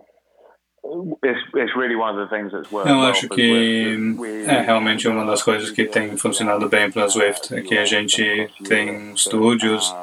eu 2.85 3.01
acho 3.01 3.29
que 3.29 3.97
é 4.45 4.61
realmente 4.61 5.07
uma 5.07 5.25
das 5.25 5.41
coisas 5.41 5.71
que 5.71 5.85
tem 5.85 6.17
funcionado 6.17 6.67
bem 6.67 6.91
para 6.91 7.05
a 7.05 7.09
Swift, 7.09 7.55
é 7.55 7.61
que 7.61 7.77
a 7.77 7.85
gente 7.85 8.49
tem 8.67 9.13
estúdios 9.13 9.95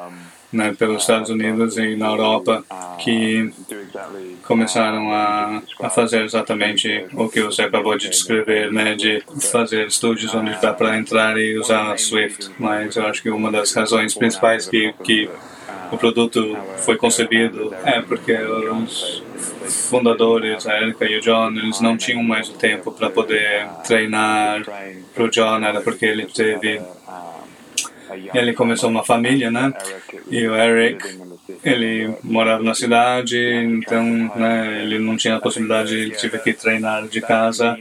né, 0.51 0.75
pelos 0.77 1.01
Estados 1.01 1.29
Unidos 1.29 1.77
e 1.77 1.95
na 1.95 2.07
Europa 2.07 2.63
que 2.99 3.51
começaram 4.43 5.11
a, 5.11 5.61
a 5.81 5.89
fazer 5.89 6.23
exatamente 6.23 7.05
o 7.13 7.29
que 7.29 7.41
você 7.41 7.63
acabou 7.63 7.97
de 7.97 8.09
descrever, 8.09 8.71
né, 8.71 8.95
de 8.95 9.23
fazer 9.51 9.87
estúdios 9.87 10.33
onde 10.35 10.59
dá 10.61 10.73
para 10.73 10.97
entrar 10.97 11.37
e 11.37 11.57
usar 11.57 11.93
a 11.93 11.97
Swift. 11.97 12.51
Mas 12.59 12.95
eu 12.95 13.05
acho 13.05 13.21
que 13.21 13.29
uma 13.29 13.51
das 13.51 13.73
razões 13.73 14.13
principais 14.13 14.67
que, 14.67 14.93
que 15.03 15.29
o 15.91 15.97
produto 15.97 16.57
foi 16.77 16.95
concebido 16.97 17.73
é 17.83 18.01
porque 18.01 18.33
os 18.33 19.23
fundadores, 19.89 20.65
a 20.67 20.81
Erika 20.81 21.05
e 21.05 21.17
o 21.17 21.21
John, 21.21 21.49
eles 21.49 21.81
não 21.81 21.97
tinham 21.97 22.23
mais 22.23 22.49
o 22.49 22.53
tempo 22.53 22.91
para 22.91 23.09
poder 23.09 23.67
treinar. 23.85 24.63
Para 25.13 25.23
o 25.23 25.29
John 25.29 25.63
era 25.63 25.81
porque 25.81 26.05
ele 26.05 26.25
teve 26.25 26.81
ele 28.33 28.53
começou 28.53 28.89
uma 28.89 29.03
família, 29.03 29.49
né? 29.51 29.73
E 30.29 30.47
o 30.47 30.55
Eric, 30.55 31.03
ele 31.63 32.13
morava 32.23 32.63
na 32.63 32.73
cidade, 32.73 33.37
então 33.37 34.03
né, 34.35 34.81
ele 34.81 34.99
não 34.99 35.17
tinha 35.17 35.35
a 35.35 35.39
possibilidade, 35.39 35.95
ele 35.95 36.11
tive 36.11 36.39
que 36.39 36.53
treinar 36.53 37.07
de 37.07 37.21
casa. 37.21 37.77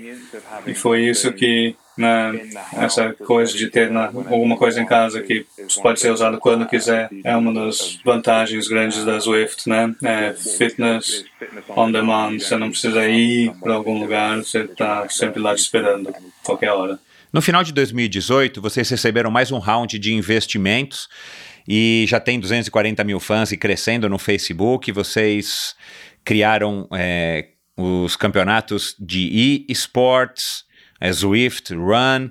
E 0.66 0.74
foi 0.74 1.02
isso 1.02 1.32
que 1.32 1.74
né, 1.96 2.48
essa 2.78 3.12
coisa 3.12 3.56
de 3.56 3.68
ter 3.68 3.90
na, 3.90 4.06
alguma 4.06 4.56
coisa 4.56 4.80
em 4.80 4.86
casa 4.86 5.20
que 5.20 5.44
pode 5.82 6.00
ser 6.00 6.10
usado 6.10 6.38
quando 6.38 6.66
quiser 6.66 7.10
é 7.22 7.36
uma 7.36 7.52
das 7.52 7.98
vantagens 8.04 8.68
grandes 8.68 9.04
da 9.04 9.20
Swift, 9.20 9.68
né? 9.68 9.94
É 10.02 10.32
fitness 10.32 11.24
on 11.68 11.92
demand, 11.92 12.38
você 12.38 12.56
não 12.56 12.70
precisa 12.70 13.06
ir 13.06 13.52
para 13.60 13.74
algum 13.74 13.98
lugar, 13.98 14.38
você 14.38 14.60
está 14.60 15.08
sempre 15.08 15.40
lá 15.40 15.54
te 15.54 15.60
esperando, 15.60 16.12
qualquer 16.42 16.72
hora. 16.72 16.98
No 17.32 17.40
final 17.40 17.62
de 17.62 17.72
2018, 17.72 18.60
vocês 18.60 18.90
receberam 18.90 19.30
mais 19.30 19.52
um 19.52 19.60
round 19.60 19.96
de 20.00 20.12
investimentos 20.12 21.08
e 21.68 22.04
já 22.08 22.18
tem 22.18 22.40
240 22.40 23.04
mil 23.04 23.20
fãs 23.20 23.52
e 23.52 23.56
crescendo 23.56 24.08
no 24.08 24.18
Facebook. 24.18 24.90
Vocês 24.90 25.76
criaram 26.24 26.88
é, 26.92 27.50
os 27.76 28.16
campeonatos 28.16 28.96
de 28.98 29.64
e-sports, 29.68 30.64
é, 31.00 31.12
Swift, 31.12 31.72
Run. 31.72 32.30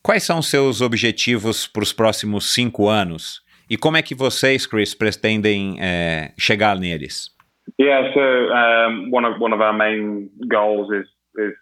Quais 0.00 0.22
são 0.22 0.40
seus 0.40 0.80
objetivos 0.80 1.66
para 1.66 1.82
os 1.82 1.92
próximos 1.92 2.54
cinco 2.54 2.88
anos? 2.88 3.42
E 3.68 3.76
como 3.76 3.96
é 3.96 4.02
que 4.02 4.14
vocês, 4.14 4.64
Chris, 4.64 4.94
pretendem 4.94 5.76
é, 5.80 6.32
chegar 6.38 6.78
neles? 6.78 7.34
Yeah, 7.80 8.14
so 8.14 8.20
um, 8.20 9.10
one 9.12 9.26
of 9.26 9.40
one 9.42 9.52
of 9.52 9.60
our 9.60 9.76
main 9.76 10.30
goals 10.48 10.88
is 10.92 11.08
is 11.36 11.52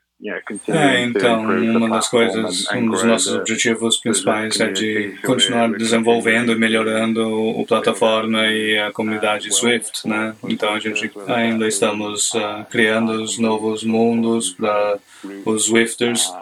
é, 0.68 1.02
então, 1.02 1.42
uma 1.42 1.88
das 1.88 2.08
coisas, 2.08 2.66
um 2.72 2.86
dos 2.88 3.04
nossos 3.04 3.34
objetivos 3.34 3.98
principais 3.98 4.58
é 4.58 4.72
de 4.72 5.18
continuar 5.22 5.70
desenvolvendo 5.72 6.52
e 6.52 6.56
melhorando 6.56 7.30
o 7.30 7.66
plataforma 7.66 8.46
e 8.46 8.78
a 8.78 8.90
comunidade 8.90 9.52
Swift, 9.54 10.08
né? 10.08 10.34
Então, 10.48 10.72
a 10.72 10.78
gente 10.78 11.10
ainda 11.26 11.68
estamos 11.68 12.32
uh, 12.32 12.64
criando 12.70 13.22
os 13.22 13.38
novos 13.38 13.84
mundos 13.84 14.50
para 14.50 14.98
os 15.44 15.66
Swifters 15.66 16.32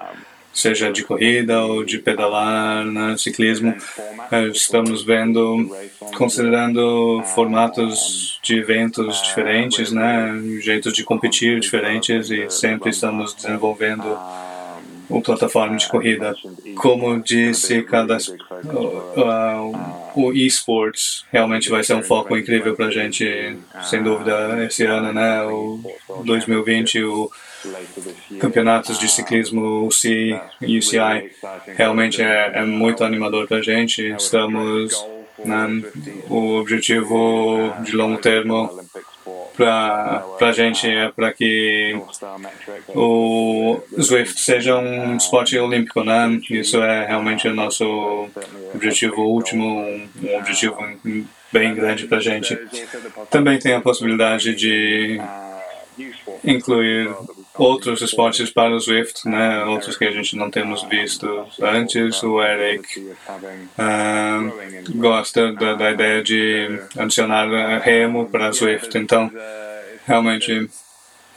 seja 0.53 0.92
de 0.92 1.03
corrida 1.03 1.64
ou 1.64 1.84
de 1.84 1.98
pedalar, 1.98 2.84
né, 2.84 3.16
ciclismo. 3.16 3.74
Eh, 4.30 4.48
estamos 4.48 5.05
vendo, 5.05 5.70
considerando 6.16 7.22
formatos 7.34 8.38
de 8.42 8.59
eventos 8.59 9.22
diferentes, 9.22 9.92
né, 9.92 10.40
jeitos 10.61 10.92
de 10.92 11.05
competir 11.05 11.61
diferentes 11.61 12.30
e 12.30 12.50
sempre 12.50 12.90
estamos 12.90 13.34
desenvolvendo 13.34 14.18
uma 15.09 15.20
plataforma 15.20 15.76
de 15.76 15.88
corrida. 15.88 16.34
Como 16.76 17.20
disse, 17.20 17.82
cada, 17.82 18.16
o 20.14 20.32
esports 20.32 21.24
realmente 21.30 21.68
vai 21.68 21.84
ser 21.84 21.94
um 21.94 22.03
foco 22.03 22.36
incrível 22.36 22.74
para 22.74 22.86
a 22.86 22.90
gente, 22.90 23.57
sem 23.82 24.03
dúvida, 24.03 24.64
esse 24.64 24.84
ano, 24.84 25.12
né, 25.12 25.42
o 25.44 25.80
2020, 26.24 27.03
o 27.05 27.30
campeonatos 28.39 28.99
de 28.99 29.09
ciclismo 29.09 29.87
UCI 29.87 30.41
UCI 30.61 31.31
realmente 31.77 32.23
é, 32.23 32.53
é 32.55 32.65
muito 32.65 33.05
animador 33.05 33.47
para 33.47 33.59
a 33.59 33.63
gente. 33.63 34.03
Estamos 34.13 35.05
né, 35.45 35.83
o 36.29 36.57
objetivo 36.57 37.73
de 37.85 37.93
longo 37.93 38.19
termo 38.19 38.71
para 39.57 40.25
a 40.41 40.53
gente 40.53 40.89
é 40.89 41.11
para 41.11 41.33
que 41.33 41.95
o 42.89 43.81
Swift 44.01 44.41
seja 44.41 44.79
um 44.79 45.17
esporte 45.17 45.59
olímpico, 45.59 46.03
né? 46.03 46.41
Isso 46.51 46.83
é 46.83 47.07
realmente 47.07 47.47
o 47.47 47.55
nosso 47.55 48.29
objetivo 48.75 49.23
último, 49.23 49.85
um 50.23 50.37
objetivo 50.39 50.77
bem 51.53 51.75
grande 51.75 52.07
para 52.07 52.19
a 52.19 52.21
gente. 52.21 52.59
Também 53.31 53.59
tem 53.59 53.75
a 53.75 53.81
possibilidade 53.81 54.55
de 54.55 55.21
incluir 56.45 57.11
outros 57.57 58.00
esportes 58.00 58.50
para 58.50 58.74
o 58.74 58.80
Swift, 58.80 59.28
né? 59.28 59.64
outros 59.64 59.96
que 59.96 60.05
a 60.05 60.11
gente 60.11 60.36
não 60.36 60.50
temos 60.50 60.82
visto 60.84 61.46
antes. 61.61 62.22
O 62.22 62.42
Eric 62.42 63.00
uh, 63.78 64.96
gosta 64.96 65.53
da, 65.53 65.74
da, 65.74 65.90
ideia 65.90 66.22
de 66.22 66.80
adicionar 66.96 67.46
remo 67.80 68.26
para 68.26 68.50
o 68.50 68.53
Swift, 68.53 68.96
então 68.96 69.30
realmente 70.07 70.68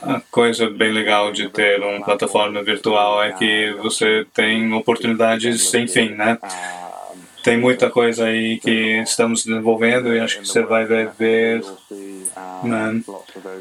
a 0.01 0.22
coisa 0.32 0.70
bem 0.70 0.91
legal 0.91 1.32
de 1.32 1.49
ter 1.49 1.82
uma 1.82 2.03
plataforma 2.03 2.63
virtual 2.63 3.24
é 3.24 3.32
que 3.34 3.74
você 3.82 4.26
tem 4.34 4.74
oportunidades 4.74 5.70
sem 5.70 5.88
fim, 5.88 6.09
né? 6.09 6.38
Tem 7.43 7.57
muita 7.57 7.89
coisa 7.91 8.26
aí 8.26 8.59
que 8.59 9.01
estamos 9.01 9.43
desenvolvendo 9.43 10.13
e 10.13 10.20
acho 10.20 10.39
que 10.39 10.47
você 10.47 10.63
vai 10.63 10.86
ver 10.86 11.63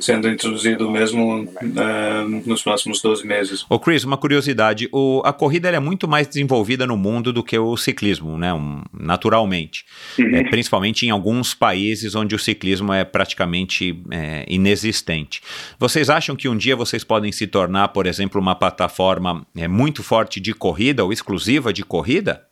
sendo 0.01 0.29
introduzido 0.29 0.91
mesmo 0.91 1.43
uh, 1.43 2.29
nos 2.45 2.63
próximos 2.63 3.01
12 3.01 3.27
meses. 3.27 3.65
O 3.69 3.79
Chris, 3.79 4.05
uma 4.05 4.17
curiosidade, 4.17 4.89
o, 4.93 5.23
a 5.25 5.33
corrida 5.33 5.69
é 5.69 5.79
muito 5.79 6.09
mais 6.09 6.27
desenvolvida 6.27 6.87
no 6.87 6.97
mundo 6.97 7.33
do 7.33 7.43
que 7.43 7.59
o 7.59 7.77
ciclismo, 7.77 8.37
né, 8.37 8.53
um, 8.53 8.83
naturalmente, 8.93 9.85
uhum. 10.19 10.35
é, 10.35 10.45
principalmente 10.45 11.07
em 11.07 11.11
alguns 11.11 11.55
países 11.55 12.15
onde 12.15 12.35
o 12.35 12.39
ciclismo 12.39 12.93
é 12.93 13.05
praticamente 13.05 14.03
é, 14.11 14.45
inexistente. 14.49 15.41
Vocês 15.79 16.11
acham 16.11 16.35
que 16.35 16.49
um 16.49 16.57
dia 16.57 16.75
vocês 16.75 17.05
podem 17.05 17.31
se 17.31 17.47
tornar, 17.47 17.89
por 17.89 18.07
exemplo, 18.07 18.41
uma 18.41 18.55
plataforma 18.55 19.47
é, 19.57 19.69
muito 19.69 20.03
forte 20.03 20.41
de 20.41 20.53
corrida 20.53 21.05
ou 21.05 21.13
exclusiva 21.13 21.73
de 21.73 21.85
corrida? 21.85 22.43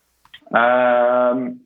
Um, 0.52 1.58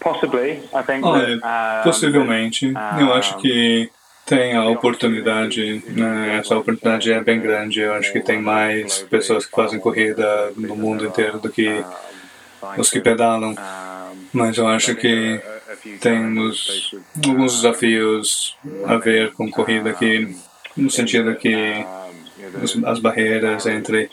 possibly, 0.00 0.62
I 0.74 0.82
think. 0.84 1.04
Olha, 1.04 1.38
possivelmente. 1.84 2.72
Eu 2.98 3.12
acho 3.12 3.36
que 3.38 3.90
tem 4.30 4.54
a 4.54 4.64
oportunidade, 4.64 5.82
né? 5.88 6.36
essa 6.38 6.56
oportunidade 6.56 7.12
é 7.12 7.20
bem 7.20 7.40
grande. 7.40 7.80
Eu 7.80 7.94
acho 7.94 8.12
que 8.12 8.20
tem 8.20 8.40
mais 8.40 9.00
pessoas 9.00 9.44
que 9.44 9.50
fazem 9.50 9.80
corrida 9.80 10.52
no 10.56 10.76
mundo 10.76 11.04
inteiro 11.04 11.40
do 11.40 11.50
que 11.50 11.84
os 12.78 12.88
que 12.88 13.00
pedalam. 13.00 13.56
Mas 14.32 14.56
eu 14.56 14.68
acho 14.68 14.94
que 14.94 15.40
temos 16.00 16.94
alguns 17.26 17.56
desafios 17.56 18.56
a 18.86 18.98
ver 18.98 19.32
com 19.32 19.50
corrida 19.50 19.90
aqui, 19.90 20.36
no 20.76 20.88
sentido 20.88 21.34
que 21.34 21.84
as, 22.62 22.78
as 22.84 23.00
barreiras 23.00 23.66
entre 23.66 24.08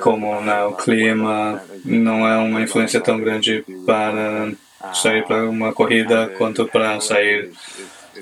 como 0.00 0.40
né, 0.40 0.62
o 0.62 0.74
clima 0.74 1.60
não 1.84 2.28
é 2.28 2.38
uma 2.38 2.62
influência 2.62 3.00
tão 3.00 3.18
grande 3.18 3.64
para 3.84 4.52
sair 4.94 5.24
para 5.26 5.50
uma 5.50 5.72
corrida 5.72 6.28
quanto 6.38 6.64
para 6.68 7.00
sair 7.00 7.50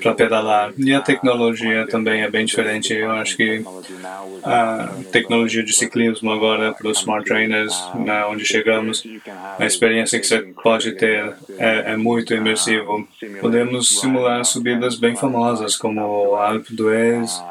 para 0.01 0.13
pedalar. 0.13 0.73
E 0.77 0.93
a 0.93 1.01
tecnologia 1.01 1.87
também 1.87 2.23
é 2.23 2.29
bem 2.29 2.45
diferente. 2.45 2.93
Eu 2.93 3.11
acho 3.11 3.37
que 3.37 3.63
a 4.43 4.89
tecnologia 5.11 5.63
de 5.63 5.73
ciclismo 5.73 6.31
agora 6.31 6.73
para 6.73 6.87
os 6.87 6.99
smart 6.99 7.25
trainers, 7.25 7.73
né, 7.95 8.25
onde 8.25 8.43
chegamos, 8.45 9.03
a 9.59 9.65
experiência 9.65 10.19
que 10.19 10.27
você 10.27 10.39
pode 10.63 10.93
ter 10.93 11.33
é, 11.57 11.93
é 11.93 11.97
muito 11.97 12.33
imersivo. 12.33 13.07
Podemos 13.39 13.99
simular 13.99 14.43
subidas 14.43 14.95
bem 14.97 15.15
famosas, 15.15 15.75
como 15.75 16.01
o 16.01 16.35
Alpe 16.35 16.75
d'Huez, 16.75 17.41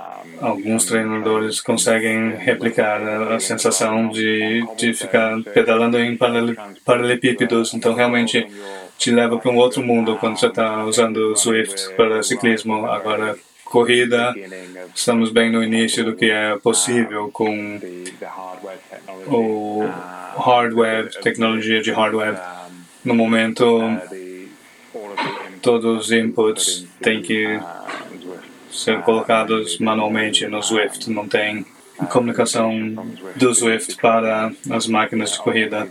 alguns 0.41 0.87
treinadores 0.87 1.61
conseguem 1.61 2.31
replicar 2.37 3.01
a, 3.33 3.39
sensação 3.39 4.09
de, 4.09 4.65
de 4.77 4.95
ficar 4.95 5.41
pedalando 5.55 5.99
em 5.99 6.17
paralelepípedos. 6.17 7.75
Então, 7.75 7.95
realmente, 7.95 8.47
te 9.01 9.11
leva 9.11 9.39
para 9.39 9.51
um 9.51 9.57
outro 9.57 9.83
mundo 9.83 10.17
quando 10.17 10.39
você 10.39 10.47
está 10.47 10.85
usando 10.85 11.33
o 11.33 11.37
Swift 11.37 11.95
para 11.97 12.23
ciclismo. 12.23 12.85
Agora, 12.85 13.35
corrida, 13.65 14.35
estamos 14.95 15.33
bem 15.33 15.51
no 15.51 15.65
início 15.65 16.05
do 16.05 16.15
que 16.15 16.31
é 16.31 16.59
possível 16.59 17.31
com 17.33 17.81
o 19.27 19.89
hardware, 20.37 21.11
tecnologia 21.23 21.81
de 21.81 21.91
hardware. 21.91 22.39
No 23.03 23.15
momento, 23.15 23.81
todos 25.63 26.05
os 26.05 26.13
inputs 26.13 26.87
têm 27.01 27.23
que 27.23 27.59
ser 28.71 29.01
colocados 29.01 29.79
manualmente 29.79 30.47
no 30.47 30.63
Swift. 30.63 31.09
Não 31.09 31.27
tem 31.27 31.65
comunicação 32.11 32.71
do 33.35 33.55
Swift 33.55 33.97
para 33.97 34.53
as 34.69 34.87
máquinas 34.87 35.33
de 35.33 35.39
corrida 35.39 35.89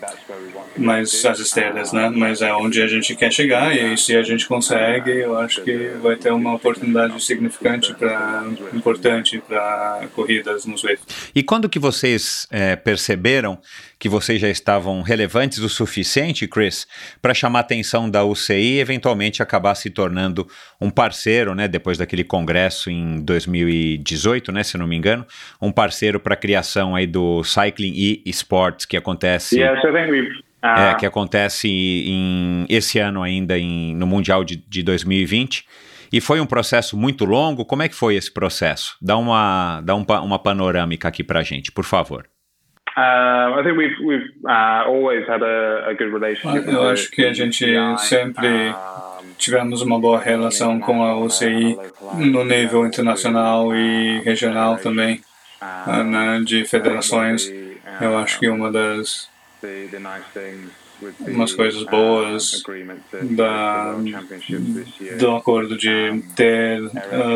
mas 0.80 1.26
as 1.26 1.40
esteiras, 1.40 1.92
né? 1.92 2.10
Mas 2.14 2.42
é 2.42 2.54
onde 2.54 2.82
a 2.82 2.88
gente 2.88 3.16
quer 3.16 3.32
chegar 3.32 3.76
e 3.76 3.98
se 3.98 4.16
a 4.16 4.24
gente 4.24 4.48
consegue, 4.48 5.12
eu 5.12 5.38
acho 5.38 5.62
que 5.62 5.90
vai 6.02 6.16
ter 6.16 6.32
uma 6.32 6.56
oportunidade 6.56 7.24
significante 7.24 7.94
para 7.94 8.46
importante 8.74 9.42
para 9.48 10.08
corridas 10.16 10.66
no 10.66 10.78
Swift. 10.78 11.06
E 11.36 11.44
quando 11.44 11.70
que 11.70 11.80
vocês 11.80 12.48
é, 12.52 12.76
perceberam 12.76 13.60
que 14.00 14.08
vocês 14.08 14.40
já 14.40 14.50
estavam 14.50 15.02
relevantes 15.02 15.60
o 15.60 15.68
suficiente, 15.68 16.48
Chris, 16.48 16.88
para 17.22 17.34
chamar 17.34 17.60
a 17.60 17.62
atenção 17.62 18.10
da 18.10 18.24
UCI 18.24 18.54
e 18.54 18.80
eventualmente 18.80 19.44
acabar 19.44 19.76
se 19.76 19.90
tornando 19.90 20.48
um 20.80 20.90
parceiro, 20.90 21.54
né, 21.54 21.68
depois 21.68 21.98
daquele 21.98 22.24
congresso 22.24 22.90
em 22.90 23.22
2018, 23.22 24.54
né, 24.54 24.64
se 24.64 24.78
não 24.78 24.88
me 24.88 24.96
engano, 24.96 25.26
um 25.62 25.72
parceiro 25.72 26.20
para 26.20 26.34
a 26.34 26.38
criação 26.38 26.96
aí 26.96 27.06
do 27.06 27.44
Cycling 27.44 27.94
e 27.94 28.24
Sports 28.28 28.86
que 28.86 28.96
acontece 28.96 29.58
yeah, 29.58 29.80
so 29.82 29.90
I 29.90 29.92
think 29.92 30.12
we've 30.12 30.49
ah. 30.62 30.90
É, 30.90 30.96
que 30.96 31.06
acontece 31.06 31.68
em, 31.70 32.66
esse 32.70 33.00
ano 33.00 33.24
ainda 33.24 33.58
em, 33.58 33.96
no 33.96 34.06
Mundial 34.06 34.44
de, 34.44 34.58
de 34.58 34.84
2020. 34.84 35.66
E 36.12 36.20
foi 36.20 36.42
um 36.42 36.46
processo 36.46 36.98
muito 36.98 37.24
longo. 37.24 37.64
Como 37.64 37.84
é 37.84 37.88
que 37.88 37.96
foi 37.96 38.16
esse 38.16 38.34
processo? 38.34 38.98
Dá 39.02 39.16
uma, 39.16 39.82
dá 39.82 39.96
um, 39.96 40.06
uma 40.24 40.40
panorâmica 40.40 41.08
aqui 41.08 41.24
para 41.24 41.44
gente, 41.44 41.72
por 41.72 41.86
favor. 41.86 42.26
Uh, 42.98 43.60
Eu 46.68 46.90
acho 46.90 47.12
que 47.12 47.24
a 47.24 47.32
gente 47.32 47.66
sempre 48.00 48.74
tivemos 49.38 49.82
uma 49.82 50.00
boa 50.00 50.20
relação 50.20 50.80
com 50.80 51.04
a 51.04 51.16
OCI 51.18 51.78
no 52.18 52.44
nível 52.44 52.86
internacional 52.86 53.74
e 53.74 54.20
regional 54.22 54.78
também, 54.78 55.22
né, 56.06 56.42
de 56.44 56.66
federações. 56.66 57.50
Eu 58.02 58.18
acho 58.18 58.40
que 58.40 58.50
uma 58.50 58.72
das 58.72 59.29
umas 61.22 61.54
coisas 61.54 61.84
boas 61.84 62.62
da, 63.32 63.96
do 65.18 65.36
acordo 65.36 65.78
de 65.78 66.22
ter 66.36 66.82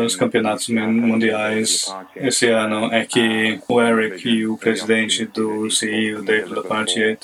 os 0.04 0.14
campeonatos 0.16 0.68
mundiais 0.68 1.86
esse 2.16 2.48
ano. 2.48 2.92
É 2.92 3.04
que 3.04 3.58
o 3.68 3.80
Eric 3.80 4.28
e 4.28 4.46
o 4.46 4.56
presidente 4.56 5.24
do 5.26 5.70
CI, 5.70 6.14
o 6.14 6.22
David 6.22 6.54
Lapartier, 6.54 7.18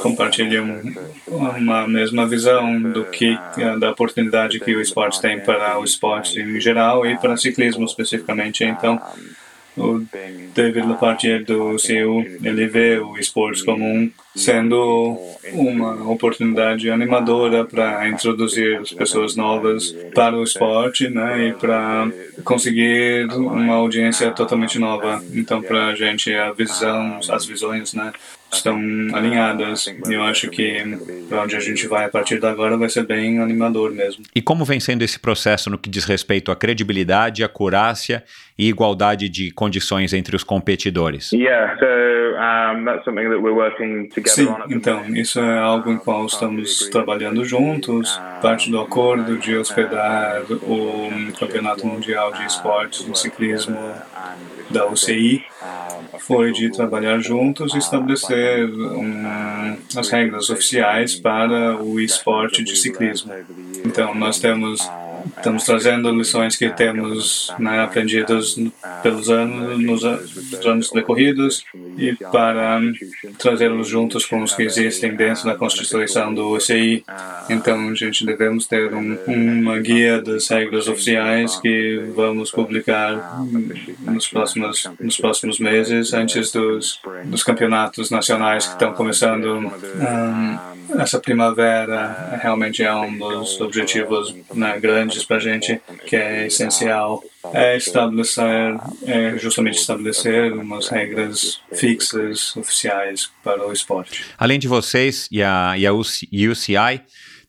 compartilham 0.00 0.80
uma 1.26 1.86
mesma 1.86 2.26
visão 2.26 2.80
do 2.80 3.04
que 3.04 3.38
da 3.78 3.90
oportunidade 3.90 4.58
que 4.58 4.74
o 4.74 4.80
esporte 4.80 5.20
tem 5.20 5.38
para 5.40 5.78
o 5.78 5.84
esporte 5.84 6.40
em 6.40 6.58
geral 6.58 7.04
e 7.04 7.18
para 7.18 7.36
ciclismo 7.36 7.84
especificamente. 7.84 8.64
Então, 8.64 9.00
o 9.76 10.04
David 10.54 10.86
Lapartier 10.86 11.44
do 11.44 11.78
CEU, 11.78 12.24
ele 12.42 12.66
vê 12.66 12.98
o 12.98 13.16
esporte 13.16 13.64
comum 13.64 14.10
sendo 14.34 15.18
uma 15.52 16.10
oportunidade 16.10 16.90
animadora 16.90 17.64
para 17.64 18.08
introduzir 18.08 18.78
as 18.78 18.90
pessoas 18.92 19.36
novas 19.36 19.94
para 20.14 20.36
o 20.36 20.42
esporte 20.42 21.08
né, 21.08 21.48
e 21.48 21.52
para 21.52 22.10
conseguir 22.44 23.26
uma 23.32 23.74
audiência 23.74 24.30
totalmente 24.30 24.78
nova. 24.78 25.22
Então, 25.32 25.62
para 25.62 25.88
a 25.88 25.94
gente, 25.94 26.32
a 26.34 26.52
visão, 26.52 27.20
as 27.30 27.44
visões 27.44 27.92
né, 27.92 28.12
estão 28.50 28.76
alinhadas. 29.14 29.86
E 29.86 30.12
eu 30.12 30.22
acho 30.22 30.48
que 30.48 30.82
para 31.28 31.42
onde 31.42 31.56
a 31.56 31.60
gente 31.60 31.86
vai 31.86 32.04
a 32.04 32.08
partir 32.08 32.38
de 32.38 32.46
agora 32.46 32.76
vai 32.76 32.88
ser 32.88 33.06
bem 33.06 33.38
animador 33.38 33.92
mesmo. 33.92 34.24
E 34.34 34.42
como 34.42 34.64
vem 34.64 34.80
sendo 34.80 35.02
esse 35.02 35.18
processo 35.18 35.70
no 35.70 35.78
que 35.78 35.88
diz 35.90 36.04
respeito 36.04 36.50
à 36.50 36.56
credibilidade, 36.56 37.42
acurácia 37.42 38.24
e 38.62 38.68
igualdade 38.68 39.28
de 39.28 39.50
condições 39.50 40.12
entre 40.12 40.36
os 40.36 40.44
competidores? 40.44 41.32
Yeah, 41.32 41.76
so 41.78 42.84
that's 42.84 43.04
something 43.04 43.28
that 43.28 43.40
we're 43.40 43.54
working 43.54 44.08
Sim, 44.26 44.48
então, 44.70 45.04
isso 45.16 45.40
é 45.40 45.58
algo 45.58 45.90
em 45.90 45.98
qual 45.98 46.26
estamos 46.26 46.88
trabalhando 46.88 47.44
juntos. 47.44 48.20
Parte 48.40 48.70
do 48.70 48.80
acordo 48.80 49.36
de 49.36 49.56
hospedar 49.56 50.42
o 50.50 51.10
Campeonato 51.38 51.86
Mundial 51.86 52.32
de 52.32 52.44
Esportes 52.44 53.06
no 53.06 53.16
Ciclismo 53.16 53.76
da 54.70 54.86
UCI 54.86 55.44
foi 56.20 56.52
de 56.52 56.70
trabalhar 56.70 57.18
juntos 57.18 57.74
e 57.74 57.78
estabelecer 57.78 58.64
um, 58.64 59.76
as 59.96 60.08
regras 60.08 60.50
oficiais 60.50 61.16
para 61.16 61.82
o 61.82 61.98
esporte 61.98 62.62
de 62.62 62.76
ciclismo. 62.76 63.32
Então, 63.84 64.14
nós 64.14 64.38
temos 64.38 64.88
Estamos 65.36 65.64
trazendo 65.64 66.10
lições 66.10 66.56
que 66.56 66.70
temos 66.70 67.52
né, 67.58 67.80
aprendidas 67.80 68.56
pelos 69.02 69.28
anos, 69.28 69.78
nos 69.78 70.66
anos 70.66 70.90
decorridos 70.90 71.64
e 71.96 72.14
para 72.30 72.80
trazê-los 73.38 73.88
juntos 73.88 74.24
com 74.24 74.42
os 74.42 74.54
que 74.54 74.62
existem 74.62 75.14
dentro 75.14 75.44
da 75.44 75.54
Constituição 75.54 76.32
do 76.32 76.50
OCI. 76.50 77.04
Então, 77.50 77.88
a 77.88 77.94
gente 77.94 78.24
devemos 78.24 78.66
ter 78.66 78.92
um, 78.94 79.18
uma 79.26 79.78
guia 79.78 80.20
das 80.20 80.48
regras 80.48 80.88
oficiais 80.88 81.56
que 81.56 82.02
vamos 82.14 82.50
publicar 82.50 83.42
nos 84.00 84.28
próximos, 84.28 84.90
nos 85.00 85.16
próximos 85.16 85.58
meses, 85.58 86.12
antes 86.12 86.52
dos, 86.52 87.00
dos 87.24 87.42
campeonatos 87.42 88.10
nacionais 88.10 88.66
que 88.66 88.72
estão 88.72 88.92
começando. 88.92 89.46
Um, 89.46 90.72
essa 90.98 91.18
primavera 91.18 92.38
realmente 92.42 92.82
é 92.82 92.94
um 92.94 93.16
dos 93.16 93.60
objetivos 93.60 94.34
né, 94.54 94.78
grandes 94.78 95.11
para 95.24 95.36
a 95.36 95.40
gente, 95.40 95.80
que 96.06 96.16
é 96.16 96.46
essencial, 96.46 97.22
é 97.52 97.76
estabelecer, 97.76 98.76
é 99.06 99.38
justamente 99.38 99.78
estabelecer 99.78 100.52
umas 100.52 100.88
regras 100.88 101.60
fixas, 101.72 102.56
oficiais 102.56 103.30
para 103.42 103.66
o 103.66 103.72
esporte. 103.72 104.24
Além 104.38 104.58
de 104.58 104.68
vocês 104.68 105.28
e 105.30 105.42
a, 105.42 105.74
e 105.76 105.86
a 105.86 105.92
UCI, 105.92 107.02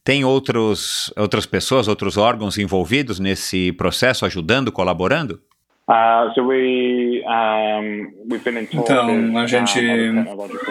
tem 0.03 0.25
outros, 0.25 1.13
outras 1.15 1.45
pessoas, 1.45 1.87
outros 1.87 2.17
órgãos 2.17 2.57
envolvidos 2.57 3.19
nesse 3.19 3.71
processo, 3.71 4.25
ajudando, 4.25 4.71
colaborando? 4.71 5.39
Uh, 5.85 6.31
então, 8.71 9.37
a 9.37 9.45
gente 9.45 9.81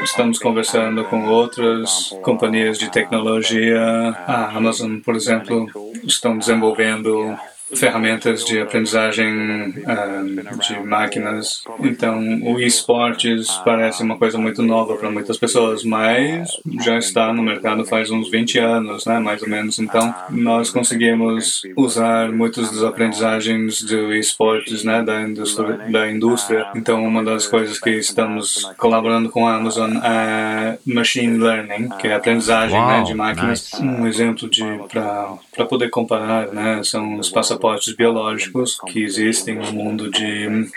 estamos 0.03 0.39
conversando 0.39 1.05
com 1.05 1.29
outras 1.29 2.17
companhias 2.23 2.79
de 2.79 2.91
tecnologia. 2.91 3.79
A 4.27 4.57
Amazon, 4.57 5.01
por 5.01 5.15
exemplo, 5.15 5.69
estão 6.05 6.39
desenvolvendo 6.39 7.39
ferramentas 7.75 8.45
de 8.45 8.61
aprendizagem 8.61 9.71
uh, 9.71 10.59
de 10.59 10.81
máquinas. 10.81 11.65
Então, 11.81 12.21
o 12.43 12.61
esportes 12.61 13.49
parece 13.65 14.03
uma 14.03 14.17
coisa 14.17 14.39
muito 14.39 14.63
nova 14.63 14.97
para 14.97 15.11
muitas 15.11 15.39
pessoas, 15.39 15.83
mas 15.83 16.49
já 16.81 16.99
está 16.99 17.33
no 17.33 17.43
mercado 17.43 17.85
faz 17.85 18.11
uns 18.11 18.31
20 18.31 18.59
anos, 18.59 19.07
né, 19.07 19.19
mais 19.19 19.43
ou 19.43 19.49
menos. 19.49 19.79
Então, 19.79 20.15
nós 20.31 20.71
conseguimos 20.71 21.63
usar 21.77 22.31
muitas 22.31 22.71
das 22.71 22.83
aprendizagens 22.83 23.83
do 23.83 24.15
esportes, 24.15 24.85
né, 24.85 25.03
da 25.03 25.23
indústria, 25.23 25.79
da 25.91 26.11
indústria. 26.11 26.67
Então, 26.75 27.03
uma 27.05 27.25
das 27.25 27.47
coisas 27.47 27.79
que 27.79 27.91
estamos 27.91 28.71
colaborando 28.77 29.31
com 29.31 29.47
a 29.47 29.57
Amazon 29.57 29.97
é 29.97 30.79
machine 30.85 31.39
learning, 31.39 31.89
que 32.01 32.09
é 32.09 32.15
aprendizagem 32.15 32.81
né, 32.87 33.03
de 33.03 33.15
máquinas. 33.15 33.73
Um 33.81 34.07
exemplo 34.07 34.49
de 34.49 34.63
para 34.91 35.33
para 35.55 35.67
poder 35.67 35.91
comparar, 35.91 36.49
né, 36.49 36.81
são 36.83 37.19
os 37.19 37.29
passaportes 37.29 37.62
pressupostos 37.63 37.95
biológicos 37.95 38.79
que 38.89 39.05
existem 39.05 39.55
no 39.55 39.73
mundo 39.73 40.11
de 40.11 40.49
um, 40.49 40.69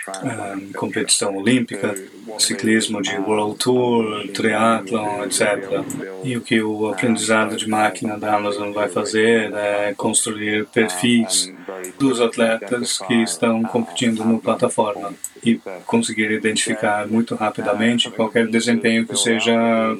competição 0.72 1.36
olímpica, 1.36 1.94
ciclismo 2.38 3.02
de 3.02 3.16
World 3.18 3.58
Tour, 3.58 4.28
triatlon, 4.32 5.24
etc. 5.24 5.82
E 6.22 6.36
o 6.36 6.40
que 6.40 6.62
o 6.62 6.88
aprendizado 6.88 7.56
de 7.56 7.68
máquina 7.68 8.16
da 8.16 8.36
Amazon 8.36 8.72
vai 8.72 8.88
fazer 8.88 9.52
é 9.52 9.94
construir 9.96 10.66
perfis 10.66 11.52
dos 11.98 12.20
atletas 12.20 12.98
que 12.98 13.14
estão 13.14 13.62
competindo 13.64 14.24
no 14.24 14.38
plataforma 14.38 15.12
e 15.44 15.60
conseguir 15.86 16.30
identificar 16.30 17.06
muito 17.08 17.34
rapidamente 17.34 18.10
qualquer 18.10 18.46
desempenho 18.46 19.06
que 19.06 19.16
seja 19.16 19.54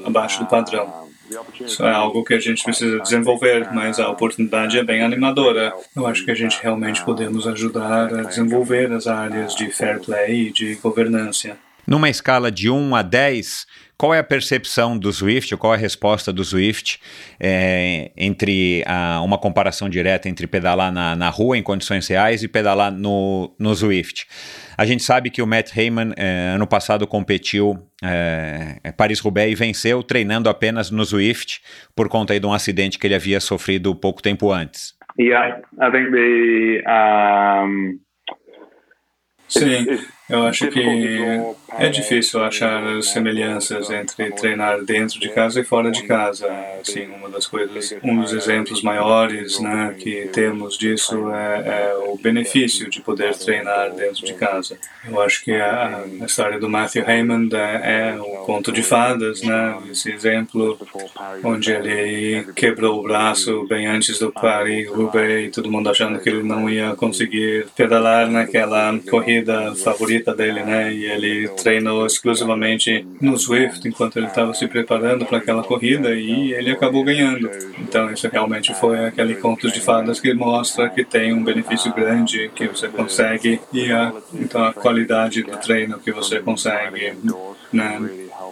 abaixo 0.04 0.40
do 0.40 0.46
padrão. 0.46 1.05
Isso 1.60 1.84
é 1.84 1.92
algo 1.92 2.24
que 2.24 2.34
a 2.34 2.40
gente 2.40 2.62
precisa 2.62 3.00
desenvolver, 3.00 3.72
mas 3.72 3.98
a 3.98 4.08
oportunidade 4.08 4.78
é 4.78 4.84
bem 4.84 5.02
animadora. 5.02 5.72
Eu 5.94 6.06
acho 6.06 6.24
que 6.24 6.30
a 6.30 6.34
gente 6.34 6.58
realmente 6.62 7.04
podemos 7.04 7.46
ajudar 7.46 8.14
a 8.14 8.22
desenvolver 8.22 8.92
as 8.92 9.06
áreas 9.06 9.54
de 9.54 9.70
fair 9.70 10.00
play 10.00 10.48
e 10.48 10.52
de 10.52 10.74
governança. 10.76 11.56
Numa 11.86 12.10
escala 12.10 12.50
de 12.50 12.68
1 12.68 12.96
a 12.96 13.02
10, 13.02 13.66
qual 13.96 14.12
é 14.12 14.18
a 14.18 14.24
percepção 14.24 14.98
do 14.98 15.12
Swift, 15.12 15.56
qual 15.56 15.72
é 15.72 15.76
a 15.76 15.80
resposta 15.80 16.32
do 16.32 16.44
Swift 16.44 17.00
é, 17.38 18.10
entre 18.16 18.82
a, 18.86 19.20
uma 19.22 19.38
comparação 19.38 19.88
direta 19.88 20.28
entre 20.28 20.46
pedalar 20.46 20.92
na, 20.92 21.14
na, 21.14 21.30
rua 21.30 21.56
em 21.56 21.62
condições 21.62 22.06
reais 22.08 22.42
e 22.42 22.48
pedalar 22.48 22.92
no, 22.92 23.54
no 23.58 23.74
Swift? 23.74 24.26
A 24.76 24.84
gente 24.84 25.02
sabe 25.02 25.30
que 25.30 25.40
o 25.40 25.46
Matt 25.46 25.76
Heyman 25.76 26.12
é, 26.16 26.52
ano 26.54 26.66
passado 26.66 27.06
competiu 27.06 27.78
é, 28.02 28.92
Paris-Roubaix 28.96 29.52
e 29.52 29.54
venceu 29.54 30.02
treinando 30.02 30.48
apenas 30.48 30.90
no 30.90 31.04
Swift 31.04 31.60
por 31.94 32.08
conta 32.08 32.38
de 32.38 32.46
um 32.46 32.52
acidente 32.52 32.98
que 32.98 33.06
ele 33.06 33.14
havia 33.14 33.40
sofrido 33.40 33.94
pouco 33.94 34.22
tempo 34.22 34.52
antes. 34.52 34.94
Yeah, 35.18 35.62
I 35.80 35.90
think 35.90 36.10
the 36.10 36.82
um... 36.86 37.98
Sim, 39.48 39.86
eu 40.28 40.42
acho 40.42 40.68
que 40.68 40.82
é 41.78 41.88
difícil 41.88 42.42
achar 42.42 43.00
semelhanças 43.02 43.90
entre 43.90 44.30
treinar 44.32 44.82
dentro 44.82 45.20
de 45.20 45.28
casa 45.28 45.60
e 45.60 45.64
fora 45.64 45.90
de 45.90 46.02
casa. 46.02 46.48
Assim, 46.80 47.06
uma 47.06 47.28
das 47.28 47.46
coisas, 47.46 47.94
um 48.02 48.20
dos 48.20 48.32
exemplos 48.32 48.82
maiores, 48.82 49.60
né, 49.60 49.94
que 49.98 50.28
temos 50.32 50.76
disso 50.76 51.30
é, 51.32 51.90
é 51.90 51.96
o 52.08 52.16
benefício 52.16 52.90
de 52.90 53.00
poder 53.00 53.36
treinar 53.36 53.92
dentro 53.92 54.26
de 54.26 54.34
casa. 54.34 54.76
Eu 55.06 55.20
acho 55.20 55.44
que 55.44 55.52
a, 55.52 56.04
a 56.20 56.24
história 56.24 56.58
do 56.58 56.68
Matthew 56.68 57.08
Heyman 57.08 57.48
é, 57.52 58.14
é 58.14 58.20
o 58.20 58.44
conto 58.44 58.72
de 58.72 58.82
fadas, 58.82 59.42
né, 59.42 59.78
esse 59.90 60.10
exemplo 60.10 60.78
onde 61.44 61.70
ele 61.70 62.52
quebrou 62.54 62.98
o 62.98 63.02
braço 63.02 63.64
bem 63.68 63.86
antes 63.86 64.18
do 64.18 64.32
Paris-Roubaix, 64.32 65.54
todo 65.54 65.70
mundo 65.70 65.88
achando 65.88 66.18
que 66.18 66.28
ele 66.28 66.42
não 66.42 66.68
ia 66.68 66.96
conseguir 66.96 67.66
pedalar 67.76 68.28
naquela 68.28 68.98
corrida 69.08 69.74
favorita 69.76 70.15
favorita 70.16 70.34
dele, 70.34 70.62
né? 70.62 70.92
E 70.92 71.04
ele 71.04 71.48
treinou 71.48 72.06
exclusivamente 72.06 73.06
no 73.20 73.38
Swift 73.38 73.86
enquanto 73.86 74.16
ele 74.16 74.26
estava 74.26 74.54
se 74.54 74.66
preparando 74.66 75.24
para 75.26 75.38
aquela 75.38 75.62
corrida 75.62 76.14
e 76.14 76.52
ele 76.52 76.70
acabou 76.70 77.04
ganhando. 77.04 77.50
Então 77.78 78.10
isso 78.10 78.28
realmente 78.28 78.74
foi 78.74 79.06
aquele 79.06 79.34
conto 79.36 79.70
de 79.70 79.80
fadas 79.80 80.20
que 80.20 80.32
mostra 80.32 80.88
que 80.88 81.04
tem 81.04 81.32
um 81.32 81.42
benefício 81.42 81.92
grande 81.92 82.50
que 82.54 82.66
você 82.66 82.88
consegue 82.88 83.60
e 83.72 83.92
a, 83.92 84.12
então 84.34 84.64
a 84.64 84.72
qualidade 84.72 85.42
do 85.42 85.56
treino 85.58 85.98
que 85.98 86.12
você 86.12 86.40
consegue, 86.40 87.14
né? 87.72 88.00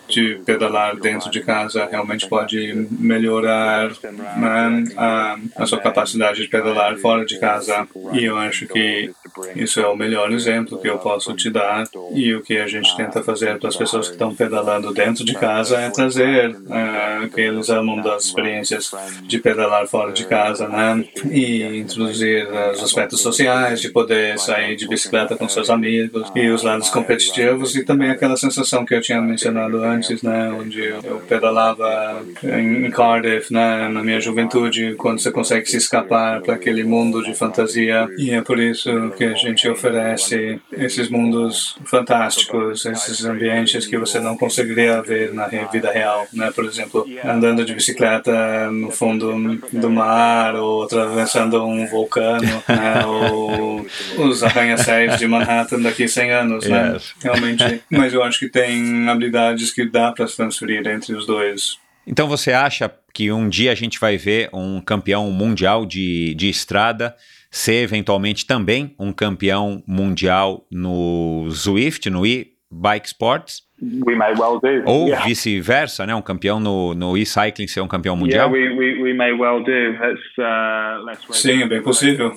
de 0.07 0.41
pedalar 0.45 0.97
dentro 0.97 1.31
de 1.31 1.41
casa 1.41 1.87
realmente 1.91 2.29
pode 2.29 2.87
melhorar 2.91 3.91
né, 4.37 4.85
a, 4.97 5.39
a 5.57 5.67
sua 5.67 5.81
capacidade 5.81 6.43
de 6.43 6.49
pedalar 6.49 6.97
fora 6.99 7.25
de 7.25 7.39
casa. 7.39 7.87
E 8.13 8.25
eu 8.25 8.37
acho 8.37 8.67
que 8.67 9.11
isso 9.55 9.81
é 9.81 9.87
o 9.87 9.97
melhor 9.97 10.31
exemplo 10.33 10.79
que 10.79 10.89
eu 10.89 10.99
posso 10.99 11.35
te 11.35 11.51
dar. 11.51 11.85
E 12.13 12.35
o 12.35 12.43
que 12.43 12.59
a 12.59 12.67
gente 12.67 12.97
tenta 12.97 13.23
fazer 13.23 13.59
para 13.59 13.69
as 13.69 13.77
pessoas 13.77 14.07
que 14.07 14.15
estão 14.15 14.35
pedalando 14.35 14.93
dentro 14.93 15.25
de 15.25 15.35
casa 15.35 15.79
é 15.79 15.91
trazer 15.91 16.51
uh, 16.51 17.29
que 17.33 17.41
eles 17.41 17.69
amam 17.71 18.01
das 18.01 18.25
experiências 18.25 18.91
de 19.23 19.39
pedalar 19.39 19.87
fora 19.87 20.13
de 20.13 20.25
casa, 20.27 20.69
né? 20.69 21.05
E 21.31 21.79
introduzir 21.79 22.47
os 22.73 22.83
aspectos 22.83 23.21
sociais, 23.21 23.81
de 23.81 23.89
poder 23.89 24.39
sair 24.39 24.77
de 24.77 24.89
bicicleta 24.89 25.37
com 25.37 25.49
seus 25.49 25.71
amigos 25.71 26.31
e 26.35 26.49
os 26.49 26.63
lados 26.63 26.89
competitivos 26.91 27.75
e 27.77 27.85
também 27.85 28.11
aquela 28.11 28.37
sensação 28.37 28.85
que 28.85 28.95
eu 28.95 29.01
tinha 29.01 29.21
mencionado 29.21 29.83
antes, 29.83 30.23
né? 30.23 30.51
Onde 30.59 30.81
eu 30.83 31.23
pedalava 31.29 32.23
em 32.43 32.91
Cardiff, 32.91 33.53
né? 33.53 33.89
Na 33.89 34.03
minha 34.03 34.21
juventude, 34.21 34.95
quando 34.97 35.21
você 35.21 35.31
consegue 35.31 35.69
se 35.69 35.77
escapar 35.77 36.41
para 36.43 36.55
aquele 36.55 36.85
mundo 36.85 37.23
de 37.23 37.35
fantasia. 37.35 38.09
E 38.19 38.31
é 38.31 38.41
por 38.41 38.59
isso 38.59 39.11
que 39.17 39.24
que 39.29 39.35
a 39.35 39.35
gente 39.35 39.69
oferece 39.69 40.61
esses 40.73 41.09
mundos 41.09 41.77
fantásticos, 41.85 42.85
esses 42.85 43.25
ambientes 43.25 43.87
que 43.87 43.97
você 43.97 44.21
não 44.21 44.37
conseguiria 44.37 45.01
ver 45.03 45.33
na 45.33 45.47
vida 45.47 45.91
real, 45.91 46.27
né? 46.33 46.51
Por 46.55 46.65
exemplo, 46.65 47.07
andando 47.25 47.65
de 47.65 47.75
bicicleta 47.75 48.71
no 48.71 48.91
fundo 48.91 49.59
do 49.73 49.91
mar 49.91 50.55
ou 50.57 50.85
atravessando 50.85 51.65
um 51.65 51.87
vulcano, 51.87 52.63
né? 52.69 53.05
Ou 53.07 53.87
os 54.19 54.43
arranha-céus 54.43 55.19
de 55.19 55.27
Manhattan 55.27 55.81
daqui 55.81 56.05
a 56.05 56.09
100 56.09 56.33
anos, 56.33 56.69
né? 56.69 56.97
Realmente. 57.23 57.83
Mas 57.91 58.13
eu 58.13 58.23
acho 58.23 58.39
que 58.39 58.49
tem 58.49 59.09
habilidades 59.09 59.73
que 59.73 59.89
dá 59.89 60.13
para 60.13 60.27
se 60.27 60.37
transferir 60.37 60.87
entre 60.87 61.15
os 61.15 61.27
dois. 61.27 61.79
Então 62.07 62.29
você 62.29 62.53
acha 62.53 62.91
que 63.13 63.33
um 63.33 63.49
dia 63.49 63.73
a 63.73 63.75
gente 63.75 63.99
vai 63.99 64.17
ver 64.17 64.51
um 64.53 64.81
campeão 64.81 65.31
mundial 65.31 65.87
de, 65.87 66.35
de 66.35 66.51
estrada 66.51 67.15
ser 67.55 67.85
eventualmente 67.85 68.45
também 68.45 68.97
um 68.99 69.13
campeão 69.13 69.81
mundial 69.87 70.67
no 70.73 71.49
Zwift, 71.51 72.11
no 72.11 72.27
e-bike 72.27 73.07
sports? 73.07 73.63
We 73.81 74.17
may 74.17 74.35
well 74.35 74.59
do. 74.61 74.83
Ou 74.91 75.07
yeah. 75.07 75.25
vice-versa, 75.25 76.05
né? 76.05 76.15
Um 76.17 76.23
campeão 76.23 76.59
no, 76.59 76.95
no 76.95 77.17
e-cycling 77.17 77.69
ser 77.69 77.81
um 77.81 77.87
campeão 77.87 78.17
mundial? 78.17 78.53
Yeah, 78.53 78.75
we, 78.75 78.95
we, 78.95 79.03
we 79.03 79.15
may 79.15 79.33
well 79.33 79.63
do. 79.63 79.71
Let's, 79.71 80.21
uh, 80.37 81.05
let's 81.05 81.41
Sim, 81.41 81.63
é 81.63 81.69
bem 81.69 81.83
possível. 81.83 82.33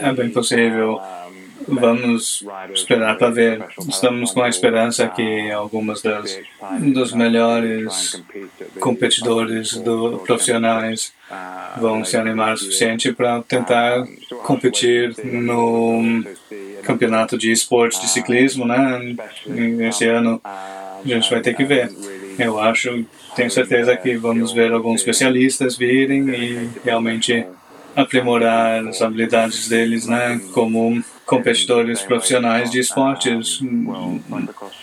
É 0.00 0.12
bem 0.14 0.30
possível. 0.30 1.00
Vamos 1.68 2.44
esperar 2.72 3.16
para 3.16 3.30
ver. 3.30 3.64
Estamos 3.88 4.32
com 4.32 4.42
a 4.42 4.48
esperança 4.48 5.08
que 5.08 5.50
algumas 5.50 6.02
das 6.02 6.38
dos 6.80 7.12
melhores 7.12 8.22
competidores 8.80 9.76
do, 9.76 10.18
profissionais 10.26 11.12
vão 11.76 12.04
se 12.04 12.16
animar 12.16 12.54
o 12.54 12.56
suficiente 12.56 13.12
para 13.12 13.42
tentar 13.42 14.06
competir 14.42 15.14
no 15.24 16.24
campeonato 16.82 17.38
de 17.38 17.50
esportes 17.50 18.00
de 18.00 18.08
ciclismo, 18.08 18.66
né? 18.66 19.16
Esse 19.88 20.06
ano 20.06 20.40
a 20.44 21.00
gente 21.04 21.30
vai 21.30 21.40
ter 21.40 21.54
que 21.54 21.64
ver. 21.64 21.90
Eu 22.38 22.58
acho, 22.58 23.04
tenho 23.36 23.50
certeza 23.50 23.96
que 23.96 24.16
vamos 24.16 24.52
ver 24.52 24.72
alguns 24.72 25.00
especialistas 25.00 25.76
virem 25.76 26.28
e 26.28 26.70
realmente 26.84 27.46
aprimorar 27.96 28.86
as 28.86 29.00
habilidades 29.02 29.68
deles, 29.68 30.06
né? 30.06 30.40
Como 30.52 31.02
competidores 31.24 32.02
profissionais 32.02 32.70
de 32.70 32.80
esportes, 32.80 33.60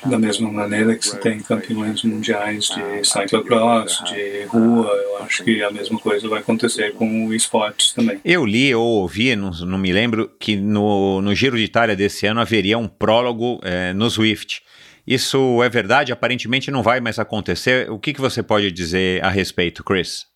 da 0.05 0.17
mesma 0.17 0.51
maneira 0.51 0.95
que 0.95 1.05
você 1.05 1.17
tem 1.17 1.39
campeões 1.39 2.03
mundiais 2.03 2.69
de 2.69 3.07
cyclocross, 3.07 4.03
de 4.05 4.45
rua, 4.45 4.87
eu 4.87 5.23
acho 5.23 5.43
que 5.43 5.63
a 5.63 5.69
mesma 5.69 5.99
coisa 5.99 6.27
vai 6.27 6.39
acontecer 6.39 6.93
com 6.93 7.27
o 7.27 7.33
esportes 7.33 7.93
também. 7.93 8.19
Eu 8.25 8.45
li 8.45 8.73
ou 8.73 9.01
ouvi, 9.01 9.35
não, 9.35 9.51
não 9.51 9.77
me 9.77 9.91
lembro, 9.91 10.31
que 10.39 10.55
no, 10.55 11.21
no 11.21 11.35
Giro 11.35 11.57
de 11.57 11.63
Itália 11.63 11.95
desse 11.95 12.25
ano 12.25 12.41
haveria 12.41 12.77
um 12.77 12.87
prólogo 12.87 13.59
é, 13.63 13.93
no 13.93 14.09
Swift. 14.09 14.63
Isso 15.05 15.61
é 15.63 15.69
verdade? 15.69 16.11
Aparentemente 16.11 16.71
não 16.71 16.83
vai 16.83 16.99
mais 16.99 17.19
acontecer. 17.19 17.89
O 17.89 17.99
que, 17.99 18.13
que 18.13 18.21
você 18.21 18.41
pode 18.41 18.71
dizer 18.71 19.23
a 19.23 19.29
respeito, 19.29 19.83
Chris? 19.83 20.30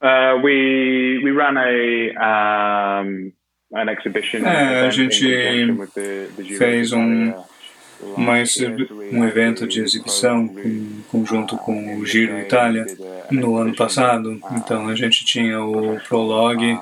Uh, 0.00 0.40
we 0.42 1.20
we 1.24 1.32
ran 1.32 1.58
a 1.58 3.02
um, 3.04 3.32
é, 4.46 4.86
a 4.86 4.90
gente 4.90 5.26
fez 6.56 6.92
um, 6.92 7.34
uma, 8.16 8.34
um 9.12 9.24
evento 9.26 9.66
de 9.66 9.80
exibição 9.80 10.50
em 10.64 11.04
conjunto 11.10 11.56
com 11.58 11.98
o 11.98 12.06
Giro 12.06 12.38
Itália 12.38 12.86
no 13.30 13.56
ano 13.56 13.76
passado. 13.76 14.40
Então 14.52 14.88
a 14.88 14.94
gente 14.94 15.24
tinha 15.24 15.62
o 15.62 16.00
prologue 16.08 16.78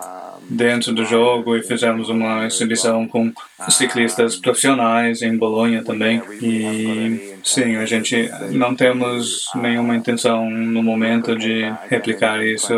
dentro 0.48 0.92
do 0.92 1.04
jogo 1.04 1.56
e 1.56 1.62
fizemos 1.62 2.08
uma 2.08 2.46
exibição 2.46 3.08
com 3.08 3.32
ciclistas 3.68 4.36
profissionais 4.36 5.22
em 5.22 5.36
Bolonha 5.36 5.82
também. 5.82 6.22
E 6.40 7.35
sim, 7.46 7.76
a 7.76 7.86
gente 7.86 8.28
não 8.50 8.74
temos 8.74 9.50
nenhuma 9.54 9.94
intenção 9.96 10.50
no 10.50 10.82
momento 10.82 11.36
de 11.36 11.72
replicar 11.88 12.44
isso 12.44 12.74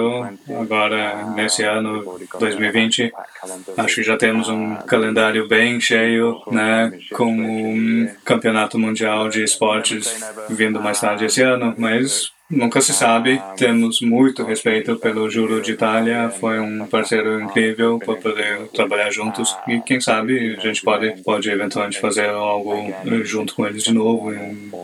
agora 0.60 1.24
nesse 1.34 1.62
ano 1.64 2.18
2020. 2.38 3.12
Acho 3.76 3.94
que 3.96 4.02
já 4.02 4.16
temos 4.16 4.48
um 4.48 4.76
calendário 4.76 5.48
bem 5.48 5.80
cheio, 5.80 6.40
né, 6.50 6.92
com 7.12 7.34
o 7.40 8.08
Campeonato 8.24 8.78
Mundial 8.78 9.28
de 9.28 9.42
Esportes 9.42 10.20
vindo 10.50 10.80
mais 10.80 11.00
tarde 11.00 11.24
esse 11.24 11.42
ano, 11.42 11.74
mas 11.78 12.30
nunca 12.50 12.80
se 12.80 12.92
sabe. 12.92 13.40
Temos 13.56 14.00
muito 14.00 14.44
respeito 14.44 14.96
pelo 14.96 15.28
Juro 15.30 15.60
de 15.60 15.72
Itália. 15.72 16.30
Foi 16.30 16.58
um 16.60 16.86
parceiro 16.86 17.40
incrível 17.40 17.98
para 17.98 18.14
poder 18.16 18.68
trabalhar 18.68 19.10
juntos. 19.10 19.56
E 19.66 19.80
quem 19.80 20.00
sabe 20.00 20.56
a 20.56 20.60
gente 20.60 20.82
pode, 20.82 21.22
pode 21.22 21.50
eventualmente 21.50 22.00
fazer 22.00 22.28
algo 22.28 22.74
junto 23.24 23.54
com 23.54 23.66
eles 23.66 23.82
de 23.82 23.92
novo 23.92 24.32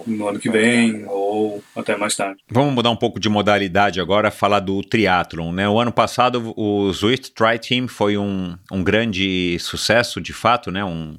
no 0.06 0.28
ano 0.28 0.38
que 0.38 0.50
vem 0.50 1.04
ou 1.06 1.62
até 1.74 1.96
mais 1.96 2.14
tarde. 2.14 2.40
Vamos 2.50 2.74
mudar 2.74 2.90
um 2.90 2.96
pouco 2.96 3.18
de 3.18 3.28
modalidade 3.28 4.00
agora, 4.00 4.30
falar 4.30 4.60
do 4.60 4.82
triatlon. 4.82 5.52
Né? 5.52 5.68
O 5.68 5.80
ano 5.80 5.92
passado 5.92 6.52
o 6.56 6.92
Zwift 6.92 7.32
Tri 7.32 7.58
Team 7.58 7.88
foi 7.88 8.16
um, 8.16 8.56
um 8.70 8.82
grande 8.82 9.56
sucesso, 9.58 10.20
de 10.20 10.32
fato, 10.32 10.70
né? 10.70 10.84
Um... 10.84 11.16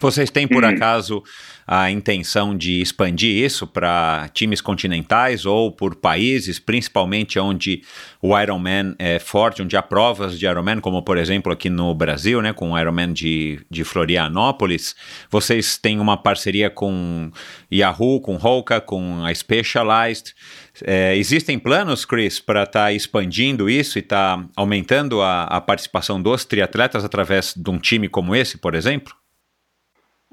Vocês 0.00 0.30
têm, 0.30 0.46
por 0.46 0.64
uhum. 0.64 0.70
acaso, 0.70 1.22
a 1.70 1.90
intenção 1.90 2.56
de 2.56 2.80
expandir 2.80 3.44
isso 3.44 3.66
para 3.66 4.30
times 4.32 4.62
continentais 4.62 5.44
ou 5.44 5.70
por 5.70 5.96
países, 5.96 6.58
principalmente 6.58 7.38
onde 7.38 7.82
o 8.22 8.36
Ironman 8.38 8.94
é 8.98 9.18
forte, 9.18 9.60
onde 9.60 9.76
há 9.76 9.82
provas 9.82 10.38
de 10.38 10.46
Ironman, 10.46 10.80
como 10.80 11.02
por 11.02 11.18
exemplo 11.18 11.52
aqui 11.52 11.68
no 11.68 11.94
Brasil, 11.94 12.40
né, 12.40 12.54
com 12.54 12.72
o 12.72 12.78
Ironman 12.78 13.12
de, 13.12 13.60
de 13.70 13.84
Florianópolis. 13.84 14.96
Vocês 15.30 15.76
têm 15.76 16.00
uma 16.00 16.16
parceria 16.16 16.70
com 16.70 17.30
Yahoo, 17.70 18.22
com 18.22 18.36
Hoka, 18.36 18.80
com 18.80 19.22
a 19.22 19.34
Specialized. 19.34 20.34
É, 20.82 21.14
existem 21.18 21.58
planos, 21.58 22.06
Chris, 22.06 22.40
para 22.40 22.62
estar 22.62 22.84
tá 22.84 22.92
expandindo 22.94 23.68
isso 23.68 23.98
e 23.98 24.00
estar 24.00 24.38
tá 24.38 24.48
aumentando 24.56 25.20
a, 25.20 25.42
a 25.42 25.60
participação 25.60 26.22
dos 26.22 26.46
triatletas 26.46 27.04
através 27.04 27.52
de 27.54 27.68
um 27.68 27.78
time 27.78 28.08
como 28.08 28.34
esse, 28.34 28.56
por 28.56 28.74
exemplo? 28.74 29.14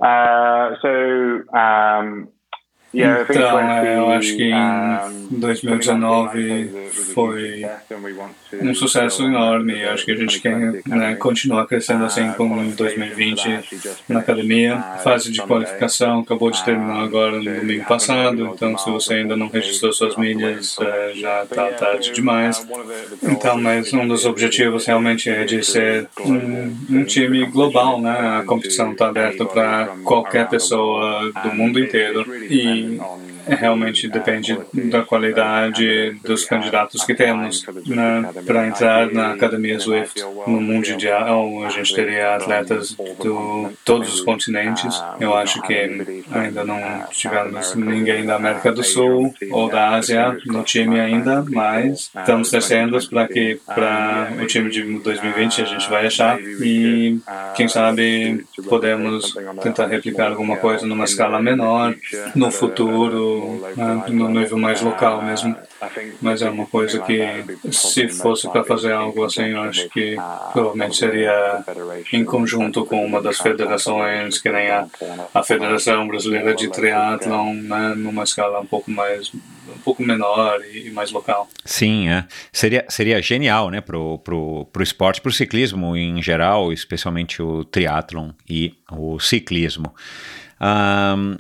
Uh, 0.02 0.76
so 0.82 1.58
um, 1.58 2.30
Então, 2.96 3.60
é, 3.60 3.98
eu 3.98 4.10
acho 4.10 4.36
que 4.36 4.52
em 4.52 5.40
2019 5.40 6.90
foi 7.14 7.66
um 8.62 8.74
sucesso 8.74 9.24
enorme. 9.24 9.82
Eu 9.82 9.92
acho 9.92 10.06
que 10.06 10.12
a 10.12 10.16
gente 10.16 10.40
quer 10.40 10.82
né, 10.86 11.16
continuar 11.16 11.66
crescendo 11.66 12.06
assim 12.06 12.32
como 12.34 12.62
em 12.62 12.72
2020 12.72 13.60
na 14.08 14.20
academia. 14.20 14.76
A 14.76 14.98
fase 14.98 15.32
de 15.32 15.42
qualificação 15.42 16.20
acabou 16.20 16.52
de 16.52 16.64
terminar 16.64 17.04
agora 17.04 17.38
no 17.38 17.44
domingo 17.44 17.86
passado, 17.86 18.52
então 18.54 18.78
se 18.78 18.90
você 18.90 19.16
ainda 19.16 19.36
não 19.36 19.48
registrou 19.48 19.92
suas 19.94 20.16
milhas, 20.16 20.78
é, 20.80 21.12
já 21.16 21.44
está 21.44 21.68
tarde 21.72 22.12
demais. 22.12 22.66
Então, 23.24 23.60
mas 23.60 23.92
um 23.94 24.08
dos 24.08 24.26
objetivos 24.26 24.86
realmente 24.86 25.30
é 25.30 25.44
de 25.44 25.64
ser 25.64 26.08
um, 26.20 26.76
um 26.90 27.04
time 27.04 27.46
global, 27.46 28.00
né? 28.02 28.40
A 28.40 28.44
competição 28.44 28.92
está 28.92 29.08
aberta 29.08 29.46
para 29.46 29.96
qualquer 30.04 30.48
pessoa 30.50 31.32
do 31.44 31.54
mundo 31.54 31.80
inteiro. 31.80 32.26
E 32.50 32.85
mean, 32.86 33.00
on 33.00 33.25
realmente 33.48 34.08
depende 34.08 34.58
da 34.74 35.02
qualidade 35.02 36.12
dos 36.24 36.46
candidatos 36.46 37.04
que 37.04 37.14
temos. 37.14 37.66
Né? 37.86 38.30
Para 38.46 38.68
entrar 38.68 39.12
na 39.12 39.32
Academia 39.34 39.80
Swift 39.80 40.22
no 40.48 40.62
Mundial, 40.62 41.64
a 41.64 41.70
gente 41.70 41.94
teria 41.94 42.36
atletas 42.36 42.90
de 42.90 43.76
todos 43.84 44.14
os 44.14 44.22
continentes. 44.22 45.02
Eu 45.20 45.36
acho 45.36 45.62
que 45.64 46.24
ainda 46.32 46.64
não 46.64 46.80
tivemos 47.12 47.76
ninguém 47.76 48.26
da 48.26 48.36
América 48.36 48.72
do 48.72 48.84
Sul 48.84 49.34
ou 49.52 49.70
da 49.70 49.92
Ásia 49.92 50.38
no 50.46 50.64
time 50.64 51.00
ainda, 51.00 51.44
mas 51.50 52.12
estamos 52.18 52.50
torcendo 52.50 52.98
para 53.10 53.28
que 53.28 53.60
para 53.66 54.32
o 54.42 54.46
time 54.46 54.70
de 54.70 54.84
2020 55.00 55.62
a 55.62 55.66
gente 55.66 55.90
vai 55.90 56.08
achar 56.08 56.40
e 56.42 57.20
quem 57.56 57.68
sabe 57.68 58.46
podemos 58.68 59.34
tentar 59.62 59.88
replicar 59.88 60.30
alguma 60.30 60.58
coisa 60.58 60.86
numa 60.86 61.06
escala 61.06 61.42
menor 61.42 61.96
no 62.36 62.52
futuro 62.52 63.35
no 64.10 64.30
nível 64.30 64.58
mais 64.58 64.82
local 64.82 65.22
mesmo. 65.22 65.56
Mas 66.22 66.42
é 66.42 66.50
uma 66.50 66.66
coisa 66.66 67.00
que, 67.02 67.22
se 67.72 68.08
fosse 68.10 68.50
para 68.50 68.64
fazer 68.64 68.94
algo 68.94 69.24
assim, 69.24 69.50
eu 69.50 69.62
acho 69.62 69.90
que 69.90 70.16
provavelmente 70.52 70.98
seria 70.98 71.64
em 72.12 72.24
conjunto 72.24 72.86
com 72.86 73.06
uma 73.06 73.22
das 73.22 73.40
federações, 73.40 74.40
que 74.40 74.50
nem 74.50 74.70
a, 74.70 74.88
a 75.34 75.44
Federação 75.44 76.08
Brasileira 76.08 76.56
de 76.56 76.70
Triathlon, 76.70 77.54
né, 77.54 77.94
numa 77.96 78.24
escala 78.24 78.60
um 78.60 78.66
pouco 78.66 78.90
mais 78.90 79.32
um 79.68 79.80
pouco 79.80 80.04
menor 80.04 80.62
e, 80.64 80.90
mais 80.92 81.12
local. 81.12 81.48
Sim, 81.64 82.10
é. 82.10 82.26
seria, 82.52 82.86
seria 82.90 83.22
genial 83.22 83.70
né, 83.70 83.82
para 83.82 83.98
o 83.98 84.18
pro, 84.18 84.66
pro 84.72 84.84
esporte, 84.84 85.22
para 85.22 85.30
o 85.30 85.34
ciclismo 85.34 85.96
em 85.96 86.22
geral, 86.22 86.72
especialmente 86.72 87.42
o 87.42 87.64
triatlon 87.66 88.32
e 88.48 88.74
o 88.92 89.20
ciclismo. 89.20 89.94
Um, 90.62 91.36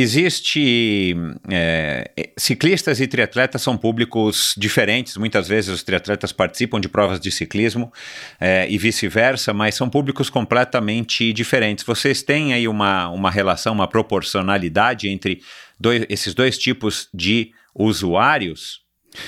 Existe. 0.00 1.16
É, 1.50 2.08
ciclistas 2.36 3.00
e 3.00 3.08
triatletas 3.08 3.60
são 3.60 3.76
públicos 3.76 4.54
diferentes. 4.56 5.16
Muitas 5.16 5.48
vezes 5.48 5.74
os 5.74 5.82
triatletas 5.82 6.30
participam 6.30 6.80
de 6.80 6.88
provas 6.88 7.18
de 7.18 7.32
ciclismo 7.32 7.92
é, 8.40 8.70
e 8.70 8.78
vice-versa, 8.78 9.52
mas 9.52 9.74
são 9.74 9.90
públicos 9.90 10.30
completamente 10.30 11.32
diferentes. 11.32 11.84
Vocês 11.84 12.22
têm 12.22 12.52
aí 12.52 12.68
uma, 12.68 13.08
uma 13.08 13.28
relação, 13.28 13.74
uma 13.74 13.88
proporcionalidade 13.88 15.08
entre 15.08 15.42
dois, 15.80 16.06
esses 16.08 16.32
dois 16.32 16.56
tipos 16.56 17.08
de 17.12 17.50
usuários? 17.74 18.86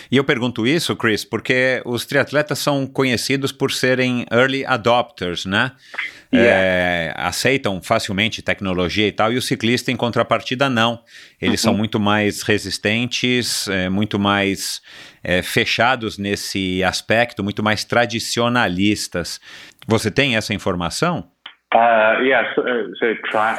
E 0.09 0.17
eu 0.17 0.23
pergunto 0.25 0.69
isso, 0.69 0.95
Chris, 0.95 1.25
porque 1.25 1.83
os 1.85 2.05
triatletas 2.05 2.61
são 2.61 2.87
conhecidos 2.87 3.51
por 3.51 3.73
serem 3.73 4.25
early 4.31 4.65
adopters, 4.65 5.45
né? 5.45 5.73
Yeah. 6.33 6.63
É, 6.63 7.13
aceitam 7.17 7.83
facilmente 7.83 8.41
tecnologia 8.41 9.09
e 9.09 9.11
tal, 9.11 9.33
e 9.33 9.37
o 9.37 9.43
ciclista, 9.43 9.91
em 9.91 9.97
contrapartida, 9.97 10.71
não. 10.71 11.03
Eles 11.41 11.61
uhum. 11.65 11.71
são 11.71 11.77
muito 11.77 11.99
mais 11.99 12.43
resistentes, 12.43 13.67
é, 13.67 13.89
muito 13.89 14.17
mais 14.17 14.81
é, 15.25 15.43
fechados 15.43 16.19
nesse 16.19 16.85
aspecto, 16.85 17.43
muito 17.43 17.65
mais 17.65 17.83
tradicionalistas. 17.83 19.41
Você 19.89 20.09
tem 20.09 20.37
essa 20.37 20.55
informação? 20.55 21.29
Uh, 21.73 22.21
yeah, 22.23 22.53
so, 22.53 22.63
so 22.99 23.05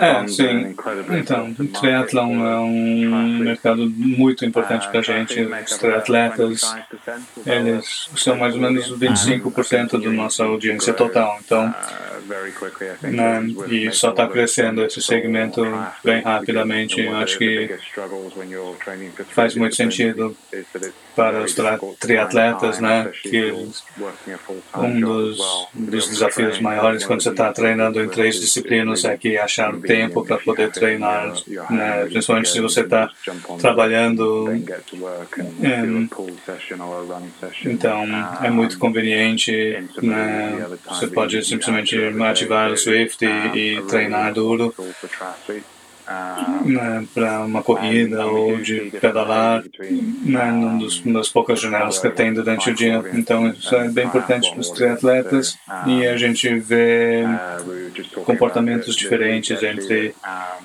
é, 0.03 0.27
sim. 0.27 0.75
Então, 1.17 1.53
triatlon 1.53 2.45
é 2.45 2.59
um 2.59 3.37
mercado 3.39 3.89
muito 3.89 4.43
importante 4.43 4.85
para 4.89 4.99
a 4.99 5.01
gente. 5.01 5.41
Os 5.41 5.77
triatletas, 5.77 6.75
eles 7.45 8.09
são 8.17 8.35
mais 8.35 8.53
ou 8.53 8.59
menos 8.59 8.91
25% 8.91 10.03
da 10.03 10.09
nossa 10.09 10.43
audiência 10.43 10.93
total. 10.93 11.39
Então, 11.45 11.73
né, 13.01 13.41
e 13.69 13.91
só 13.91 14.09
está 14.11 14.27
crescendo 14.27 14.83
esse 14.83 15.01
segmento 15.01 15.63
bem 16.03 16.21
rapidamente. 16.21 16.99
Eu 16.99 17.15
acho 17.15 17.37
que 17.37 17.77
faz 19.29 19.55
muito 19.55 19.75
sentido 19.75 20.35
para 21.15 21.43
os 21.43 21.55
triatletas, 21.99 22.79
né, 22.79 23.09
que 23.21 23.51
um 24.75 24.99
dos, 24.99 25.67
dos 25.73 26.09
desafios 26.09 26.59
maiores 26.59 27.05
quando 27.05 27.21
você 27.21 27.29
está 27.29 27.51
treinando 27.53 28.00
em 28.03 28.09
três 28.09 28.39
disciplinas 28.39 29.05
é 29.05 29.17
que 29.17 29.37
achar 29.37 29.75
tempo 29.77 30.25
para 30.25 30.37
poder 30.37 30.71
treinar, 30.71 31.33
né, 31.69 32.05
principalmente 32.05 32.49
se 32.49 32.61
você 32.61 32.81
está 32.81 33.09
trabalhando. 33.59 34.47
É, 35.63 35.81
então, 37.65 38.03
é 38.41 38.49
muito 38.49 38.77
conveniente, 38.77 39.51
né, 40.01 40.67
você 40.87 41.07
pode 41.07 41.43
simplesmente 41.43 41.97
ativar 42.23 42.71
o 42.71 42.77
Swift 42.77 43.25
e, 43.25 43.77
e 43.77 43.81
treinar 43.83 44.33
duro 44.33 44.73
né, 46.65 47.05
para 47.13 47.41
uma 47.41 47.63
corrida 47.63 48.25
ou 48.25 48.57
de 48.57 48.91
pedalar 48.99 49.63
né, 50.23 50.51
num 50.51 50.77
dos, 50.77 51.01
das 51.01 51.29
poucas 51.29 51.59
janelas 51.59 51.99
que 51.99 52.09
tem 52.09 52.33
durante 52.33 52.69
o 52.69 52.73
dia. 52.73 53.03
Então 53.13 53.47
isso 53.49 53.75
é 53.75 53.89
bem 53.89 54.05
importante 54.05 54.49
para 54.51 54.59
os 54.59 54.69
triatletas 54.69 55.57
e 55.87 56.05
a 56.05 56.17
gente 56.17 56.53
vê 56.55 57.23
comportamentos 58.25 58.95
diferentes 58.95 59.61
entre 59.63 60.13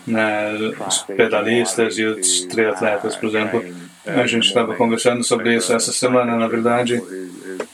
né, 0.07 0.53
os 0.87 0.99
pedalistas 1.03 1.99
e 1.99 2.05
os 2.05 2.41
triatletas, 2.47 3.17
por 3.17 3.29
exemplo. 3.29 3.86
A 4.07 4.27
gente 4.27 4.47
estava 4.47 4.75
conversando 4.75 5.25
sobre 5.25 5.57
isso 5.57 5.73
essa 5.73 5.93
semana, 5.93 6.37
na 6.37 6.49
verdade, 6.49 7.03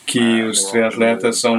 que 0.07 0.43
os 0.43 0.64
triatletas 0.64 1.39
são 1.39 1.57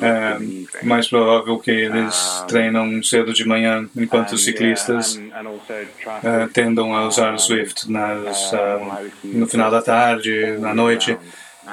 é 0.00 0.84
mais 0.84 1.08
provável 1.08 1.58
que 1.58 1.70
eles 1.70 2.44
treinam 2.46 3.02
cedo 3.02 3.32
de 3.32 3.44
manhã, 3.44 3.88
enquanto 3.96 4.32
os 4.32 4.44
ciclistas 4.44 5.20
é, 6.22 6.46
tendam 6.52 6.94
a 6.94 7.06
usar 7.06 7.34
o 7.34 7.38
Swift 7.38 7.90
nas, 7.90 8.52
uh, 8.52 9.10
no 9.24 9.46
final 9.46 9.70
da 9.70 9.82
tarde, 9.82 10.56
na 10.58 10.72
noite. 10.72 11.18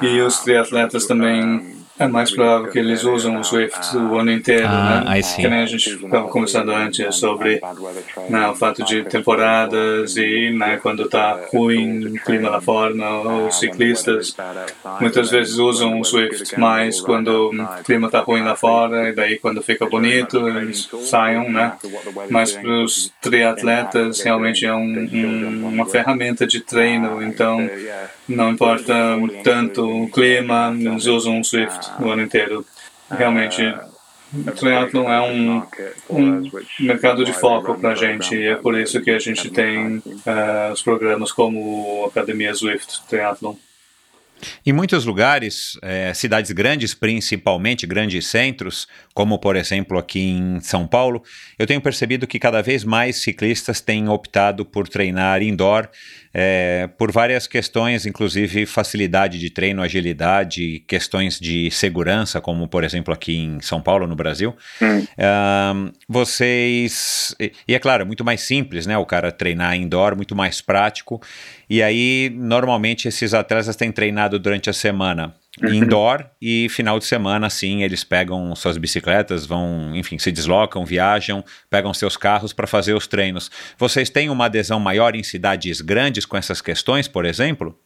E 0.01 0.19
os 0.21 0.39
triatletas 0.39 1.05
também 1.05 1.84
é 1.97 2.07
mais 2.07 2.31
provável 2.31 2.69
que 2.69 2.77
eles 2.77 3.03
usam 3.05 3.39
o 3.39 3.43
Swift 3.43 3.95
o 3.95 4.19
ano 4.19 4.31
inteiro, 4.31 4.67
ah, 4.67 5.03
né? 5.05 5.21
Que 5.21 5.47
nem 5.47 5.61
a 5.61 5.65
gente 5.65 5.89
estava 5.89 6.27
conversando 6.27 6.71
antes 6.71 7.15
sobre 7.15 7.61
né, 8.29 8.49
o 8.49 8.55
fato 8.55 8.83
de 8.83 9.03
temporadas 9.03 10.17
e 10.17 10.49
né, 10.51 10.77
quando 10.81 11.03
está 11.03 11.39
ruim 11.53 12.07
o 12.07 12.13
clima 12.15 12.49
lá 12.49 12.59
fora, 12.59 12.93
os 13.47 13.59
ciclistas 13.59 14.35
muitas 14.99 15.31
vezes 15.31 15.57
usam 15.57 15.99
o 15.99 16.03
Swift 16.03 16.59
mais 16.59 16.99
quando 16.99 17.51
o 17.51 17.83
clima 17.83 18.07
está 18.07 18.19
ruim 18.19 18.43
lá 18.43 18.57
fora 18.57 19.09
e 19.09 19.13
daí 19.13 19.39
quando 19.39 19.61
fica 19.61 19.85
bonito 19.85 20.49
eles 20.49 20.89
saiam, 21.05 21.49
né? 21.49 21.73
Mas 22.29 22.51
para 22.51 22.83
os 22.83 23.11
triatletas 23.21 24.21
realmente 24.21 24.65
é 24.65 24.73
um, 24.73 25.09
um, 25.13 25.67
uma 25.69 25.85
ferramenta 25.85 26.45
de 26.45 26.59
treino, 26.59 27.23
então 27.23 27.69
não 28.27 28.51
importa 28.51 28.93
tanto 29.43 30.03
o 30.03 30.09
clima, 30.09 30.75
eles 30.77 31.05
usam 31.05 31.39
o 31.39 31.43
Swift 31.43 31.84
o 31.99 32.09
ano 32.09 32.23
inteiro. 32.23 32.65
Realmente, 33.09 33.61
o 34.33 34.51
triatlon 34.51 35.09
é 35.11 35.21
um, 35.21 35.63
um 36.09 36.51
mercado 36.79 37.23
de 37.23 37.31
foco 37.31 37.79
para 37.79 37.91
a 37.91 37.95
gente 37.95 38.35
e 38.35 38.47
é 38.47 38.55
por 38.55 38.77
isso 38.77 39.01
que 39.01 39.11
a 39.11 39.19
gente 39.19 39.49
tem 39.49 39.97
uh, 39.97 40.73
os 40.73 40.81
programas 40.81 41.31
como 41.31 42.05
Academia 42.05 42.53
Swift 42.53 43.01
Triathlon. 43.07 43.55
Em 44.65 44.73
muitos 44.73 45.05
lugares, 45.05 45.77
é, 45.81 46.13
cidades 46.13 46.51
grandes, 46.51 46.93
principalmente 46.93 47.87
grandes 47.87 48.27
centros, 48.27 48.87
como 49.13 49.39
por 49.39 49.55
exemplo 49.55 49.97
aqui 49.97 50.19
em 50.19 50.59
São 50.59 50.85
Paulo, 50.85 51.23
eu 51.57 51.65
tenho 51.65 51.79
percebido 51.79 52.27
que 52.27 52.37
cada 52.37 52.61
vez 52.61 52.83
mais 52.83 53.21
ciclistas 53.21 53.79
têm 53.79 54.09
optado 54.09 54.65
por 54.65 54.87
treinar 54.87 55.41
indoor 55.41 55.87
é, 56.37 56.89
por 56.97 57.13
várias 57.13 57.47
questões, 57.47 58.05
inclusive 58.05 58.65
facilidade 58.65 59.39
de 59.39 59.49
treino, 59.49 59.81
agilidade, 59.81 60.83
questões 60.85 61.39
de 61.39 61.71
segurança, 61.71 62.41
como 62.41 62.67
por 62.67 62.83
exemplo 62.83 63.13
aqui 63.13 63.37
em 63.37 63.61
São 63.61 63.81
Paulo, 63.81 64.05
no 64.05 64.17
Brasil. 64.17 64.53
Hum. 64.81 65.91
vocês. 66.09 67.33
E 67.65 67.73
é 67.73 67.79
claro, 67.79 68.01
é 68.01 68.05
muito 68.05 68.25
mais 68.25 68.41
simples, 68.41 68.85
né? 68.85 68.97
O 68.97 69.05
cara 69.05 69.31
treinar 69.31 69.77
indoor, 69.77 70.13
muito 70.13 70.35
mais 70.35 70.59
prático. 70.59 71.21
E 71.69 71.81
aí, 71.81 72.29
normalmente, 72.35 73.07
esses 73.07 73.33
atletas 73.33 73.73
têm 73.77 73.89
treinado 73.89 74.37
durante 74.37 74.69
a 74.69 74.73
semana. 74.73 75.33
Indoor 75.63 76.29
e 76.41 76.67
final 76.69 76.99
de 76.99 77.05
semana, 77.05 77.49
sim, 77.49 77.83
eles 77.83 78.03
pegam 78.03 78.55
suas 78.55 78.77
bicicletas, 78.77 79.45
vão, 79.45 79.95
enfim, 79.95 80.17
se 80.17 80.31
deslocam, 80.31 80.85
viajam, 80.85 81.43
pegam 81.69 81.93
seus 81.93 82.17
carros 82.17 82.51
para 82.51 82.67
fazer 82.67 82.93
os 82.93 83.07
treinos. 83.07 83.49
Vocês 83.77 84.09
têm 84.09 84.29
uma 84.29 84.45
adesão 84.45 84.79
maior 84.79 85.15
em 85.15 85.23
cidades 85.23 85.81
grandes 85.81 86.25
com 86.25 86.35
essas 86.35 86.61
questões, 86.61 87.07
por 87.07 87.25
exemplo? 87.25 87.79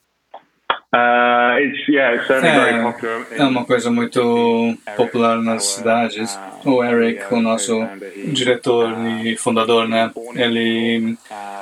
Uh, 0.92 1.62
it's, 1.62 1.88
yeah, 1.88 2.16
it's 2.16 2.28
é, 2.32 3.38
é 3.38 3.44
uma 3.44 3.64
coisa 3.64 3.92
muito 3.92 4.76
popular 4.98 5.38
nas 5.38 5.64
cidades. 5.64 6.36
O 6.66 6.84
Eric, 6.84 7.32
o 7.32 7.40
nosso 7.40 7.88
diretor 8.34 8.96
e 9.24 9.38
fundador, 9.38 9.88
né? 9.88 10.10
Ele 10.36 11.16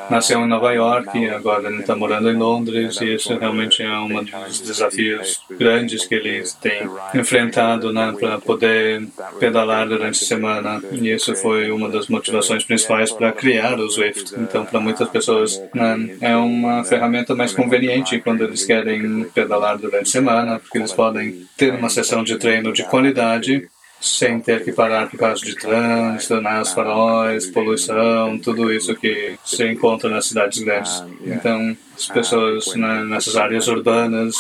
nasceu 0.10 0.40
em 0.40 0.48
Nova 0.48 0.72
York 0.72 1.18
e 1.20 1.30
agora 1.30 1.68
ele 1.68 1.82
está 1.82 1.94
morando 1.94 2.32
em 2.32 2.38
Londres 2.38 3.02
e 3.02 3.16
isso 3.16 3.38
realmente 3.38 3.84
é 3.84 4.00
um 4.00 4.24
dos 4.24 4.62
desafios 4.62 5.42
grandes 5.52 6.06
que 6.06 6.16
ele 6.16 6.44
tem 6.62 6.90
enfrentado, 7.14 7.92
né? 7.92 8.16
Para 8.18 8.40
poder 8.40 9.08
pedalar 9.42 9.90
durante 9.90 10.24
a 10.24 10.28
semana. 10.28 10.82
E 10.90 11.10
isso 11.10 11.36
foi 11.36 11.70
uma 11.70 11.90
das 11.90 12.08
motivações 12.08 12.64
principais 12.64 13.12
para 13.12 13.34
criar 13.34 13.78
o 13.78 13.90
Zwift. 13.90 14.34
Então, 14.38 14.66
para 14.66 14.80
muitas 14.80 15.10
pessoas, 15.10 15.62
né, 15.74 16.16
é 16.22 16.36
uma 16.38 16.84
ferramenta 16.86 17.36
mais 17.36 17.54
conveniente 17.54 18.22
quando 18.22 18.46
eles 18.46 18.66
querem 18.66 19.17
pedalar 19.26 19.78
durante 19.78 20.08
a 20.08 20.12
semana, 20.12 20.60
porque 20.60 20.78
eles 20.78 20.94
podem 20.94 21.46
ter 21.58 21.74
uma 21.74 21.90
sessão 21.90 22.24
de 22.24 22.38
treino 22.38 22.72
de 22.74 22.84
qualidade 22.84 23.68
sem 24.00 24.40
ter 24.40 24.64
que 24.64 24.72
parar 24.72 25.10
por 25.10 25.18
causa 25.18 25.44
de 25.44 25.56
trânsito, 25.56 26.36
os 26.62 26.72
faróis, 26.72 27.48
poluição, 27.48 28.38
tudo 28.38 28.72
isso 28.72 28.96
que 28.96 29.36
se 29.44 29.68
encontra 29.68 30.10
nas 30.10 30.28
cidades 30.28 30.60
grandes. 30.60 31.04
Então, 31.26 31.76
as 31.96 32.08
pessoas 32.08 32.76
nessas 32.76 33.36
áreas 33.36 33.68
urbanas 33.68 34.36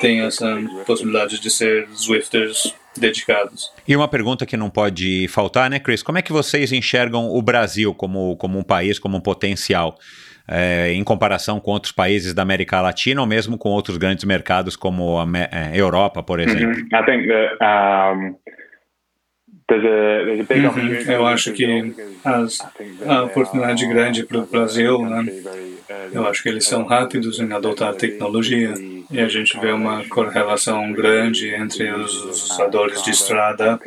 têm 0.00 0.20
essa 0.20 0.60
possibilidade 0.86 1.40
de 1.40 1.50
ser 1.50 1.88
Zwifters 1.96 2.74
dedicados. 2.96 3.70
E 3.86 3.94
uma 3.94 4.08
pergunta 4.08 4.44
que 4.44 4.56
não 4.56 4.70
pode 4.70 5.28
faltar, 5.28 5.70
né, 5.70 5.78
Chris? 5.78 6.02
Como 6.02 6.18
é 6.18 6.22
que 6.22 6.32
vocês 6.32 6.72
enxergam 6.72 7.30
o 7.30 7.40
Brasil 7.40 7.94
como, 7.94 8.36
como 8.36 8.58
um 8.58 8.64
país, 8.64 8.98
como 8.98 9.16
um 9.16 9.20
potencial? 9.20 9.96
É, 10.48 10.92
em 10.92 11.04
comparação 11.04 11.60
com 11.60 11.72
outros 11.72 11.92
países 11.92 12.32
da 12.32 12.42
América 12.42 12.80
Latina 12.80 13.20
ou 13.20 13.26
mesmo 13.26 13.58
com 13.58 13.68
outros 13.68 13.96
grandes 13.98 14.24
mercados 14.24 14.74
como 14.76 15.18
a 15.18 15.26
é, 15.52 15.70
Europa, 15.74 16.22
por 16.22 16.40
exemplo? 16.40 16.68
Mm 16.68 16.88
-hmm. 16.88 17.02
I 17.02 17.04
think 17.04 17.28
that, 17.28 17.56
um, 17.62 18.34
uhum. 19.70 21.12
Eu 21.12 21.26
acho 21.26 21.52
que 21.52 21.94
as, 22.24 22.58
a 23.06 23.24
oportunidade 23.24 23.86
grande 23.86 24.24
para 24.24 24.38
o 24.38 24.46
Brasil, 24.46 25.04
né? 25.04 25.26
eu 26.12 26.26
acho 26.26 26.42
que 26.42 26.48
eles 26.48 26.64
são 26.64 26.84
rápidos 26.84 27.38
em 27.38 27.52
adotar 27.52 27.94
tecnologia 27.94 28.72
e 29.10 29.20
a 29.20 29.28
gente 29.28 29.58
vê 29.58 29.72
uma 29.72 30.04
correlação 30.04 30.92
grande 30.92 31.54
entre 31.54 31.90
os 31.90 32.24
usadores 32.24 33.02
de 33.02 33.10
estrada 33.10 33.80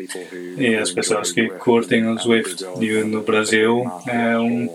e 0.57 0.75
as 0.75 0.91
pessoas 0.91 1.31
que 1.31 1.47
curtem 1.49 2.07
o 2.07 2.17
Swift. 2.17 2.65
E 2.79 3.03
no 3.03 3.21
Brasil 3.21 3.83
é 4.07 4.37
um 4.37 4.69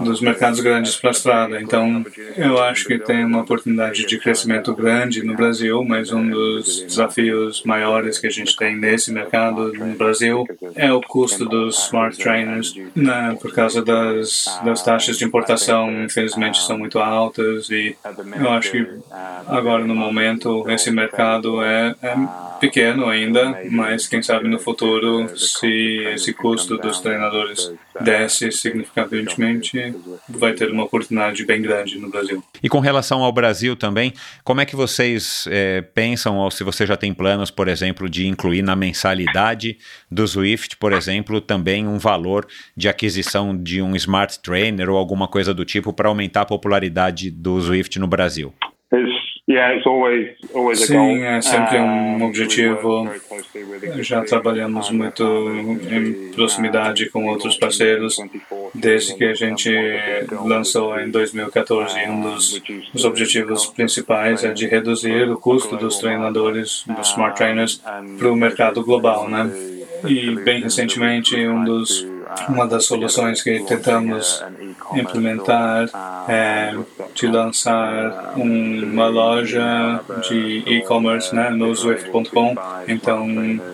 dos 0.00 0.20
mercados 0.20 0.60
grandes 0.60 0.96
para 0.96 1.10
a 1.10 1.12
estrada. 1.12 1.60
Então, 1.60 2.04
eu 2.36 2.62
acho 2.62 2.86
que 2.86 2.98
tem 2.98 3.24
uma 3.24 3.42
oportunidade 3.42 4.06
de 4.06 4.18
crescimento 4.18 4.74
grande 4.74 5.22
no 5.22 5.34
Brasil, 5.34 5.84
mas 5.84 6.12
um 6.12 6.28
dos 6.28 6.82
desafios 6.82 7.62
maiores 7.64 8.18
que 8.18 8.26
a 8.26 8.30
gente 8.30 8.56
tem 8.56 8.76
nesse 8.76 9.12
mercado 9.12 9.72
no 9.72 9.94
Brasil 9.94 10.46
é 10.74 10.92
o 10.92 11.00
custo 11.00 11.44
dos 11.44 11.84
smart 11.84 12.18
trainers, 12.18 12.74
né, 12.94 13.36
por 13.40 13.52
causa 13.52 13.82
das, 13.82 14.44
das 14.64 14.82
taxas 14.82 15.16
de 15.16 15.24
importação, 15.24 15.90
infelizmente, 16.04 16.58
são 16.62 16.78
muito 16.78 16.98
altas 16.98 17.70
e 17.70 17.96
eu 18.38 18.50
acho 18.50 18.72
que 18.72 18.86
agora 19.46 19.75
agora 19.76 19.86
no 19.86 19.94
momento 19.94 20.68
esse 20.70 20.90
mercado 20.90 21.62
é, 21.62 21.94
é, 22.02 22.14
pequeno 22.58 23.06
ainda, 23.08 23.60
mas 23.70 24.06
quem 24.06 24.22
sabe 24.22 24.48
no 24.48 24.58
futuro, 24.58 25.28
se 25.36 25.98
esse 26.14 26.32
custo 26.32 26.78
dos 26.78 27.00
treinadores 27.00 27.70
desce 28.00 28.50
significativamente, 28.50 29.94
vai 30.28 30.54
ter 30.54 30.70
uma 30.70 30.84
oportunidade 30.84 31.44
bem 31.44 31.60
grande 31.60 31.98
no 31.98 32.08
Brasil. 32.08 32.42
E 32.62 32.68
com 32.68 32.80
relação 32.80 33.22
ao 33.22 33.30
Brasil 33.30 33.76
também, 33.76 34.14
como 34.42 34.60
é 34.60 34.64
que 34.64 34.74
vocês 34.74 35.44
é, 35.50 35.82
pensam, 35.82 36.38
ou 36.38 36.50
se 36.50 36.64
você 36.64 36.86
já 36.86 36.96
tem 36.96 37.12
planos, 37.12 37.50
por 37.50 37.68
exemplo, 37.68 38.08
de 38.08 38.26
incluir 38.26 38.62
na 38.62 38.74
mensalidade 38.74 39.76
do 40.10 40.26
Swift, 40.26 40.76
por 40.78 40.92
exemplo, 40.92 41.40
também 41.40 41.86
um 41.86 41.98
valor 41.98 42.46
de 42.74 42.88
aquisição 42.88 43.56
de 43.56 43.82
um 43.82 43.94
smart 43.96 44.40
trainer 44.40 44.88
ou 44.88 44.96
alguma 44.96 45.28
coisa 45.28 45.52
do 45.52 45.64
tipo 45.64 45.92
para 45.92 46.08
aumentar 46.08 46.42
a 46.42 46.46
popularidade 46.46 47.30
do 47.30 47.60
Swift 47.60 47.98
no 47.98 48.06
Brasil? 48.06 48.54
Sim, 50.74 51.22
é 51.22 51.40
sempre 51.40 51.78
um 51.78 52.24
objetivo. 52.24 53.08
Já 53.98 54.24
trabalhamos 54.24 54.90
muito 54.90 55.22
em 55.88 56.32
proximidade 56.32 57.08
com 57.10 57.26
outros 57.26 57.56
parceiros 57.56 58.16
desde 58.74 59.14
que 59.14 59.24
a 59.24 59.34
gente 59.34 59.70
lançou 60.44 60.98
em 60.98 61.10
2014. 61.10 61.96
Um 62.08 62.22
dos, 62.22 62.60
dos 62.92 63.04
objetivos 63.04 63.66
principais 63.66 64.42
é 64.42 64.52
de 64.52 64.66
reduzir 64.66 65.30
o 65.30 65.38
custo 65.38 65.76
dos 65.76 65.98
treinadores, 65.98 66.84
dos 66.86 67.10
smart 67.10 67.36
trainers, 67.36 67.80
para 68.18 68.32
o 68.32 68.34
mercado 68.34 68.82
global, 68.84 69.28
né? 69.28 69.48
E 70.04 70.34
bem 70.44 70.62
recentemente, 70.62 71.36
um 71.46 71.64
dos 71.64 72.15
uma 72.48 72.66
das 72.66 72.84
soluções 72.84 73.42
que 73.42 73.60
tentamos 73.60 74.44
implementar 74.94 75.88
é 76.28 76.74
de 77.14 77.26
lançar 77.26 78.34
uma 78.36 79.08
loja 79.08 80.00
de 80.28 80.62
e-commerce 80.66 81.34
né, 81.34 81.50
no 81.50 81.74
Swift.com. 81.74 82.54
Então, 82.88 83.26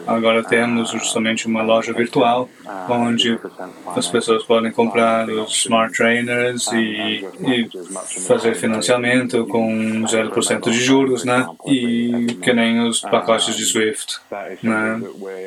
agora 0.06 0.42
temos 0.42 0.90
justamente 0.90 1.46
uma 1.46 1.62
loja 1.62 1.92
virtual 1.92 2.48
onde 2.88 3.38
as 3.96 4.08
pessoas 4.08 4.44
podem 4.44 4.72
comprar 4.72 5.28
os 5.28 5.52
smart 5.56 5.96
trainers 5.96 6.70
e, 6.72 7.24
e 7.40 7.68
fazer 8.26 8.54
financiamento 8.54 9.46
com 9.46 10.02
0% 10.02 10.70
de 10.70 10.80
juros, 10.80 11.24
né? 11.24 11.46
E 11.66 12.36
que 12.42 12.52
nem 12.52 12.86
os 12.86 13.00
pacotes 13.00 13.54
de 13.56 13.64
Swift, 13.64 14.18
né? 14.62 15.00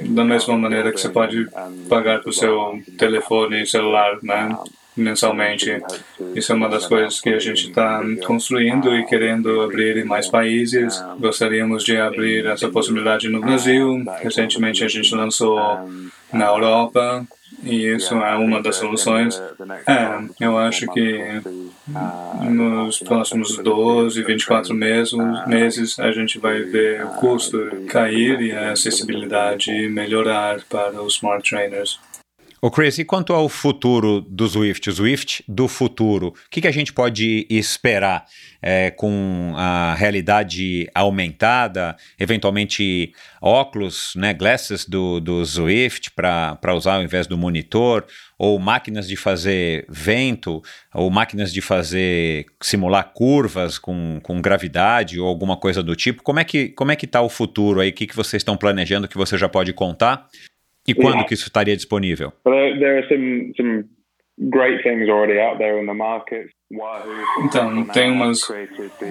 Da 0.03 0.23
mesma 0.23 0.57
maneira 0.57 0.91
que 0.91 0.99
você 0.99 1.09
pode 1.09 1.47
pagar 1.89 2.21
com 2.21 2.29
o 2.29 2.33
seu 2.33 2.79
telefone 3.07 3.61
e 3.61 3.67
celular, 3.67 4.17
né? 4.21 4.55
mensalmente. 4.95 5.81
Isso 6.33 6.51
é 6.51 6.55
uma 6.55 6.69
das 6.69 6.85
coisas 6.85 7.19
que 7.19 7.29
a 7.29 7.39
gente 7.39 7.67
está 7.67 8.01
construindo 8.25 8.95
e 8.95 9.05
querendo 9.05 9.61
abrir 9.61 9.97
em 9.97 10.05
mais 10.05 10.27
países. 10.27 11.03
Gostaríamos 11.19 11.83
de 11.83 11.97
abrir 11.97 12.45
essa 12.45 12.69
possibilidade 12.69 13.27
no 13.27 13.41
Brasil. 13.41 14.03
Recentemente 14.21 14.83
a 14.83 14.87
gente 14.87 15.13
lançou 15.13 15.59
na 16.31 16.45
Europa 16.45 17.27
e 17.63 17.87
isso 17.87 18.15
é 18.15 18.35
uma 18.35 18.61
das 18.61 18.77
soluções. 18.77 19.41
É, 19.87 20.45
eu 20.45 20.57
acho 20.57 20.87
que 20.87 21.41
nos 22.49 22.99
próximos 22.99 23.57
12, 23.57 24.23
24 24.23 24.73
meses, 24.73 25.13
meses 25.45 25.99
a 25.99 26.11
gente 26.11 26.39
vai 26.39 26.61
ver 26.61 27.05
o 27.05 27.09
custo 27.09 27.59
cair 27.87 28.41
e 28.41 28.51
a 28.51 28.71
acessibilidade 28.71 29.71
melhorar 29.89 30.61
para 30.69 31.01
os 31.01 31.15
smart 31.15 31.47
trainers. 31.47 31.99
O 32.65 32.71
Chris, 32.71 32.97
e 32.97 33.05
quanto 33.05 33.31
ao 33.31 33.47
futuro 33.47 34.21
do 34.21 34.49
Swift, 34.49 34.89
o 34.89 34.91
Swift 34.91 35.43
do 35.47 35.67
futuro, 35.67 36.29
o 36.29 36.33
que, 36.49 36.61
que 36.61 36.67
a 36.67 36.71
gente 36.71 36.91
pode 36.91 37.45
esperar 37.47 38.25
é, 38.59 38.89
com 38.89 39.53
a 39.55 39.93
realidade 39.93 40.89
aumentada, 40.95 41.95
eventualmente 42.19 43.13
óculos, 43.39 44.13
né, 44.15 44.33
glasses 44.33 44.83
do, 44.83 45.19
do 45.19 45.45
Swift 45.45 46.09
para 46.09 46.73
usar 46.73 46.95
ao 46.95 47.03
invés 47.03 47.27
do 47.27 47.37
monitor, 47.37 48.03
ou 48.35 48.57
máquinas 48.57 49.07
de 49.07 49.15
fazer 49.15 49.85
vento, 49.87 50.59
ou 50.91 51.11
máquinas 51.11 51.53
de 51.53 51.61
fazer 51.61 52.47
simular 52.59 53.11
curvas 53.13 53.77
com, 53.77 54.19
com 54.23 54.41
gravidade 54.41 55.19
ou 55.19 55.27
alguma 55.27 55.55
coisa 55.55 55.83
do 55.83 55.95
tipo? 55.95 56.23
Como 56.23 56.39
é 56.39 56.43
que 56.43 56.69
como 56.69 56.91
é 56.91 56.95
que 56.95 57.05
está 57.05 57.21
o 57.21 57.29
futuro 57.29 57.79
aí? 57.79 57.91
O 57.91 57.93
que, 57.93 58.07
que 58.07 58.15
vocês 58.15 58.41
estão 58.41 58.57
planejando 58.57 59.07
que 59.07 59.19
você 59.19 59.37
já 59.37 59.47
pode 59.47 59.71
contar? 59.71 60.27
E 60.87 60.93
quando 60.93 61.15
yeah. 61.15 61.27
que 61.27 61.33
isso 61.33 61.45
estaria 61.45 61.75
disponível? 61.75 62.31
There 62.43 62.99
are 62.99 63.07
some, 63.07 63.53
some 63.57 63.85
great 64.49 64.83
things 64.83 65.09
already 65.09 65.39
out 65.39 65.57
there 65.57 65.81
in 65.81 65.85
the 65.85 65.93
market. 65.93 66.49
Então, 67.43 67.85
tem 67.85 68.11
umas, 68.11 68.41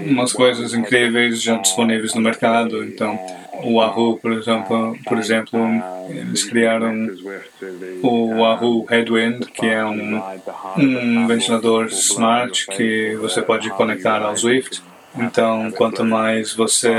umas 0.07 0.33
coisas 0.33 0.75
incríveis 0.75 1.41
já 1.41 1.57
disponíveis 1.57 2.13
no 2.15 2.21
mercado. 2.21 2.83
Então, 2.85 3.19
o 3.63 3.75
Wahoo, 3.75 4.19
por 4.19 4.33
exemplo, 4.33 4.97
por 5.05 5.19
exemplo 5.19 5.59
eles 6.11 6.45
criaram 6.45 7.09
o 8.03 8.41
Wahoo 8.41 8.85
Headwind, 8.85 9.47
que 9.47 9.67
é 9.67 9.85
um, 9.85 10.21
um 10.77 11.27
ventilador 11.29 11.87
smart 11.87 12.67
que 12.67 13.17
você 13.21 13.41
pode 13.41 13.71
conectar 13.71 14.21
ao 14.21 14.37
Swift. 14.37 14.83
Então, 15.17 15.71
quanto 15.71 16.05
mais 16.05 16.53
você 16.53 16.93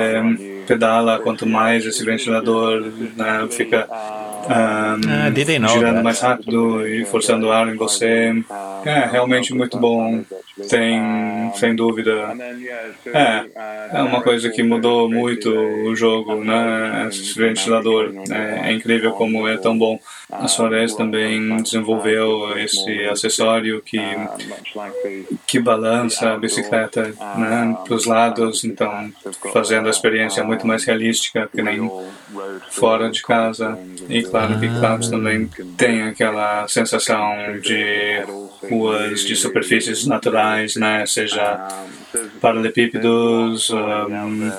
pedala, 0.65 1.19
quanto 1.19 1.45
mais 1.45 1.85
esse 1.85 2.03
ventilador 2.05 2.81
né, 3.15 3.45
fica 3.51 3.87
um, 4.47 5.09
ah, 5.09 5.29
girando 5.67 6.03
mais 6.03 6.19
rápido 6.19 6.87
e 6.87 7.05
forçando 7.05 7.47
o 7.47 7.51
ar 7.51 7.67
em 7.67 7.75
você. 7.75 8.33
É 8.85 9.05
realmente 9.07 9.53
muito 9.53 9.77
bom. 9.77 10.23
Tem, 10.69 11.51
sem 11.55 11.75
dúvida. 11.75 12.33
É, 13.13 13.45
é 13.91 14.01
uma 14.01 14.21
coisa 14.21 14.49
que 14.49 14.63
mudou 14.63 15.09
muito 15.09 15.49
o 15.49 15.93
jogo, 15.95 16.43
né? 16.43 17.07
Esse 17.09 17.37
ventilador. 17.37 18.13
É, 18.31 18.69
é 18.69 18.73
incrível 18.73 19.11
como 19.11 19.47
é 19.47 19.57
tão 19.57 19.77
bom. 19.77 19.99
A 20.31 20.47
Suarez 20.47 20.95
também 20.95 21.57
desenvolveu 21.61 22.57
esse 22.57 23.05
acessório 23.05 23.81
que, 23.81 23.99
que 25.45 25.59
balança 25.59 26.31
a 26.31 26.37
bicicleta 26.37 27.13
né, 27.37 27.77
para 27.83 27.93
os 27.93 28.05
lados, 28.05 28.63
então 28.63 29.11
fazendo 29.53 29.87
a 29.87 29.91
experiência 29.91 30.43
muito 30.43 30.65
mais 30.65 30.83
realística 30.83 31.49
que 31.53 31.61
nem 31.61 31.89
fora 32.71 33.11
de 33.11 33.21
casa. 33.21 33.77
E 34.09 34.23
claro 34.23 34.59
que 34.59 34.67
Clouds 34.67 35.09
também 35.09 35.47
tem 35.77 36.03
aquela 36.03 36.67
sensação 36.67 37.35
de 37.61 38.14
ruas 38.69 39.21
de 39.21 39.35
superfícies 39.35 40.05
naturais, 40.05 40.75
né? 40.75 41.05
seja 41.05 41.67
paralelepípedos, 42.39 43.69
um, 43.69 44.51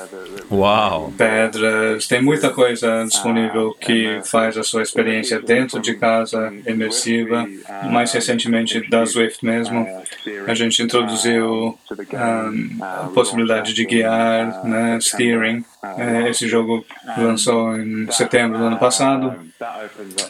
Uau. 0.50 1.12
pedras, 1.16 2.06
tem 2.06 2.22
muita 2.22 2.50
coisa 2.50 3.04
disponível 3.04 3.74
que 3.80 4.20
faz 4.24 4.56
a 4.56 4.62
sua 4.62 4.82
experiência 4.82 5.40
dentro 5.40 5.80
de 5.80 5.94
casa 5.94 6.52
imersiva. 6.66 7.46
Mais 7.90 8.12
recentemente 8.12 8.88
da 8.88 9.04
Swift 9.04 9.44
mesmo, 9.44 9.86
a 10.46 10.54
gente 10.54 10.82
introduziu 10.82 11.76
um, 12.12 12.82
a 12.82 13.10
possibilidade 13.12 13.74
de 13.74 13.84
guiar, 13.84 14.64
né, 14.64 14.98
steering. 15.00 15.64
É, 15.96 16.30
esse 16.30 16.48
jogo 16.48 16.84
lançou 17.16 17.76
em 17.78 18.10
setembro 18.10 18.58
do 18.58 18.64
ano 18.64 18.78
passado. 18.78 19.34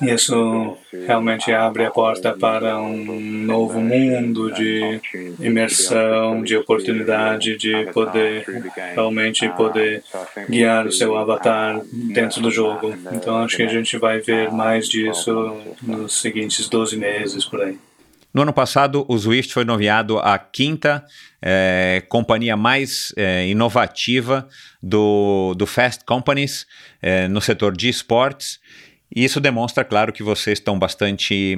Isso 0.02 0.76
realmente 1.06 1.52
abre 1.52 1.84
a 1.84 1.90
porta 1.90 2.32
para 2.32 2.78
um 2.80 3.20
novo 3.44 3.80
mundo 3.80 4.52
de 4.52 5.00
imersão, 5.40 6.42
de 6.42 6.56
oportunidade 6.56 7.56
de 7.56 7.86
poder 7.92 8.44
realmente 8.94 9.48
poder 9.50 10.02
guiar 10.48 10.86
o 10.86 10.92
seu 10.92 11.16
avatar 11.16 11.80
dentro 11.92 12.40
do 12.40 12.50
jogo. 12.50 12.94
Então 13.12 13.38
acho 13.38 13.56
que 13.56 13.62
a 13.62 13.68
gente 13.68 13.96
vai 13.98 14.20
ver 14.20 14.50
mais 14.50 14.88
disso 14.88 15.56
nos 15.82 16.20
seguintes 16.20 16.68
12 16.68 16.96
meses 16.96 17.44
por 17.44 17.62
aí. 17.62 17.78
No 18.36 18.42
ano 18.42 18.52
passado, 18.52 19.06
o 19.08 19.18
Swift 19.18 19.54
foi 19.54 19.64
nomeado 19.64 20.18
a 20.18 20.38
quinta 20.38 21.02
é, 21.40 22.02
companhia 22.06 22.54
mais 22.54 23.10
é, 23.16 23.48
inovativa 23.48 24.46
do, 24.82 25.54
do 25.54 25.66
Fast 25.66 26.04
Companies 26.04 26.66
é, 27.00 27.28
no 27.28 27.40
setor 27.40 27.74
de 27.74 27.88
esportes. 27.88 28.60
E 29.14 29.24
isso 29.24 29.40
demonstra, 29.40 29.84
claro, 29.84 30.12
que 30.12 30.22
vocês 30.22 30.58
estão 30.58 30.78
bastante 30.78 31.56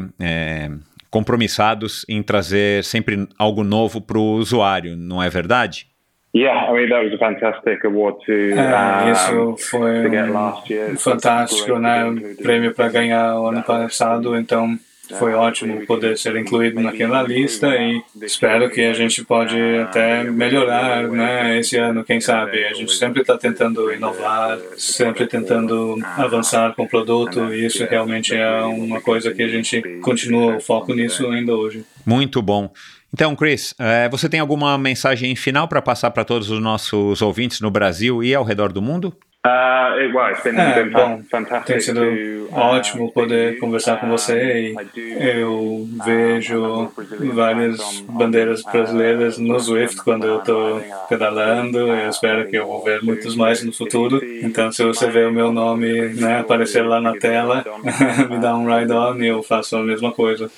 compromissados 1.10 2.04
em 2.08 2.22
trazer 2.22 2.84
sempre 2.84 3.26
algo 3.36 3.64
novo 3.64 4.00
para 4.00 4.18
o 4.18 4.34
usuário, 4.34 4.96
não 4.96 5.20
é 5.22 5.28
verdade? 5.28 5.88
Yeah, 6.34 6.70
I 6.70 6.72
mean 6.74 6.90
that 6.90 7.04
was 7.04 7.14
a 7.14 7.18
fantastic 7.18 7.84
award 7.84 8.16
to, 8.26 8.32
é, 8.32 9.12
isso 9.12 9.56
foi 9.70 10.06
um 10.06 10.96
fantástico, 10.96 11.78
né? 11.78 12.04
Prêmio 12.42 12.74
para 12.74 12.88
ganhar 12.88 13.40
o 13.40 13.46
ano 13.48 13.62
passado, 13.62 14.36
então 14.36 14.78
foi 15.16 15.32
ótimo 15.32 15.86
poder 15.86 16.18
ser 16.18 16.36
incluído 16.36 16.80
naquela 16.80 17.22
lista 17.22 17.68
e 17.68 18.02
espero 18.22 18.68
que 18.68 18.82
a 18.82 18.92
gente 18.92 19.24
pode 19.24 19.58
até 19.78 20.22
melhorar, 20.24 21.08
né? 21.08 21.58
Esse 21.58 21.76
ano, 21.78 22.04
quem 22.04 22.20
sabe? 22.20 22.64
A 22.66 22.74
gente 22.74 22.92
sempre 22.92 23.22
está 23.22 23.38
tentando 23.38 23.90
inovar, 23.90 24.58
sempre 24.76 25.26
tentando 25.26 25.98
avançar 26.16 26.74
com 26.74 26.82
o 26.82 26.88
produto 26.88 27.54
e 27.54 27.64
isso 27.64 27.86
realmente 27.86 28.34
é 28.34 28.60
uma 28.60 29.00
coisa 29.00 29.32
que 29.32 29.42
a 29.42 29.48
gente 29.48 29.80
continua 30.02 30.56
o 30.56 30.60
foco 30.60 30.92
nisso 30.92 31.26
ainda 31.28 31.54
hoje. 31.54 31.84
Muito 32.04 32.42
bom. 32.42 32.70
Então, 33.12 33.34
Chris, 33.34 33.74
é, 33.78 34.08
você 34.08 34.28
tem 34.28 34.38
alguma 34.38 34.76
mensagem 34.76 35.34
final 35.34 35.66
para 35.66 35.80
passar 35.80 36.10
para 36.10 36.24
todos 36.24 36.50
os 36.50 36.60
nossos 36.60 37.22
ouvintes 37.22 37.60
no 37.60 37.70
Brasil 37.70 38.22
e 38.22 38.34
ao 38.34 38.44
redor 38.44 38.72
do 38.72 38.82
mundo? 38.82 39.14
Uh, 39.46 40.12
well, 40.12 40.30
it's 40.30 40.42
been, 40.42 40.58
é, 40.58 40.82
been 40.82 40.90
bom, 40.90 41.22
tem 41.64 41.80
sido 41.80 42.00
to, 42.00 42.48
ótimo 42.52 43.06
uh, 43.06 43.12
poder 43.12 43.58
conversar 43.60 44.00
com 44.00 44.08
você 44.08 44.74
e 44.74 44.76
eu 45.16 45.88
vejo 46.04 46.90
várias 47.32 48.00
bandeiras 48.00 48.62
brasileiras 48.62 49.38
no 49.38 49.58
Swift 49.60 50.02
quando 50.02 50.26
eu 50.26 50.38
estou 50.40 50.82
pedalando. 51.08 51.78
Eu 51.78 52.10
espero 52.10 52.48
que 52.48 52.56
eu 52.56 52.66
vou 52.66 52.82
ver 52.82 53.00
muitos 53.02 53.36
mais 53.36 53.62
no 53.62 53.72
futuro. 53.72 54.20
Então, 54.42 54.72
se 54.72 54.82
você 54.82 55.08
vê 55.08 55.24
o 55.24 55.32
meu 55.32 55.52
nome 55.52 56.08
né, 56.14 56.40
aparecer 56.40 56.82
lá 56.82 57.00
na 57.00 57.16
tela, 57.16 57.64
me 58.28 58.38
dá 58.38 58.56
um 58.56 58.66
ride 58.66 58.92
on 58.92 59.22
e 59.22 59.28
eu 59.28 59.42
faço 59.42 59.76
a 59.76 59.84
mesma 59.84 60.10
coisa. 60.10 60.50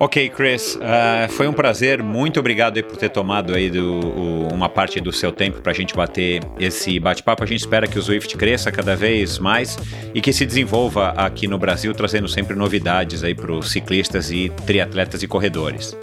Ok, 0.00 0.28
Chris, 0.30 0.76
uh, 0.76 1.28
foi 1.30 1.48
um 1.48 1.52
prazer. 1.52 2.04
Muito 2.04 2.38
obrigado 2.38 2.80
por 2.84 2.96
ter 2.96 3.08
tomado 3.08 3.52
aí 3.52 3.68
do, 3.68 3.98
o, 3.98 4.48
uma 4.54 4.68
parte 4.68 5.00
do 5.00 5.12
seu 5.12 5.32
tempo 5.32 5.60
para 5.60 5.72
a 5.72 5.74
gente 5.74 5.92
bater 5.92 6.40
esse 6.60 7.00
bate-papo. 7.00 7.42
A 7.42 7.46
gente 7.46 7.60
espera 7.60 7.86
que 7.88 7.98
o 7.98 8.02
Swift 8.02 8.36
cresça 8.36 8.70
cada 8.70 8.94
vez 8.94 9.40
mais 9.40 9.76
e 10.14 10.20
que 10.20 10.32
se 10.32 10.46
desenvolva 10.46 11.08
aqui 11.16 11.48
no 11.48 11.58
Brasil, 11.58 11.92
trazendo 11.94 12.28
sempre 12.28 12.54
novidades 12.54 13.24
aí 13.24 13.34
para 13.34 13.50
os 13.50 13.72
ciclistas 13.72 14.30
e 14.30 14.52
triatletas 14.64 15.24
e 15.24 15.26
corredores. 15.26 15.96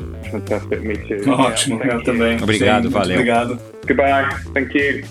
Ótimo, 1.25 1.81
eu 1.81 2.03
também. 2.03 2.37
Obrigado, 2.43 2.87
Sim, 2.87 2.89
valeu. 2.89 3.15
Obrigado. 3.15 3.59
Goodbye. 3.87 4.27
Thank 4.53 4.77
you. 4.77 5.05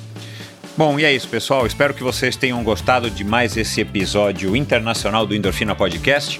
Bom, 0.77 0.99
e 1.01 1.05
é 1.05 1.13
isso, 1.13 1.29
pessoal. 1.29 1.67
Espero 1.67 1.95
que 1.95 2.03
vocês 2.03 2.37
tenham 2.37 2.63
gostado 2.63 3.09
de 3.09 3.25
mais 3.25 3.57
esse 3.57 3.81
episódio 3.81 4.55
internacional 4.55 5.25
do 5.25 5.35
Endorfina 5.35 5.75
Podcast. 5.75 6.39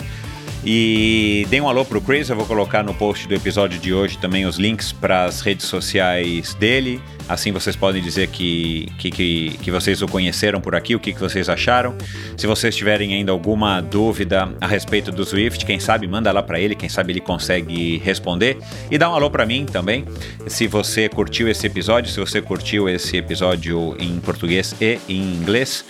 E 0.67 1.47
dê 1.51 1.61
um 1.61 1.69
alô 1.69 1.85
pro 1.85 2.01
Chris, 2.01 2.31
eu 2.31 2.37
vou 2.37 2.47
colocar 2.47 2.83
no 2.83 2.95
post 2.95 3.29
do 3.29 3.35
episódio 3.35 3.79
de 3.79 3.93
hoje 3.93 4.17
também 4.17 4.47
os 4.47 4.57
links 4.57 4.93
para 4.93 5.25
as 5.25 5.43
redes 5.43 5.67
sociais 5.67 6.55
dele. 6.55 7.03
Assim 7.29 7.53
vocês 7.53 7.77
podem 7.77 8.03
dizer 8.03 8.29
que, 8.29 8.89
que, 8.99 9.11
que, 9.11 9.59
que 9.63 9.71
vocês 9.71 10.01
o 10.01 10.09
conheceram 10.09 10.63
por 10.63 10.75
aqui, 10.75 10.95
o 10.95 11.01
que, 11.01 11.13
que 11.13 11.21
vocês 11.21 11.51
acharam. 11.51 11.95
Se 12.35 12.47
vocês 12.47 12.75
tiverem 12.75 13.15
ainda 13.15 13.31
alguma 13.31 13.83
dúvida 13.83 14.55
a 14.59 14.67
respeito 14.67 15.13
do 15.13 15.23
Swift, 15.25 15.67
quem 15.67 15.79
sabe 15.79 16.09
manda 16.09 16.33
lá 16.33 16.43
para 16.43 16.59
ele, 16.59 16.75
quem 16.75 16.89
sabe 16.89 17.13
ele 17.13 17.21
consegue 17.21 17.99
responder. 17.99 18.57
E 18.91 18.97
dá 18.97 19.11
um 19.11 19.15
alô 19.15 19.31
para 19.31 19.45
mim 19.45 19.67
também, 19.67 20.07
se 20.47 20.67
você 20.67 21.11
curtiu 21.11 21.47
esse 21.47 21.67
episódio, 21.67 22.11
se 22.11 22.19
você 22.19 22.41
curtiu 22.41 22.89
esse 22.89 23.19
episódio 23.19 23.97
em 23.99 24.19
português 24.19 24.75
e 24.81 24.99
em 25.09 25.35
inglês. 25.35 25.85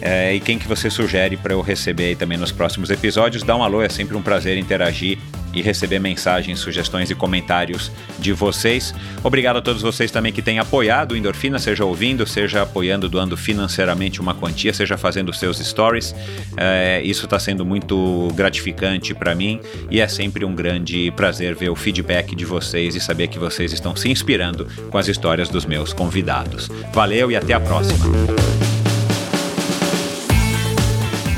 É, 0.00 0.34
e 0.34 0.40
quem 0.40 0.58
que 0.58 0.66
você 0.66 0.88
sugere 0.88 1.36
para 1.36 1.52
eu 1.52 1.60
receber 1.60 2.06
aí 2.06 2.16
também 2.16 2.38
nos 2.38 2.52
próximos 2.52 2.90
episódios. 2.90 3.42
Dá 3.42 3.56
um 3.56 3.62
alô, 3.62 3.82
é 3.82 3.88
sempre 3.88 4.16
um 4.16 4.22
prazer 4.22 4.56
interagir 4.56 5.18
e 5.52 5.62
receber 5.62 5.98
mensagens, 5.98 6.58
sugestões 6.58 7.10
e 7.10 7.14
comentários 7.14 7.90
de 8.18 8.32
vocês. 8.32 8.94
Obrigado 9.22 9.56
a 9.56 9.62
todos 9.62 9.82
vocês 9.82 10.10
também 10.10 10.32
que 10.32 10.42
têm 10.42 10.58
apoiado 10.58 11.12
o 11.12 11.16
Endorfina, 11.16 11.58
seja 11.58 11.84
ouvindo, 11.84 12.26
seja 12.26 12.62
apoiando, 12.62 13.08
doando 13.08 13.36
financeiramente 13.36 14.20
uma 14.20 14.34
quantia, 14.34 14.72
seja 14.72 14.96
fazendo 14.96 15.32
seus 15.32 15.58
stories. 15.58 16.14
É, 16.56 17.02
isso 17.02 17.24
está 17.24 17.38
sendo 17.38 17.64
muito 17.64 18.28
gratificante 18.34 19.14
para 19.14 19.34
mim 19.34 19.60
e 19.90 20.00
é 20.00 20.08
sempre 20.08 20.44
um 20.44 20.54
grande 20.54 21.10
prazer 21.16 21.54
ver 21.54 21.70
o 21.70 21.76
feedback 21.76 22.34
de 22.36 22.44
vocês 22.44 22.94
e 22.94 23.00
saber 23.00 23.28
que 23.28 23.38
vocês 23.38 23.72
estão 23.72 23.96
se 23.96 24.08
inspirando 24.08 24.66
com 24.90 24.98
as 24.98 25.08
histórias 25.08 25.48
dos 25.48 25.64
meus 25.64 25.92
convidados. 25.92 26.70
Valeu 26.92 27.30
e 27.30 27.36
até 27.36 27.54
a 27.54 27.60
próxima. 27.60 28.59